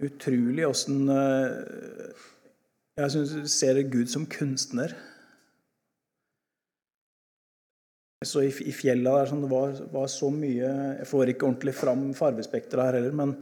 utrolig 0.00 0.64
åssen 0.68 1.10
uh, 1.10 2.28
Jeg 2.98 3.14
synes, 3.14 3.52
ser 3.54 3.78
Gud 3.86 4.10
som 4.10 4.24
kunstner. 4.26 4.94
Så 8.26 8.42
i, 8.42 8.48
i 8.66 8.74
fjella 8.74 9.12
der 9.20 9.28
sånn, 9.30 9.44
det 9.44 9.50
var, 9.52 9.76
var, 9.92 10.08
så 10.10 10.32
mye 10.34 10.66
Jeg 10.98 11.06
får 11.06 11.30
ikke 11.30 11.46
ordentlig 11.46 11.74
fram 11.78 12.08
farvespekteret 12.18 12.88
her 12.88 12.96
heller, 12.98 13.14
men 13.14 13.36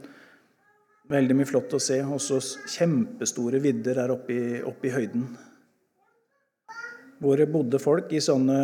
veldig 1.09 1.37
mye 1.39 1.49
flott 1.49 1.73
å 1.73 1.81
se. 1.81 1.97
Og 2.05 2.21
så 2.21 2.37
kjempestore 2.75 3.61
vidder 3.63 4.03
her 4.03 4.13
oppe 4.13 4.35
i, 4.35 4.61
oppe 4.61 4.91
i 4.91 4.93
høyden 4.93 5.29
hvor 7.17 7.39
det 7.39 7.47
bodde 7.49 7.79
folk 7.81 8.11
i 8.13 8.19
sånne 8.21 8.57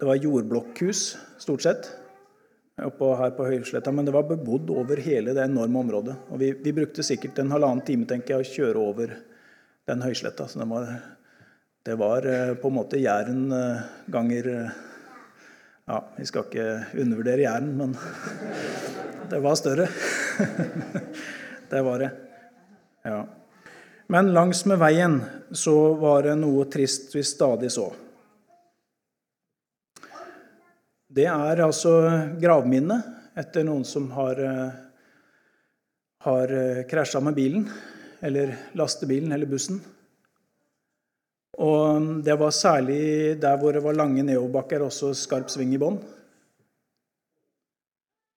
Det 0.00 0.06
var 0.08 0.18
jordblokkhus, 0.18 1.02
stort 1.38 1.62
sett, 1.62 1.84
oppå 2.82 3.12
her 3.20 3.30
på 3.36 3.46
Høysletta. 3.46 3.92
Men 3.94 4.08
det 4.08 4.16
var 4.16 4.26
bebodd 4.26 4.72
over 4.74 4.98
hele 4.98 5.30
det 5.36 5.44
enorme 5.46 5.84
området. 5.84 6.16
Og 6.34 6.42
vi, 6.42 6.50
vi 6.58 6.74
brukte 6.74 7.06
sikkert 7.06 7.38
en 7.38 7.54
halvannen 7.54 7.84
time 7.86 8.08
tenker 8.10 8.34
jeg, 8.34 8.42
å 8.42 8.56
kjøre 8.56 8.82
over 8.82 9.14
den 9.88 10.02
høysletta. 10.02 10.48
Så 10.48 10.58
det 10.58 10.68
var, 10.70 10.88
det 11.84 11.94
var 12.00 12.26
eh, 12.26 12.54
på 12.54 12.70
en 12.70 12.78
måte 12.78 13.00
Jæren 13.00 13.46
eh, 13.52 13.86
ganger 14.06 14.50
eh, 14.56 14.82
Ja, 15.84 15.98
vi 16.16 16.24
skal 16.24 16.46
ikke 16.46 17.00
undervurdere 17.02 17.42
Jæren, 17.44 17.74
men 17.76 17.90
det 19.30 19.40
var 19.44 19.58
større. 19.60 19.84
det 21.70 21.82
var 21.84 22.00
det. 22.00 22.08
Ja. 23.04 23.18
Men 24.08 24.32
langs 24.32 24.62
med 24.64 24.80
veien 24.80 25.18
så 25.52 25.76
var 26.00 26.24
det 26.24 26.38
noe 26.40 26.64
trist 26.72 27.12
vi 27.12 27.20
stadig 27.24 27.68
så. 27.72 27.90
Det 31.14 31.28
er 31.28 31.60
altså 31.66 31.92
gravminnet 32.40 33.36
etter 33.36 33.68
noen 33.68 33.84
som 33.84 34.08
har, 34.16 34.40
har 36.24 36.56
krasja 36.88 37.20
med 37.20 37.36
bilen, 37.36 37.68
eller 38.24 38.54
lastebilen 38.78 39.32
eller 39.32 39.50
bussen. 39.50 39.80
Og 41.60 42.08
det 42.26 42.34
var 42.40 42.54
særlig 42.54 43.36
der 43.40 43.58
hvor 43.60 43.74
det 43.76 43.82
var 43.84 43.94
lange 43.94 44.24
nedoverbakker, 44.26 44.82
også 44.82 45.12
skarp 45.14 45.52
sving 45.52 45.74
i 45.76 45.80
bånn. 45.80 46.00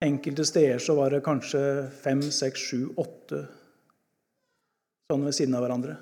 Enkelte 0.05 0.45
steder 0.45 0.81
så 0.83 0.93
var 0.99 1.15
det 1.15 1.23
kanskje 1.25 1.61
fem, 2.03 2.21
seks, 2.21 2.67
sju, 2.69 2.81
åtte 3.01 3.47
sånn 5.07 5.23
ved 5.25 5.33
siden 5.33 5.55
av 5.57 5.63
hverandre. 5.63 5.95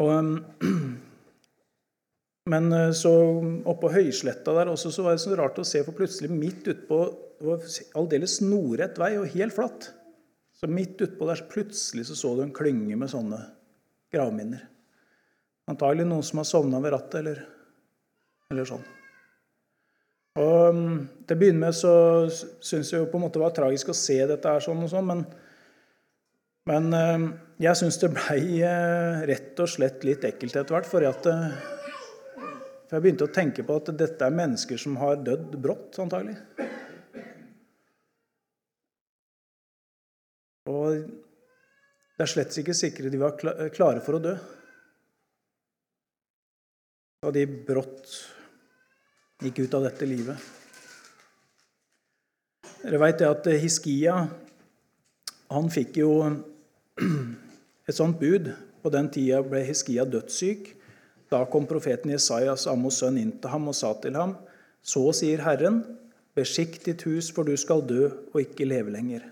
Og, 0.00 0.38
men 2.52 2.72
eh, 2.72 2.92
så 2.96 3.12
oppå 3.68 3.90
høysletta 3.92 4.54
der 4.56 4.70
også 4.72 4.94
så 4.94 5.04
var 5.04 5.18
det 5.18 5.24
så 5.26 5.36
rart 5.36 5.60
å 5.60 5.66
se, 5.66 5.82
for 5.84 5.98
plutselig 5.98 6.30
midt 6.32 6.70
utpå 6.72 7.02
Det 7.42 7.48
var 7.50 7.66
aldeles 7.98 8.38
snorrett 8.38 9.00
vei 9.02 9.16
og 9.18 9.32
helt 9.34 9.56
flatt. 9.56 9.90
Så 10.62 10.70
midt 10.70 11.00
utpå 11.02 11.26
der 11.26 11.40
så 11.40 11.48
plutselig 11.50 12.06
så, 12.06 12.14
så 12.14 12.36
du 12.38 12.44
en 12.44 12.54
klynge 12.54 12.94
med 12.98 13.10
sånne 13.10 13.40
gravminner. 14.14 14.62
Antagelig 15.70 16.06
noen 16.06 16.26
som 16.26 16.38
har 16.38 16.46
sovna 16.46 16.78
ved 16.82 16.94
rattet, 16.94 17.16
eller, 17.22 17.40
eller 18.52 18.68
sånn. 18.68 18.84
Og 20.38 20.76
mm, 20.76 20.98
Til 21.26 21.36
å 21.36 21.40
begynne 21.40 21.66
med 21.66 21.76
så 21.76 21.94
syns 22.30 22.92
jeg 22.92 23.02
jo 23.02 23.08
på 23.10 23.18
en 23.18 23.26
måte 23.26 23.40
det 23.40 23.44
var 23.44 23.56
tragisk 23.56 23.90
å 23.90 23.96
se 23.96 24.16
dette 24.28 24.54
her 24.54 24.62
sånn 24.64 24.86
og 24.86 24.92
sånn, 24.92 25.10
men 25.10 25.24
men 26.70 26.92
eh, 26.94 27.22
jeg 27.64 27.78
syns 27.78 27.98
det 27.98 28.12
blei 28.14 28.60
eh, 28.62 29.22
rett 29.26 29.58
og 29.62 29.70
slett 29.70 30.04
litt 30.06 30.22
ekkelt 30.28 30.54
etter 30.54 30.76
hvert. 30.76 30.86
For, 30.86 31.02
eh, 31.02 32.36
for 32.86 32.94
jeg 32.94 33.02
begynte 33.02 33.26
å 33.26 33.34
tenke 33.34 33.64
på 33.66 33.80
at 33.80 33.90
dette 33.98 34.28
er 34.28 34.36
mennesker 34.36 34.78
som 34.78 34.94
har 35.00 35.18
dødd 35.26 35.56
brått, 35.58 35.98
antagelig. 36.02 36.36
Og 40.82 41.06
det 42.12 42.26
er 42.26 42.30
slett 42.30 42.58
ikke 42.60 42.76
sikre 42.76 43.10
de 43.10 43.20
var 43.20 43.38
klare 43.38 44.02
for 44.04 44.18
å 44.18 44.22
dø. 44.22 44.34
Da 47.22 47.30
de 47.34 47.46
brått 47.46 48.16
gikk 49.42 49.64
ut 49.64 49.78
av 49.78 49.86
dette 49.86 50.08
livet. 50.10 50.50
Dere 52.82 52.98
veit 52.98 53.22
at 53.22 53.46
Hiskia 53.62 54.16
han 55.52 55.68
fikk 55.70 56.00
jo 56.02 56.12
et 57.88 57.96
sånt 57.96 58.18
bud. 58.20 58.50
På 58.82 58.90
den 58.90 59.10
tida 59.14 59.38
ble 59.46 59.62
Hiskia 59.68 60.02
dødssyk. 60.08 60.72
Da 61.30 61.44
kom 61.48 61.68
profeten 61.70 62.10
Jesajas, 62.12 62.66
Amos 62.68 62.98
sønn, 63.00 63.20
inn 63.20 63.36
til 63.40 63.52
ham 63.54 63.70
og 63.70 63.76
sa 63.78 63.92
til 64.02 64.18
ham.: 64.18 64.34
Så 64.82 65.04
sier 65.16 65.44
Herren, 65.46 65.80
beskikk 66.36 66.80
ditt 66.84 67.06
hus, 67.06 67.30
for 67.32 67.46
du 67.46 67.54
skal 67.56 67.86
dø 67.86 68.10
og 68.32 68.40
ikke 68.42 68.68
leve 68.68 68.92
lenger. 68.92 69.31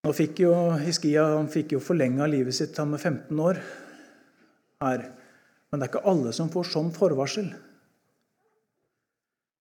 Nå 0.00 0.12
fikk 0.16 0.40
jo 0.46 0.52
Hiskia 0.80 1.26
han 1.34 1.50
fikk 1.52 1.74
jo 1.76 1.82
forlenga 1.84 2.28
livet 2.30 2.56
sitt 2.56 2.78
han 2.80 2.92
med 2.94 3.02
15 3.02 3.40
år 3.44 3.60
her. 4.80 5.02
Men 5.70 5.80
det 5.80 5.86
er 5.86 5.92
ikke 5.92 6.08
alle 6.08 6.32
som 6.32 6.48
får 6.52 6.70
sånn 6.72 6.88
forvarsel. 6.94 7.50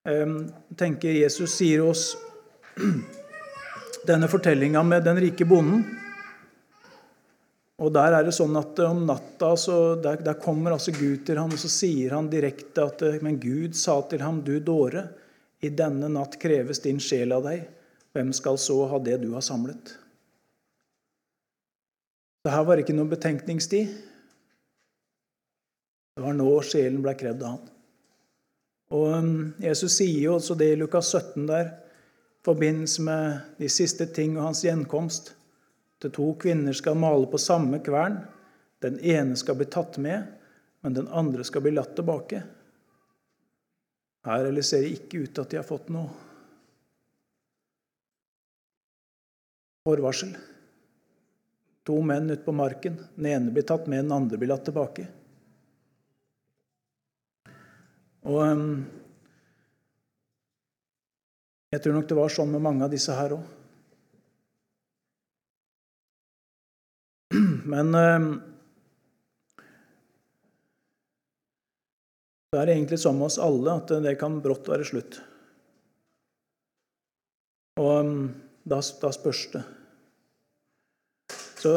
Jeg 0.09 0.77
tenker 0.79 1.17
Jesus 1.17 1.57
sier 1.59 1.83
oss 1.85 2.05
denne 4.09 4.29
fortellinga 4.31 4.81
med 4.87 5.03
den 5.05 5.19
rike 5.21 5.45
bonden 5.45 5.83
og 7.79 7.93
Der 7.95 8.11
er 8.11 8.25
det 8.27 8.35
sånn 8.35 8.57
at 8.59 8.79
om 8.83 9.05
natta 9.07 9.53
der, 10.03 10.19
der, 10.19 10.35
kommer 10.41 10.75
altså 10.75 10.91
Gud 10.91 11.23
til 11.27 11.39
ham, 11.39 11.53
og 11.55 11.61
så 11.61 11.69
sier 11.71 12.11
han 12.17 12.27
direkte 12.31 12.83
at 12.89 13.03
Men 13.23 13.39
Gud 13.39 13.75
sa 13.79 14.01
til 14.09 14.23
ham, 14.25 14.41
du 14.43 14.59
dåre, 14.59 15.07
i 15.63 15.71
denne 15.71 16.07
natt 16.11 16.37
kreves 16.39 16.83
din 16.83 16.99
sjel 17.03 17.31
av 17.35 17.47
deg. 17.47 17.65
Hvem 18.15 18.33
skal 18.35 18.59
så 18.59 18.81
ha 18.91 18.99
det 19.03 19.19
du 19.23 19.31
har 19.33 19.43
samlet? 19.43 19.95
Det 22.43 22.53
her 22.53 22.63
var 22.67 22.79
ikke 22.79 22.95
noen 22.95 23.11
betenkningstid. 23.11 23.91
Det 26.15 26.23
var 26.23 26.35
nå 26.35 26.51
sjelen 26.67 27.01
ble 27.03 27.13
krevd 27.19 27.43
av 27.43 27.55
han. 27.55 27.67
Og 28.95 29.05
um, 29.21 29.33
Jesus 29.61 29.99
sier 29.99 30.23
jo 30.23 30.37
også 30.37 30.55
det 30.57 30.71
i 30.73 30.77
Lukas 30.79 31.11
17 31.13 31.45
der, 31.49 31.69
i 32.39 32.47
forbindelse 32.47 33.03
med 33.05 33.59
de 33.59 33.69
siste 33.69 34.07
ting 34.15 34.37
og 34.37 34.47
hans 34.47 34.63
gjenkomst. 34.65 35.33
Til 35.99 36.13
to 36.15 36.29
kvinner 36.39 36.75
skal 36.75 36.97
male 36.97 37.27
på 37.29 37.41
samme 37.41 37.81
kvern. 37.83 38.21
Den 38.83 38.97
ene 39.03 39.35
skal 39.37 39.59
bli 39.59 39.67
tatt 39.67 39.99
med, 39.99 40.23
men 40.81 40.95
den 40.95 41.09
andre 41.11 41.43
skal 41.43 41.65
bli 41.65 41.75
latt 41.75 41.91
tilbake. 41.99 42.41
Her 44.27 44.47
eller 44.47 44.63
ser 44.65 44.83
det 44.83 44.95
ikke 44.95 45.25
ut 45.25 45.33
til 45.35 45.43
at 45.43 45.51
de 45.51 45.59
har 45.59 45.67
fått 45.67 45.91
noe 45.91 46.07
forvarsel. 49.87 50.33
To 51.88 52.01
menn 52.03 52.30
ute 52.30 52.43
på 52.43 52.51
marken. 52.55 52.97
Den 53.15 53.25
ene 53.32 53.53
blir 53.55 53.65
tatt 53.67 53.88
med, 53.88 54.03
den 54.03 54.11
andre 54.15 54.38
blir 54.38 54.51
latt 54.51 54.65
tilbake. 54.67 55.07
Og 58.27 58.41
um, 58.43 58.73
jeg 61.71 61.82
tror 61.84 61.95
nok 61.95 62.09
det 62.09 62.17
var 62.17 62.34
sånn 62.34 62.51
med 62.51 62.63
mange 62.65 62.86
av 62.86 62.91
disse 62.93 63.15
her 63.15 63.38
òg. 63.38 63.47
Men 67.73 67.95
um, 67.95 68.30
det 72.49 72.59
er 72.59 72.73
egentlig 72.73 72.99
sånn 73.01 73.19
med 73.19 73.30
oss 73.30 73.39
alle 73.41 73.80
at 73.80 73.91
det 74.03 74.15
kan 74.19 74.41
brått 74.43 74.69
være 74.69 74.88
slutt. 74.89 75.21
Og 77.80 77.91
um, 78.03 78.15
da, 78.67 78.82
da 78.82 79.11
spørs 79.15 79.45
det. 79.53 79.63
Så 81.60 81.76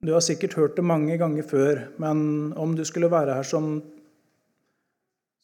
du 0.00 0.14
har 0.14 0.22
sikkert 0.24 0.56
hørt 0.56 0.78
det 0.78 0.84
mange 0.86 1.18
ganger 1.20 1.44
før, 1.44 1.82
men 2.00 2.52
om 2.56 2.72
du 2.76 2.80
skulle 2.88 3.10
være 3.12 3.34
her 3.36 3.44
som, 3.44 3.74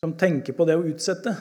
som 0.01 0.15
tenker 0.17 0.57
på 0.57 0.65
det 0.69 0.79
å 0.79 0.87
utsette 0.89 1.35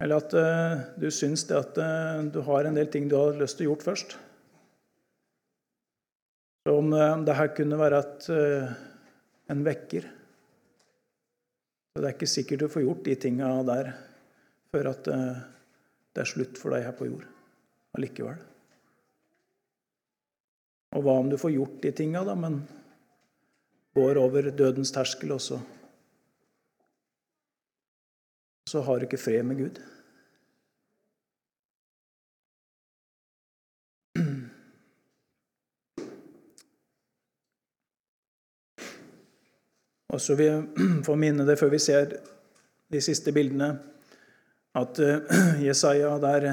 Eller 0.00 0.22
at 0.22 0.32
uh, 0.36 0.86
du 1.00 1.10
syns 1.12 1.44
det 1.50 1.58
at 1.58 1.80
uh, 1.80 2.24
du 2.32 2.40
har 2.46 2.64
en 2.64 2.78
del 2.78 2.88
ting 2.92 3.10
du 3.10 3.18
har 3.18 3.36
lyst 3.36 3.60
til 3.60 3.68
å 3.68 3.74
gjort 3.74 3.84
først 3.90 4.16
Så 6.64 6.78
om 6.80 6.96
uh, 6.96 7.20
det 7.28 7.36
her 7.36 7.52
kunne 7.60 7.80
være 7.82 8.00
et, 8.00 8.30
en 9.52 9.66
vekker 9.68 10.08
Så 11.92 12.00
Det 12.00 12.08
er 12.08 12.16
ikke 12.16 12.32
sikkert 12.38 12.64
du 12.64 12.72
får 12.72 12.86
gjort 12.88 13.04
de 13.04 13.18
tinga 13.26 13.52
der 13.68 13.92
før 14.72 14.90
at 14.90 15.06
det 15.06 16.22
er 16.24 16.26
slutt 16.26 16.58
for 16.58 16.74
deg 16.74 16.88
her 16.88 16.96
på 16.98 17.06
jord 17.06 17.28
allikevel. 17.94 18.40
Og 20.94 21.02
hva 21.02 21.16
om 21.18 21.30
du 21.30 21.38
får 21.38 21.56
gjort 21.56 21.80
de 21.82 21.90
tinga, 21.90 22.22
da, 22.26 22.36
men 22.38 22.60
går 23.98 24.18
over 24.22 24.50
dødens 24.54 24.92
terskel 24.94 25.34
også? 25.34 25.58
Så 28.70 28.82
har 28.82 28.98
du 28.98 29.06
ikke 29.06 29.18
fred 29.18 29.42
med 29.46 29.58
Gud. 29.58 29.80
Og 40.14 40.20
så 40.22 40.36
vil 40.38 40.46
jeg 40.46 40.86
få 41.06 41.16
minne 41.18 41.46
det 41.46 41.58
før 41.58 41.72
vi 41.74 41.82
ser 41.82 42.12
de 42.94 43.00
siste 43.02 43.32
bildene, 43.34 43.72
at 44.78 44.98
Jesaja, 45.68 46.14
der 46.22 46.46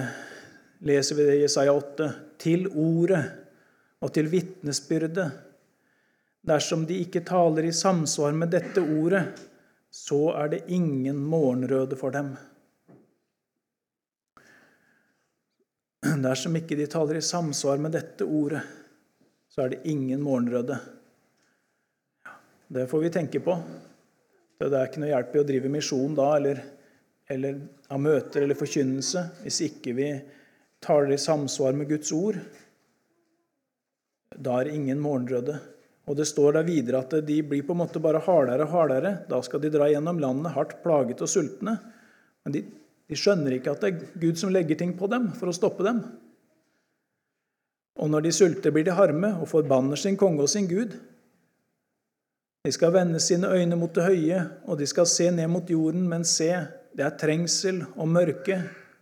leser 0.81 1.15
vi 1.15 1.27
det 1.29 1.37
i 1.37 1.43
Jesaja 1.43 1.75
8, 1.77 2.09
til 2.41 2.65
ordet 2.73 3.40
og 4.01 4.13
til 4.15 4.29
vitnesbyrde. 4.31 5.27
Dersom 6.47 6.87
de 6.89 6.97
ikke 7.03 7.21
taler 7.25 7.67
i 7.69 7.73
samsvar 7.75 8.33
med 8.33 8.49
dette 8.53 8.81
ordet, 8.81 9.25
så 9.91 10.31
er 10.39 10.55
det 10.55 10.63
ingen 10.73 11.19
morgenrøde 11.21 11.97
for 11.99 12.13
dem. 12.15 12.33
Dersom 16.01 16.55
ikke 16.57 16.77
de 16.79 16.87
taler 16.89 17.19
i 17.19 17.25
samsvar 17.25 17.77
med 17.81 17.93
dette 17.93 18.25
ordet, 18.25 18.63
så 19.51 19.65
er 19.65 19.75
det 19.75 19.83
ingen 19.91 20.21
morgenrøde. 20.23 20.79
Det 22.71 22.87
får 22.89 23.03
vi 23.03 23.13
tenke 23.13 23.41
på. 23.43 23.57
Det 24.61 24.69
er 24.77 24.87
ikke 24.87 25.01
noe 25.01 25.11
hjelp 25.11 25.35
i 25.35 25.41
å 25.41 25.45
drive 25.45 25.69
misjon 25.73 26.15
da, 26.17 26.27
eller, 26.37 26.61
eller 27.29 27.59
av 27.91 28.01
møter 28.01 28.45
eller 28.45 28.57
forkynnelse, 28.57 29.23
hvis 29.43 29.61
ikke 29.67 29.95
vi 29.97 30.09
taler 30.81 31.13
i 31.13 31.21
samsvar 31.21 31.75
med 31.77 31.89
Guds 31.89 32.13
ord. 32.15 32.37
Da 34.37 34.61
er 34.61 34.71
ingen 34.71 35.01
morgenrøde. 35.01 35.59
Og 36.09 36.17
det 36.17 36.25
står 36.27 36.57
der 36.57 36.67
videre 36.67 37.03
at 37.03 37.13
de 37.27 37.37
blir 37.45 37.65
på 37.65 37.75
en 37.75 37.81
måte 37.83 38.01
bare 38.03 38.23
hardere 38.25 38.65
og 38.65 38.73
hardere. 38.73 39.13
Da 39.29 39.41
skal 39.45 39.61
de 39.63 39.71
dra 39.73 39.89
gjennom 39.91 40.19
landet 40.21 40.55
hardt 40.55 40.79
plaget 40.83 41.21
og 41.21 41.29
sultne. 41.29 41.77
Men 42.45 42.55
de, 42.55 42.63
de 43.07 43.19
skjønner 43.19 43.57
ikke 43.57 43.75
at 43.75 43.83
det 43.83 43.91
er 43.91 44.19
Gud 44.23 44.41
som 44.41 44.53
legger 44.53 44.79
ting 44.79 44.95
på 44.97 45.09
dem 45.11 45.29
for 45.37 45.51
å 45.51 45.55
stoppe 45.55 45.85
dem. 45.87 46.01
Og 48.01 48.09
når 48.09 48.25
de 48.25 48.33
sulter, 48.33 48.73
blir 48.73 48.87
de 48.87 48.95
harme 48.97 49.33
og 49.37 49.49
forbanner 49.51 49.99
sin 49.99 50.17
konge 50.17 50.45
og 50.45 50.49
sin 50.49 50.69
Gud. 50.69 50.95
De 52.65 52.71
skal 52.73 52.93
vende 52.93 53.19
sine 53.21 53.49
øyne 53.49 53.77
mot 53.77 53.93
det 53.93 54.05
høye, 54.05 54.41
og 54.69 54.77
de 54.79 54.87
skal 54.89 55.09
se 55.09 55.29
ned 55.33 55.49
mot 55.49 55.69
jorden, 55.69 56.03
men 56.09 56.25
se, 56.25 56.49
det 56.97 57.05
er 57.05 57.17
trengsel 57.17 57.81
og 57.95 58.09
mørke, 58.09 58.59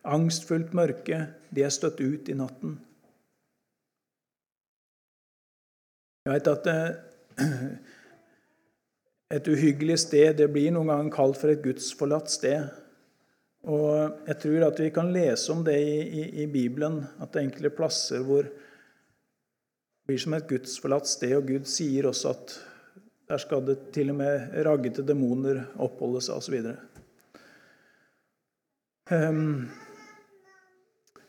angstfullt 0.07 0.71
mørke, 0.75 1.25
de 1.51 1.65
er 1.65 1.73
støtt 1.73 1.99
ut 1.99 2.29
i 2.31 2.37
natten. 2.39 2.77
Jeg 6.29 6.43
vet 6.43 6.49
at 6.51 6.67
eh, 6.69 6.89
et 9.39 9.47
uhyggelig 9.49 9.95
sted 10.03 10.35
det 10.37 10.45
blir 10.53 10.69
noen 10.75 10.91
ganger 10.91 11.15
kalt 11.15 11.39
for 11.41 11.49
et 11.49 11.63
gudsforlatt 11.63 12.29
sted. 12.29 12.67
Og 13.65 14.27
jeg 14.29 14.37
tror 14.43 14.67
at 14.67 14.81
vi 14.83 14.91
kan 14.93 15.09
lese 15.09 15.49
om 15.55 15.63
det 15.65 15.79
i, 15.81 15.97
i, 16.05 16.27
i 16.43 16.45
Bibelen, 16.45 17.01
at 17.17 17.33
det 17.33 17.41
er 17.41 17.47
enkelte 17.47 17.73
plasser 17.73 18.21
hvor 18.27 18.45
det 18.45 18.53
blir 20.05 20.21
som 20.21 20.37
et 20.37 20.47
gudsforlatt 20.53 21.09
sted, 21.09 21.33
og 21.39 21.49
Gud 21.49 21.65
sier 21.69 22.11
også 22.11 22.35
at 22.35 22.55
der 23.29 23.41
skal 23.41 23.65
det 23.65 23.79
til 23.93 24.13
og 24.13 24.21
med 24.21 24.53
raggete 24.69 25.01
demoner 25.05 25.63
oppholde 25.81 26.21
seg, 26.21 26.37
osv. 26.37 26.55
Um, 29.09 29.17
ehm, 29.17 29.51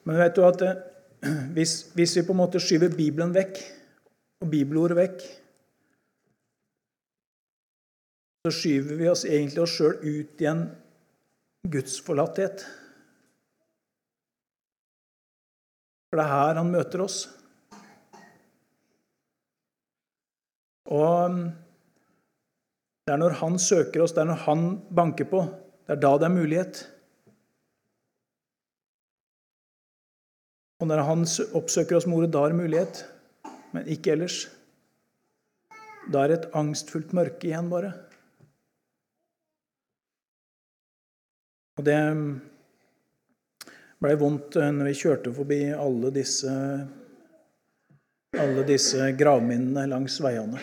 men 0.04 0.24
vet 0.26 0.36
du 0.36 0.44
at 0.44 0.68
eh, 0.68 0.86
hvis, 1.56 1.78
hvis 1.96 2.20
vi 2.20 2.28
på 2.28 2.36
en 2.36 2.44
måte 2.44 2.60
skyver 2.60 2.92
Bibelen 2.92 3.32
vekk 3.32 3.79
og 4.40 4.48
bibelordet 4.48 4.96
vekk, 4.96 5.24
så 8.40 8.52
skyver 8.56 8.96
vi 8.96 9.08
oss 9.12 9.26
egentlig 9.28 9.60
oss 9.60 9.74
sjøl 9.76 9.98
ut 10.00 10.40
i 10.40 10.46
en 10.48 10.62
gudsforlatthet. 11.68 12.62
For 16.08 16.18
det 16.18 16.24
er 16.24 16.32
her 16.32 16.60
han 16.62 16.72
møter 16.72 17.04
oss. 17.04 17.18
Og 20.90 21.36
det 23.04 23.12
er 23.12 23.20
når 23.20 23.36
han 23.42 23.60
søker 23.60 24.06
oss, 24.06 24.16
det 24.16 24.24
er 24.24 24.32
når 24.32 24.42
han 24.48 24.64
banker 24.88 25.28
på, 25.28 25.44
det 25.84 25.98
er 25.98 26.02
da 26.02 26.16
det 26.16 26.30
er 26.30 26.34
mulighet. 26.34 26.82
Og 30.80 30.88
når 30.88 31.04
han 31.04 31.28
oppsøker 31.60 32.00
oss 32.00 32.08
med 32.08 32.22
ordet, 32.22 32.32
da 32.32 32.48
er 32.48 32.56
mulighet 32.56 33.04
men 33.74 33.88
ikke 33.90 34.14
ellers. 34.14 34.44
Da 36.10 36.24
er 36.24 36.32
det 36.32 36.38
et 36.40 36.54
angstfullt 36.58 37.12
mørke 37.16 37.50
igjen, 37.50 37.68
bare. 37.70 37.92
Og 41.78 41.86
det 41.86 41.98
blei 44.00 44.16
vondt 44.20 44.58
når 44.58 44.90
vi 44.90 44.96
kjørte 44.96 45.32
forbi 45.36 45.60
alle 45.76 46.10
disse, 46.12 46.52
alle 48.40 48.64
disse 48.68 49.10
gravminnene 49.16 49.86
langs 49.92 50.18
veiene. 50.24 50.60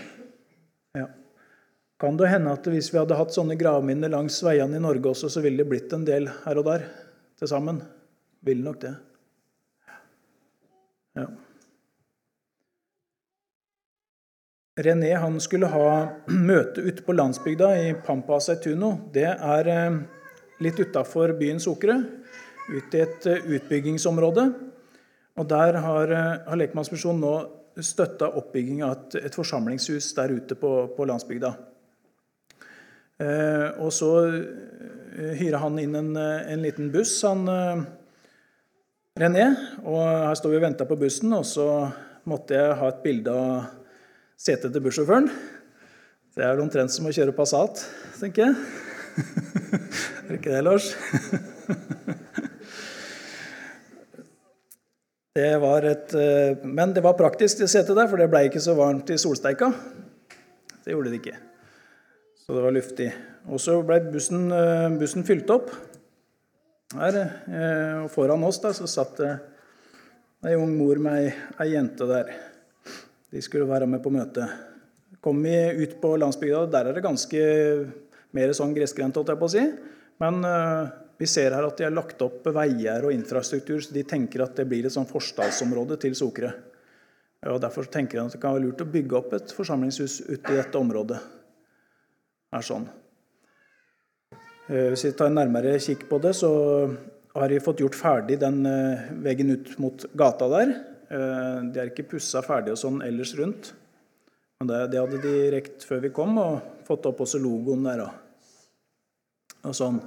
Ja. 0.98 1.08
Kan 2.02 2.18
det 2.20 2.30
hende 2.30 2.54
at 2.54 2.70
hvis 2.70 2.92
vi 2.94 3.00
hadde 3.00 3.18
hatt 3.18 3.34
sånne 3.34 3.58
gravminner 3.58 4.14
langs 4.14 4.38
veiene 4.46 4.78
i 4.78 4.84
Norge 4.84 5.14
også, 5.14 5.32
så 5.34 5.42
ville 5.46 5.64
det 5.64 5.70
blitt 5.72 5.94
en 5.96 6.06
del 6.06 6.30
her 6.44 6.62
og 6.62 6.70
der 6.70 6.86
til 7.38 7.50
sammen? 7.50 7.82
Ville 8.46 8.66
nok 8.66 8.82
det. 8.84 8.94
Ja. 11.18 11.30
René 14.78 15.14
han 15.14 15.40
skulle 15.42 15.70
ha 15.74 15.90
møte 16.50 16.84
ute 16.86 17.04
på 17.04 17.16
landsbygda 17.18 17.72
i 17.82 17.94
Pampa 18.06 18.38
Seituno. 18.44 18.94
Det 19.14 19.26
er 19.34 19.70
eh, 19.74 20.00
litt 20.62 20.80
utafor 20.80 21.34
byen 21.40 21.62
Sokre, 21.62 21.98
ute 22.70 23.00
i 23.00 23.02
et 23.02 23.30
eh, 23.30 23.48
utbyggingsområde. 23.58 24.48
Og 25.38 25.48
Der 25.50 25.80
har, 25.82 26.14
eh, 26.14 26.34
har 26.46 26.62
Lekmannsmisjonen 26.62 27.24
nå 27.26 27.34
støtta 27.82 28.30
oppbygging 28.38 28.84
av 28.86 28.94
et, 28.96 29.18
et, 29.26 29.36
forsamlingshus 29.38 30.12
der 30.18 30.34
ute 30.34 30.58
på, 30.58 30.72
på 30.94 31.10
landsbygda. 31.10 31.52
Eh, 33.22 33.68
og 33.82 33.90
så 33.94 34.12
hyrer 35.38 35.58
han 35.62 35.78
inn 35.82 35.98
en, 35.98 36.14
en 36.18 36.62
liten 36.62 36.92
buss, 36.94 37.16
han 37.26 37.50
René. 39.18 39.48
Og 39.82 40.02
her 40.06 40.38
står 40.38 40.54
vi 40.54 40.62
og 40.62 40.66
venter 40.68 40.90
på 40.90 41.00
bussen, 41.02 41.34
og 41.34 41.46
så 41.50 41.68
måtte 42.30 42.58
jeg 42.58 42.78
ha 42.78 42.94
et 42.94 43.02
bilde 43.06 43.34
av 43.34 43.87
setet 44.38 44.74
til 44.74 44.84
bussjåføren. 44.86 45.28
Det 46.38 46.46
er 46.46 46.60
omtrent 46.62 46.94
som 46.94 47.08
å 47.10 47.14
kjøre 47.14 47.34
Passat, 47.34 47.82
tenker 48.20 48.46
jeg. 48.46 48.56
er 49.18 50.28
det 50.30 50.38
ikke 50.38 50.54
det, 50.54 50.62
Lars? 50.68 50.92
det 55.38 55.50
var 55.64 55.88
et, 55.90 56.14
eh, 56.14 56.62
men 56.62 56.94
det 56.94 57.02
var 57.06 57.18
praktisk, 57.18 57.64
det 57.64 57.72
setet 57.74 57.98
der, 57.98 58.06
for 58.12 58.22
det 58.22 58.30
ble 58.30 58.44
ikke 58.46 58.62
så 58.62 58.78
varmt 58.78 59.10
i 59.10 59.18
solsteika. 59.22 59.72
Det 60.86 60.94
gjorde 60.94 61.10
det 61.12 61.22
ikke. 61.24 61.40
Så 62.44 62.54
det 62.54 62.64
var 62.64 62.78
luftig. 62.78 63.10
Og 63.50 63.60
så 63.64 63.80
ble 63.84 63.98
bussen, 64.14 64.52
eh, 64.54 64.90
bussen 65.02 65.26
fylt 65.26 65.50
opp. 65.52 65.74
Her, 66.94 67.18
eh, 67.18 68.04
og 68.04 68.12
foran 68.14 68.46
oss 68.48 68.62
da, 68.64 68.70
så 68.78 68.86
satt 68.88 69.18
det 69.20 69.34
ei 70.46 70.54
ung 70.56 70.78
mor 70.78 71.02
med 71.02 71.34
ei 71.60 71.68
jente 71.74 72.06
der. 72.08 72.30
De 73.34 73.42
skulle 73.44 73.68
være 73.68 73.88
med 73.90 74.04
på 74.04 74.12
møte. 74.14 74.46
Kom 75.24 75.42
vi 75.44 75.56
ut 75.84 75.98
på 76.02 76.14
landsbygda, 76.20 76.66
der 76.72 76.90
er 76.90 76.96
det 76.96 77.04
ganske 77.04 77.42
mer 78.38 78.54
sånn 78.56 78.76
gressgrendt, 78.76 79.18
holdt 79.18 79.34
jeg 79.34 79.42
på 79.42 79.50
å 79.50 79.54
si. 79.54 79.64
Men 80.24 80.40
uh, 80.46 80.88
vi 81.20 81.28
ser 81.30 81.56
her 81.56 81.66
at 81.66 81.80
de 81.80 81.88
har 81.88 81.96
lagt 81.96 82.22
opp 82.24 82.46
veier 82.54 83.06
og 83.06 83.14
infrastruktur, 83.14 83.82
så 83.84 83.96
de 83.96 84.06
tenker 84.08 84.46
at 84.46 84.56
det 84.60 84.68
blir 84.70 84.86
et 84.88 84.94
sånn 84.94 85.10
forstadsområde 85.10 85.98
til 86.04 86.16
Sokre. 86.18 86.54
Og 87.48 87.60
Derfor 87.62 87.90
tenker 87.92 88.18
jeg 88.18 88.30
at 88.30 88.38
det 88.38 88.42
kan 88.42 88.56
være 88.56 88.66
lurt 88.66 88.84
å 88.84 88.90
bygge 88.92 89.18
opp 89.20 89.36
et 89.38 89.54
forsamlingshus 89.54 90.22
ute 90.28 90.54
i 90.54 90.58
dette 90.58 90.80
området. 90.80 91.20
Er 92.56 92.66
sånn. 92.66 92.88
Eh, 94.68 94.90
hvis 94.92 95.06
vi 95.06 95.14
tar 95.16 95.30
en 95.30 95.38
nærmere 95.38 95.78
kikk 95.84 96.08
på 96.10 96.20
det, 96.24 96.34
så 96.38 96.52
har 97.38 97.52
de 97.52 97.62
fått 97.64 97.84
gjort 97.84 97.98
ferdig 97.98 98.40
den 98.42 98.66
eh, 98.68 99.10
veggen 99.24 99.54
ut 99.54 99.74
mot 99.82 100.06
gata 100.18 100.50
der. 100.52 100.74
Eh, 101.08 101.60
de 101.72 101.82
er 101.82 101.92
ikke 101.92 102.08
pussa 102.14 102.44
ferdig 102.46 102.74
og 102.76 102.82
sånn 102.82 103.02
ellers 103.06 103.34
rundt. 103.40 103.72
Men 104.60 104.72
det, 104.72 104.82
det, 104.94 105.02
hadde 105.04 105.22
de 105.24 105.36
rekt 105.54 105.86
før 105.86 106.02
vi 106.08 106.14
kom, 106.14 106.38
og 106.42 106.84
fått 106.88 107.06
opp 107.10 107.24
også 107.26 107.42
logoen 107.42 107.86
der. 107.86 108.06
Og 109.68 109.76
sånn. 109.78 110.00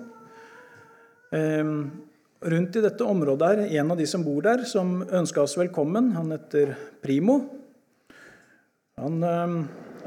Rundt 2.40 2.76
i 2.76 2.80
dette 2.80 3.04
området 3.04 3.48
er 3.52 3.78
en 3.82 3.92
av 3.92 3.98
de 4.00 4.06
som 4.08 4.22
bor 4.24 4.40
der, 4.42 4.62
som 4.64 5.02
ønska 5.04 5.42
oss 5.44 5.58
velkommen. 5.60 6.14
Han 6.16 6.32
heter 6.32 6.72
Primo. 7.04 7.36
Han 8.96 9.22
eh, 9.22 9.52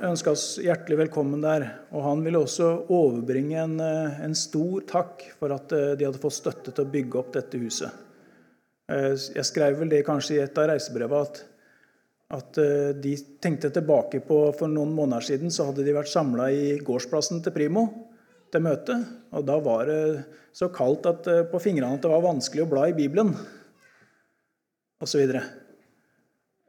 ønska 0.09 0.33
oss 0.33 0.47
hjertelig 0.61 0.97
velkommen 1.03 1.43
der. 1.45 1.67
Og 1.93 2.01
han 2.07 2.23
ville 2.25 2.41
også 2.41 2.71
overbringe 2.89 3.59
en, 3.61 3.75
eh, 3.85 4.23
en, 4.25 4.33
stor 4.37 4.81
takk 4.89 5.27
for 5.37 5.53
at 5.53 5.73
eh, 5.77 5.93
de 5.99 6.07
hadde 6.09 6.21
fått 6.21 6.39
støtte 6.39 6.73
til 6.73 6.85
å 6.87 6.93
bygge 6.95 7.21
opp 7.21 7.31
dette 7.37 7.61
huset. 7.61 8.02
Jeg 8.91 9.45
skrev 9.47 9.77
vel 9.79 9.91
det 9.91 10.01
kanskje 10.03 10.35
i 10.35 10.41
et 10.43 10.57
av 10.59 10.67
reisebrevene 10.67 11.21
at, 11.23 11.37
at 12.35 12.57
de 12.99 13.13
tenkte 13.39 13.69
tilbake 13.71 14.19
på 14.27 14.39
For 14.57 14.67
noen 14.67 14.91
måneder 14.91 15.23
siden 15.23 15.53
så 15.53 15.69
hadde 15.69 15.85
de 15.87 15.95
vært 15.95 16.11
samla 16.11 16.49
i 16.51 16.73
gårdsplassen 16.83 17.39
til 17.45 17.55
Primo 17.55 17.85
til 18.53 18.63
møte. 18.63 18.97
Og 19.33 19.45
da 19.47 19.57
var 19.63 19.89
det 19.89 19.99
så 20.53 20.69
kaldt 20.73 21.09
at, 21.09 21.27
eh, 21.27 21.45
på 21.49 21.61
fingrene 21.61 21.97
at 21.97 22.05
det 22.05 22.11
var 22.11 22.25
vanskelig 22.25 22.65
å 22.65 22.69
bla 22.69 22.87
i 22.89 22.97
Bibelen. 22.97 23.33
Og 25.01 25.09
så, 25.09 25.19
videre. 25.19 25.43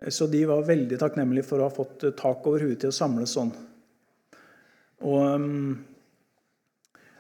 så 0.09 0.27
de 0.27 0.45
var 0.49 0.65
veldig 0.67 0.99
takknemlige 0.99 1.47
for 1.47 1.61
å 1.61 1.69
ha 1.69 1.75
fått 1.75 2.05
eh, 2.09 2.17
tak 2.19 2.47
over 2.49 2.65
huet 2.65 2.81
til 2.83 2.91
å 2.91 2.97
samles 2.97 3.37
sånn. 3.37 3.53
Og, 5.05 5.41
mm, 5.41 5.85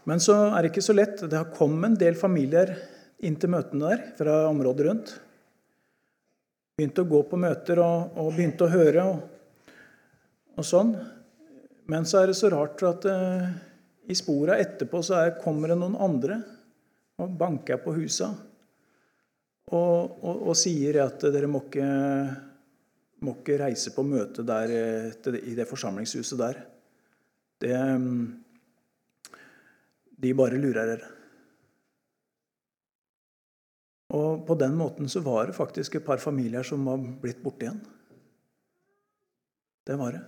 men 0.08 0.20
så 0.20 0.34
er 0.50 0.62
det 0.62 0.72
ikke 0.72 0.88
så 0.88 0.96
lett. 0.96 1.20
Det 1.20 1.38
har 1.38 1.54
kommet 1.54 1.92
en 1.92 2.00
del 2.00 2.16
familier 2.18 2.74
inn 3.24 3.36
til 3.40 3.52
møtene 3.52 3.90
der 3.92 4.02
fra 4.18 4.38
området 4.50 4.86
rundt. 4.88 5.12
Begynte 6.78 7.04
å 7.04 7.10
gå 7.10 7.20
på 7.30 7.38
møter 7.40 7.80
og, 7.82 8.16
og 8.18 8.32
begynte 8.34 8.66
å 8.66 8.72
høre 8.72 9.04
og, 9.12 9.20
og, 10.56 10.64
sånn. 10.66 10.94
Men 11.90 12.08
så 12.08 12.22
er 12.22 12.30
det 12.30 12.38
så 12.38 12.50
rart 12.52 12.82
at 12.88 13.06
uh, 13.08 13.46
i 14.08 14.16
spora 14.18 14.58
etterpå 14.60 15.02
så 15.04 15.20
er, 15.20 15.36
kommer 15.42 15.70
det 15.70 15.78
noen 15.80 15.96
andre 16.00 16.40
og 17.22 17.36
banker 17.38 17.78
på 17.78 17.94
husa 17.94 18.32
og, 19.72 20.16
og, 20.24 20.52
sier 20.58 20.98
at 21.04 21.22
dere 21.32 21.48
må 21.48 21.62
ikke, 21.64 21.88
må 23.24 23.36
ikke 23.38 23.58
reise 23.62 23.94
på 23.94 24.04
møte 24.06 24.44
der, 24.46 24.72
i 25.40 25.54
det 25.56 25.66
forsamlingshuset 25.70 26.40
der. 26.40 26.58
Det, 27.64 27.76
de 30.20 30.34
bare 30.36 30.60
lurer 30.60 30.90
dere. 30.92 31.13
Og 34.12 34.44
på 34.46 34.56
den 34.60 34.76
måten 34.76 35.08
så 35.08 35.22
var 35.24 35.48
det 35.48 35.56
faktisk 35.56 35.96
et 35.96 36.06
par 36.06 36.20
familier 36.20 36.66
som 36.66 36.84
var 36.84 37.00
blitt 37.00 37.40
borte 37.42 37.64
igjen. 37.64 37.80
Det 39.84 39.96
var 40.00 40.16
det. 40.16 40.22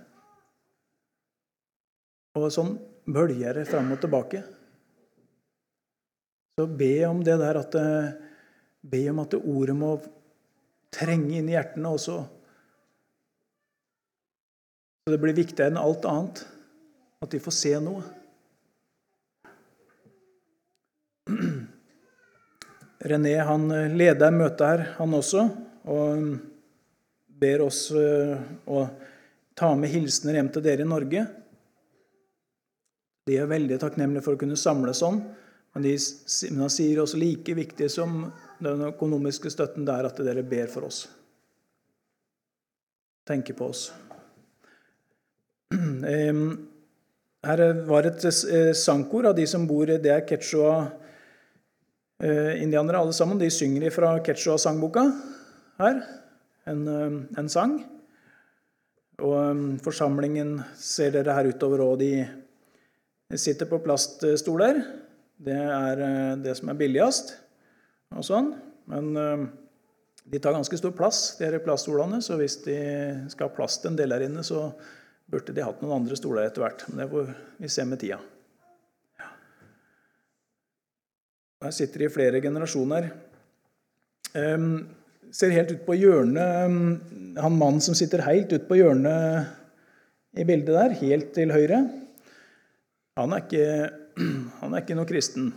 Og 2.37 2.49
sånn 2.53 2.75
bølger 3.09 3.57
det 3.57 3.67
fram 3.69 3.91
og 3.93 4.01
tilbake. 4.01 4.43
Så 6.57 6.65
be 6.65 6.93
om 7.05 7.21
det 7.25 7.37
der 7.41 7.61
at 7.61 7.77
eh, 7.77 8.15
Be 8.87 9.01
om 9.11 9.17
at 9.19 9.33
ordet 9.35 9.73
må 9.75 9.87
trenge 10.93 11.39
inn 11.39 11.49
i 11.49 11.55
hjertene 11.55 11.89
også. 11.91 12.17
Så 15.03 15.11
det 15.11 15.19
blir 15.19 15.35
viktigere 15.35 15.73
enn 15.73 15.81
alt 15.81 16.05
annet 16.07 16.43
at 17.25 17.33
de 17.33 17.41
får 17.41 17.55
se 17.57 17.73
noe. 17.83 18.05
René 22.99 23.35
han 23.45 23.71
eh, 23.71 23.93
leder 23.93 24.33
møtet 24.33 24.65
her, 24.65 24.85
han 24.97 25.13
også, 25.13 25.43
og 25.87 26.17
mm, 26.17 26.31
ber 27.37 27.65
oss 27.67 27.91
eh, 27.93 28.37
å 28.65 28.87
ta 29.57 29.73
med 29.77 29.91
hilsener 29.93 30.39
hjem 30.39 30.49
til 30.53 30.65
dere 30.65 30.85
i 30.85 30.89
Norge. 30.89 31.25
De 33.27 33.37
er 33.37 33.49
veldig 33.49 33.77
takknemlige 33.81 34.23
for 34.25 34.37
å 34.37 34.41
kunne 34.41 34.57
samle 34.57 34.93
sånn. 34.97 35.19
Men 35.75 35.85
de, 35.85 35.93
men 36.49 36.63
han 36.63 36.73
sier 36.73 37.03
også 37.03 37.19
like 37.21 37.53
viktig 37.53 37.89
som 37.91 38.31
den 38.63 38.81
økonomiske 38.87 39.51
støtten 39.53 39.85
det 39.85 39.93
er 39.93 40.07
at 40.09 40.21
dere 40.25 40.45
ber 40.47 40.67
for 40.71 40.87
oss. 40.87 41.03
Tenker 43.27 43.53
på 43.57 43.67
oss. 43.69 43.91
Her 47.47 47.61
var 47.85 48.07
et 48.09 48.23
eh, 48.25 48.73
sangkor 48.73 49.27
av 49.29 49.35
de 49.37 49.45
som 49.47 49.67
bor 49.69 49.85
Det 49.85 50.09
er 50.09 50.25
quechua-indianere 50.25 51.06
eh, 52.23 52.99
alle 52.99 53.13
sammen. 53.13 53.37
De 53.37 53.49
synger 53.49 53.89
fra 53.91 54.17
quechua-sangboka 54.19 55.05
her. 55.77 56.01
En, 56.65 56.87
eh, 56.87 57.39
en 57.39 57.49
sang. 57.49 57.77
Og 59.17 59.81
forsamlingen 59.81 60.59
ser 60.77 61.11
dere 61.11 61.33
her 61.33 61.49
utover, 61.49 61.81
og 61.81 61.99
de 61.99 62.27
sitter 63.35 63.65
på 63.65 63.79
plaststoler. 63.81 64.83
Det 65.37 65.57
er 65.57 66.01
eh, 66.01 66.35
det 66.41 66.55
som 66.57 66.69
er 66.69 66.79
billigst. 66.79 67.35
og 68.15 68.23
sånn. 68.23 68.53
Men 68.87 69.09
eh, 69.17 69.47
de 70.31 70.39
tar 70.39 70.55
ganske 70.55 70.77
stor 70.79 70.93
plass, 70.95 71.37
de 71.39 71.49
her 71.49 71.59
plaststolene. 71.63 72.21
Så 72.23 72.37
hvis 72.39 72.61
de 72.63 72.77
skal 73.31 73.49
ha 73.49 73.55
plass 73.55 73.81
til 73.81 73.91
en 73.91 73.99
del 73.99 74.15
her 74.15 74.27
inne, 74.27 74.45
så 74.45 74.69
burde 75.27 75.53
de 75.55 75.65
hatt 75.65 75.81
noen 75.83 76.03
andre 76.03 76.17
stoler 76.19 76.47
etter 76.47 76.63
hvert. 76.63 76.85
Men 76.87 77.03
det 77.03 77.11
får 77.11 77.31
vi 77.57 77.71
se 77.71 77.85
med 77.87 78.01
tida. 78.03 78.21
Her 81.67 81.73
sitter 81.75 82.05
de 82.05 82.07
flere 82.07 82.39
generasjoner. 82.39 83.09
Um, 84.31 84.85
ser 85.35 85.51
helt 85.51 85.71
ut 85.73 85.81
på 85.87 85.95
hjørnet 85.97 87.39
Han 87.41 87.55
mannen 87.57 87.81
som 87.83 87.95
sitter 87.97 88.21
helt 88.23 88.51
ut 88.53 88.67
på 88.69 88.77
hjørnet 88.77 89.49
i 90.37 90.45
bildet 90.47 90.75
der, 90.75 90.93
helt 90.99 91.31
til 91.33 91.49
høyre, 91.49 91.79
han 93.17 93.33
er 93.33 93.41
ikke, 93.41 93.69
han 94.61 94.75
er 94.75 94.83
ikke 94.83 94.97
noe 94.99 95.09
kristen. 95.09 95.47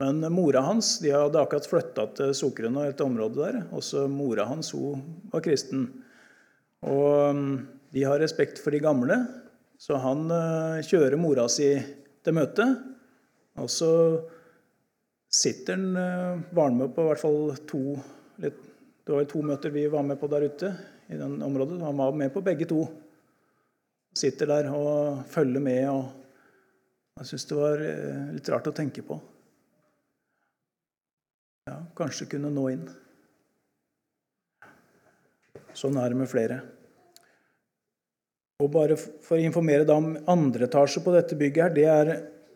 Men 0.00 0.24
mora 0.32 0.62
hans 0.64 0.94
de 1.02 1.12
hadde 1.12 1.38
akkurat 1.38 1.68
flytta 1.68 2.06
til 2.16 2.32
Sokrun 2.34 2.78
og 2.80 2.88
et 2.88 3.02
område 3.04 3.42
der. 3.42 3.58
Også 3.76 4.06
mora 4.10 4.46
hans 4.48 4.72
hun 4.72 5.02
var 5.30 5.44
kristen. 5.44 5.84
Og 6.88 7.42
de 7.92 8.06
har 8.08 8.22
respekt 8.22 8.62
for 8.64 8.72
de 8.72 8.80
gamle, 8.82 9.20
så 9.78 10.00
han 10.00 10.24
uh, 10.32 10.80
kjører 10.88 11.20
mora 11.20 11.44
si 11.52 11.74
til 12.24 12.38
møte. 12.40 12.66
Og 13.60 13.68
så 13.70 13.92
sitter 15.34 15.76
han 15.76 15.96
uh, 15.96 16.40
Var 16.50 16.70
med 16.76 16.94
på 16.94 17.04
i 17.04 17.10
hvert 17.10 17.22
fall 17.22 17.54
to 17.68 17.82
Det 18.36 18.52
var 19.08 19.24
to 19.30 19.42
møter 19.42 19.72
vi 19.74 19.86
var 19.90 20.04
med 20.06 20.20
på 20.20 20.28
der 20.30 20.46
ute. 20.46 20.74
i 21.08 21.16
den 21.16 21.42
området. 21.42 21.80
Han 21.82 21.96
var 21.96 22.12
med 22.12 22.32
på 22.32 22.40
begge 22.40 22.64
to. 22.64 22.86
Sitter 24.14 24.46
der 24.46 24.70
og 24.72 25.24
følger 25.28 25.60
med. 25.60 25.88
og 25.90 26.22
jeg 27.20 27.26
syns 27.28 27.44
det 27.50 27.58
var 27.58 27.82
eh, 27.84 28.20
litt 28.32 28.48
rart 28.48 28.68
å 28.70 28.72
tenke 28.72 29.02
på. 29.04 29.18
Ja, 31.68 31.76
kanskje 31.94 32.28
kunne 32.30 32.50
nå 32.50 32.68
inn. 32.72 32.86
Sånn 35.76 35.98
er 36.00 36.12
det 36.12 36.18
med 36.18 36.30
flere. 36.30 36.60
Og 38.62 38.70
bare 38.72 38.96
For 38.96 39.36
å 39.36 39.42
informere 39.42 39.86
deg 39.88 39.94
om 39.96 40.16
andre 40.30 40.68
etasje 40.68 41.02
på 41.04 41.14
dette 41.14 41.38
bygget 41.38 41.64
her, 41.64 41.76
det 41.76 41.86
er 41.90 42.12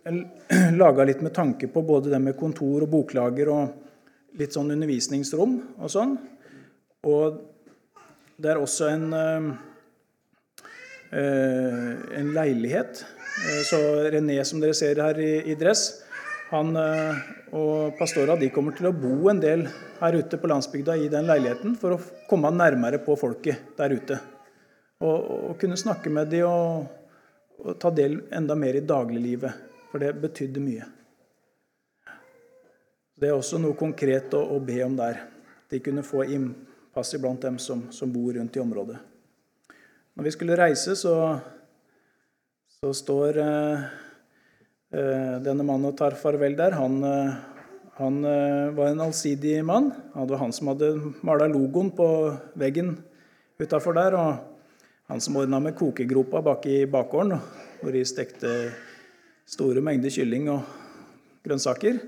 laga 0.81 1.05
litt 1.05 1.23
med 1.25 1.35
tanke 1.35 1.69
på 1.73 1.83
både 1.83 2.13
det 2.13 2.23
med 2.23 2.37
kontor 2.39 2.85
og 2.87 2.93
boklager 2.93 3.51
og 3.53 4.39
litt 4.39 4.55
sånn 4.55 4.71
undervisningsrom 4.75 5.59
og 5.81 5.91
sånn. 5.93 6.17
Og 7.07 7.43
det 8.37 8.53
er 8.53 8.61
også 8.61 8.91
en, 8.93 9.07
eh, 9.17 9.51
eh, 11.17 11.93
en 12.21 12.33
leilighet 12.37 13.05
Eh, 13.37 13.63
så 13.65 13.77
René, 14.11 14.45
som 14.45 14.61
dere 14.61 14.75
ser 14.75 14.97
her 15.03 15.19
i, 15.21 15.55
dress, 15.61 16.03
han 16.49 16.73
og 17.57 17.99
pastora 17.99 18.37
de 18.41 18.49
kommer 18.55 18.73
til 18.77 18.89
å 18.89 18.95
bo 18.97 19.29
en 19.29 19.41
del 19.43 19.67
her 20.01 20.17
ute 20.17 20.39
på 20.41 20.49
landsbygda 20.49 20.97
i 21.03 21.11
den 21.13 21.27
leiligheten 21.29 21.75
for 21.81 21.97
å 21.97 22.01
komme 22.31 22.53
nærmere 22.55 23.01
på 23.05 23.17
folket 23.19 23.77
der 23.77 23.93
ute. 23.93 24.19
Og, 25.05 25.51
og 25.51 25.59
kunne 25.61 25.77
snakke 25.77 26.13
med 26.13 26.31
dem 26.33 26.49
og, 26.49 26.87
og, 27.61 27.75
ta 27.83 27.91
del 27.93 28.23
enda 28.33 28.57
mer 28.57 28.79
i 28.79 28.85
dagliglivet. 28.87 29.65
For 29.97 30.03
det 30.05 30.19
betydde 30.21 30.61
mye. 30.61 30.85
Det 33.17 33.31
er 33.31 33.33
også 33.33 33.57
noe 33.57 33.73
konkret 33.81 34.35
å, 34.37 34.43
å 34.53 34.59
be 34.61 34.75
om 34.85 34.93
der. 34.99 35.23
De 35.73 35.79
kunne 35.81 36.03
få 36.05 36.27
innpass 36.35 37.15
iblant 37.17 37.41
dem 37.41 37.55
som, 37.57 37.87
som 37.89 38.11
bor 38.13 38.35
rundt 38.37 38.59
i 38.59 38.61
området. 38.61 38.99
Når 40.13 40.27
vi 40.27 40.33
skulle 40.35 40.59
reise, 40.61 40.93
så, 41.01 41.15
så 42.77 42.93
står 42.93 43.41
eh, 43.41 43.87
eh, 45.01 45.35
denne 45.47 45.65
mannen 45.65 45.89
og 45.89 45.97
tar 45.97 46.19
farvel 46.21 46.59
der. 46.59 46.77
Han, 46.77 46.99
eh, 47.01 47.39
han 47.97 48.19
eh, 48.29 48.69
var 48.77 48.91
en 48.91 49.01
allsidig 49.07 49.63
mann. 49.65 49.95
Det 50.13 50.27
var 50.35 50.43
han 50.43 50.53
som 50.53 50.75
hadde 50.75 50.91
mala 51.25 51.49
logoen 51.49 51.89
på 51.97 52.11
veggen 52.53 52.99
utafor 53.57 53.97
der. 53.97 54.19
Og 54.21 55.09
han 55.09 55.25
som 55.25 55.41
ordna 55.41 55.63
med 55.71 55.81
kokegropa 55.81 56.45
bak 56.51 56.69
i 56.69 56.83
bakgården, 56.85 57.41
hvor 57.81 57.97
de 57.97 58.05
stekte 58.05 58.53
store 59.47 59.83
mengder 59.85 60.11
kylling 60.11 60.51
og 60.51 60.67
grønnsaker. 61.47 62.01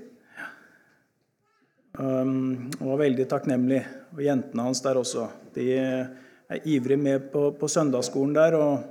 Um, 1.99 2.69
og 2.79 2.93
var 2.93 3.01
veldig 3.03 3.27
takknemlig. 3.31 3.79
Og 4.15 4.23
jentene 4.23 4.65
hans 4.67 4.83
der 4.83 4.99
også. 4.99 5.27
De 5.55 5.65
er 5.75 6.67
ivrig 6.67 6.99
med 6.99 7.29
på, 7.31 7.51
på 7.59 7.67
søndagsskolen 7.67 8.35
der 8.35 8.57
og, 8.57 8.83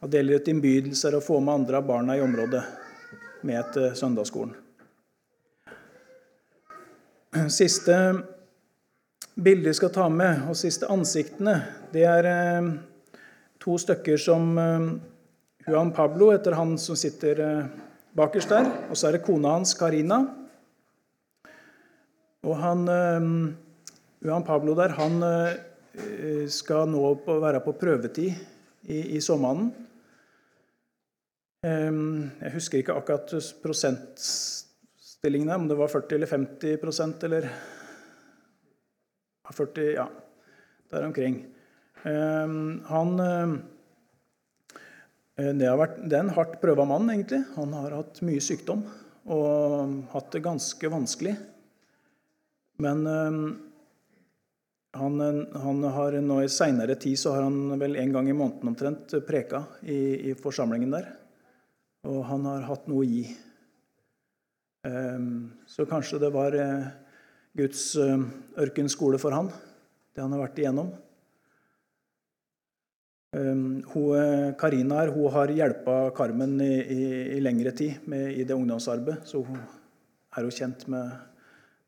og, 0.00 0.10
deler 0.10 0.40
ut 0.40 0.48
innbydelser 0.48 1.18
og 1.18 1.24
får 1.26 1.40
med 1.40 1.54
andre 1.60 1.80
av 1.80 1.88
barna 1.88 2.16
i 2.16 2.24
området 2.24 2.62
med 3.46 3.72
til 3.74 3.90
søndagsskolen. 3.98 4.54
Siste 7.48 7.96
bildet 9.34 9.70
jeg 9.70 9.78
skal 9.80 9.92
ta 9.94 10.08
med, 10.12 10.44
og 10.50 10.56
siste 10.58 10.88
ansiktene, 10.92 11.54
det 11.94 12.02
er 12.04 12.28
eh, 12.28 12.66
to 13.62 13.78
stykker 13.80 14.20
som 14.20 14.50
eh, 14.60 14.90
Juan 15.66 15.92
Pablo, 15.94 16.30
etter 16.34 16.56
han 16.58 16.76
som 16.80 16.98
sitter 16.98 17.42
eh, 17.42 17.66
bakerst 18.18 18.54
der. 18.54 18.70
Og 18.90 18.98
så 18.98 19.08
er 19.08 19.18
det 19.18 19.26
kona 19.26 19.56
hans, 19.56 19.74
Karina. 19.78 20.22
Og 22.42 22.56
han 22.58 22.88
Juan 24.22 24.42
Pablo 24.42 24.74
der, 24.74 24.96
han 24.98 25.22
Eh, 25.92 26.48
skal 26.48 26.88
nå 26.88 27.04
på, 27.20 27.34
være 27.42 27.60
på 27.60 27.74
prøvetid 27.76 28.32
i, 28.88 29.16
i 29.16 29.20
sommeren. 29.20 29.68
Jeg 31.62 32.50
husker 32.56 32.80
ikke 32.80 32.94
akkurat 32.98 33.30
prosentstillingen, 33.62 35.52
om 35.54 35.68
det 35.70 35.76
var 35.78 35.92
40 35.92 36.16
eller 36.16 36.30
50% 36.32 37.26
eller 37.28 37.46
40 39.52 39.92
Ja, 39.92 40.06
der 40.90 41.06
omkring. 41.06 41.36
Han 42.02 43.20
eh, 43.20 43.54
det, 45.36 45.68
vært, 45.80 45.98
det, 46.04 46.16
er 46.16 46.26
en 46.26 46.34
hardt 46.36 46.58
prøva 46.60 46.84
mann, 46.88 47.08
egentlig. 47.12 47.42
Han 47.56 47.72
har 47.78 47.94
hatt 47.96 48.20
mye 48.26 48.42
sykdom 48.44 48.84
og 49.32 49.92
hatt 50.12 50.32
det 50.34 50.42
ganske 50.44 50.90
vanskelig. 50.92 51.36
Men 52.82 53.06
han, 54.92 55.20
han, 55.54 55.84
har 55.94 56.16
nå 56.20 56.36
I 56.42 56.50
seinere 56.52 56.98
tid 57.00 57.20
så 57.20 57.32
har 57.36 57.46
han 57.46 57.78
vel 57.80 57.96
en 57.96 58.12
gang 58.12 58.28
i 58.28 58.36
måneden 58.36 58.72
omtrent 58.72 59.14
preka 59.28 59.62
i, 59.86 60.32
i 60.32 60.34
forsamlingen 60.36 60.92
der. 60.92 61.08
Og 62.08 62.24
han 62.26 62.44
har 62.50 62.66
hatt 62.66 62.88
noe 62.90 63.04
å 63.04 63.08
gi. 63.08 63.22
Um, 64.82 65.52
så 65.70 65.86
kanskje 65.86 66.18
det 66.18 66.32
var 66.34 66.56
uh, 66.58 66.88
Guds 67.54 67.92
uh, 67.94 68.18
ørkenskole 68.58 69.20
for 69.22 69.30
han, 69.36 69.52
det 70.10 70.24
han 70.24 70.34
har 70.34 70.42
vært 70.42 70.58
igjennom. 70.58 70.90
Hun, 73.32 73.82
eh, 74.12 74.52
Karina 74.60 75.00
her, 75.00 75.12
hun 75.14 75.32
har 75.32 75.48
hjulpet 75.48 76.14
Carmen 76.16 76.58
i, 76.60 76.74
i, 76.82 77.02
i, 77.36 77.40
lengre 77.40 77.72
tid 77.72 78.04
med, 78.04 78.28
i 78.36 78.44
det 78.44 78.54
ungdomsarbeidet, 78.54 79.24
så 79.24 79.40
hun 79.40 79.60
er 80.36 80.44
jo 80.44 80.52
kjent 80.52 80.84
med 80.92 81.14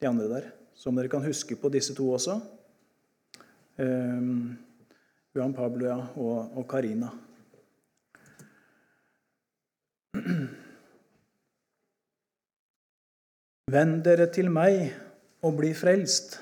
de 0.01 0.09
andre 0.09 0.29
der. 0.31 0.51
Så 0.75 0.89
om 0.89 0.97
dere 0.97 1.13
kan 1.13 1.25
huske 1.25 1.57
på 1.61 1.69
disse 1.73 1.95
to 1.95 2.09
også, 2.17 2.41
Um, 3.77 4.57
Juan 5.35 5.55
Pablo 5.55 5.87
ja, 5.87 5.97
og, 6.15 6.63
Karina. 6.71 7.09
Vend 13.75 14.05
dere 14.07 14.29
til 14.31 14.53
meg 14.55 14.93
og 15.43 15.57
bli 15.59 15.73
frelst, 15.75 16.39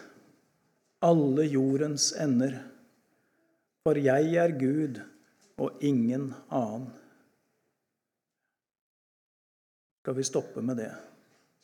alle 1.01 1.47
jordens 1.49 2.11
ender. 2.21 2.59
For 3.83 3.99
jeg 3.99 4.35
er 4.39 4.55
Gud 4.59 5.01
og 5.59 5.83
ingen 5.83 6.31
annen. 6.51 6.87
Skal 10.03 10.17
vi 10.19 10.27
stoppe 10.27 10.63
med 10.63 10.79
det? 10.83 10.91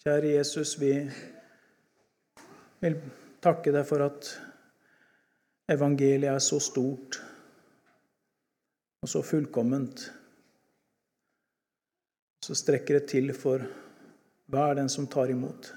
Kjære 0.02 0.34
Jesus, 0.36 0.76
vi 0.78 0.92
vil 2.82 3.00
takke 3.42 3.72
deg 3.74 3.86
for 3.86 4.04
at 4.06 4.28
Evangeliet 5.68 6.30
er 6.30 6.38
så 6.40 6.60
stort 6.62 7.18
og 9.02 9.10
så 9.10 9.22
fullkomment. 9.22 10.06
Så 12.46 12.54
strekker 12.56 13.00
det 13.00 13.10
til 13.10 13.34
for 13.36 13.66
hver 14.48 14.78
den 14.78 14.88
som 14.88 15.10
tar 15.10 15.34
imot. 15.34 15.74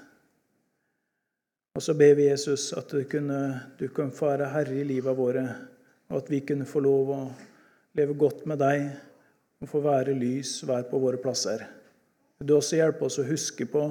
Og 1.76 1.82
så 1.82 1.94
ber 1.98 2.14
vi 2.14 2.30
Jesus 2.30 2.70
at 2.72 2.88
du, 2.92 3.02
kunne, 3.10 3.42
du 3.80 3.88
kan 3.92 4.12
få 4.12 4.30
være 4.30 4.48
herre 4.54 4.80
i 4.80 4.86
livet 4.88 5.16
våre, 5.16 5.44
og 6.10 6.18
at 6.18 6.30
vi 6.32 6.42
kunne 6.46 6.68
få 6.68 6.82
lov 6.84 7.12
å 7.14 7.20
leve 7.98 8.16
godt 8.18 8.46
med 8.50 8.58
deg 8.62 8.86
og 9.62 9.70
få 9.70 9.82
være 9.84 10.16
lys, 10.18 10.60
være 10.66 10.88
på 10.90 11.00
våre 11.02 11.20
plasser. 11.22 11.66
Vil 12.38 12.48
du 12.50 12.56
også 12.56 12.80
hjelpe 12.80 13.06
oss 13.06 13.20
å 13.22 13.28
huske 13.28 13.68
på 13.70 13.84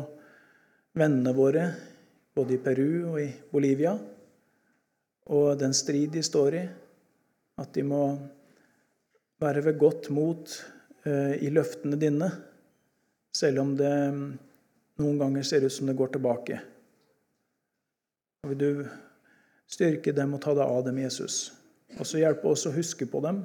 vennene 0.97 1.31
våre, 1.35 1.69
både 2.35 2.57
i 2.57 2.63
Peru 2.63 3.13
og 3.13 3.21
i 3.21 3.29
Bolivia? 3.51 3.95
og 5.31 5.59
den 5.59 5.73
strid 5.73 6.11
de 6.15 6.23
står 6.23 6.57
i. 6.57 6.63
At 7.61 7.73
de 7.75 7.83
må 7.85 8.03
være 9.41 9.63
ved 9.65 9.77
godt 9.79 10.09
mot 10.13 10.55
eh, 11.05 11.37
i 11.43 11.51
løftene 11.53 11.99
dine, 11.99 12.29
selv 13.35 13.63
om 13.63 13.75
det 13.77 13.91
mm, 14.15 14.25
noen 15.01 15.21
ganger 15.21 15.45
ser 15.47 15.65
ut 15.65 15.73
som 15.73 15.89
det 15.89 15.97
går 15.97 16.13
tilbake. 16.15 16.59
Vil 18.49 18.57
du 18.57 18.85
styrke 19.69 20.13
dem 20.15 20.35
og 20.35 20.41
ta 20.43 20.55
deg 20.57 20.65
av 20.65 20.85
dem, 20.87 20.99
Jesus. 21.03 21.51
Og 21.99 22.07
så 22.07 22.21
hjelpe 22.21 22.47
oss 22.51 22.65
å 22.69 22.73
huske 22.75 23.07
på 23.09 23.21
dem, 23.25 23.43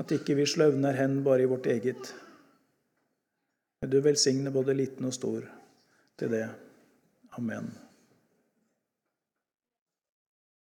at 0.00 0.12
ikke 0.12 0.36
vi 0.36 0.46
sløvner 0.48 0.96
hen 0.98 1.20
bare 1.24 1.46
i 1.46 1.50
vårt 1.50 1.68
eget. 1.70 2.12
Du 3.86 4.00
velsigne 4.02 4.50
både 4.52 4.74
liten 4.74 5.06
og 5.08 5.14
stor 5.14 5.46
til 6.18 6.32
det. 6.32 6.46
Amen. 7.38 7.70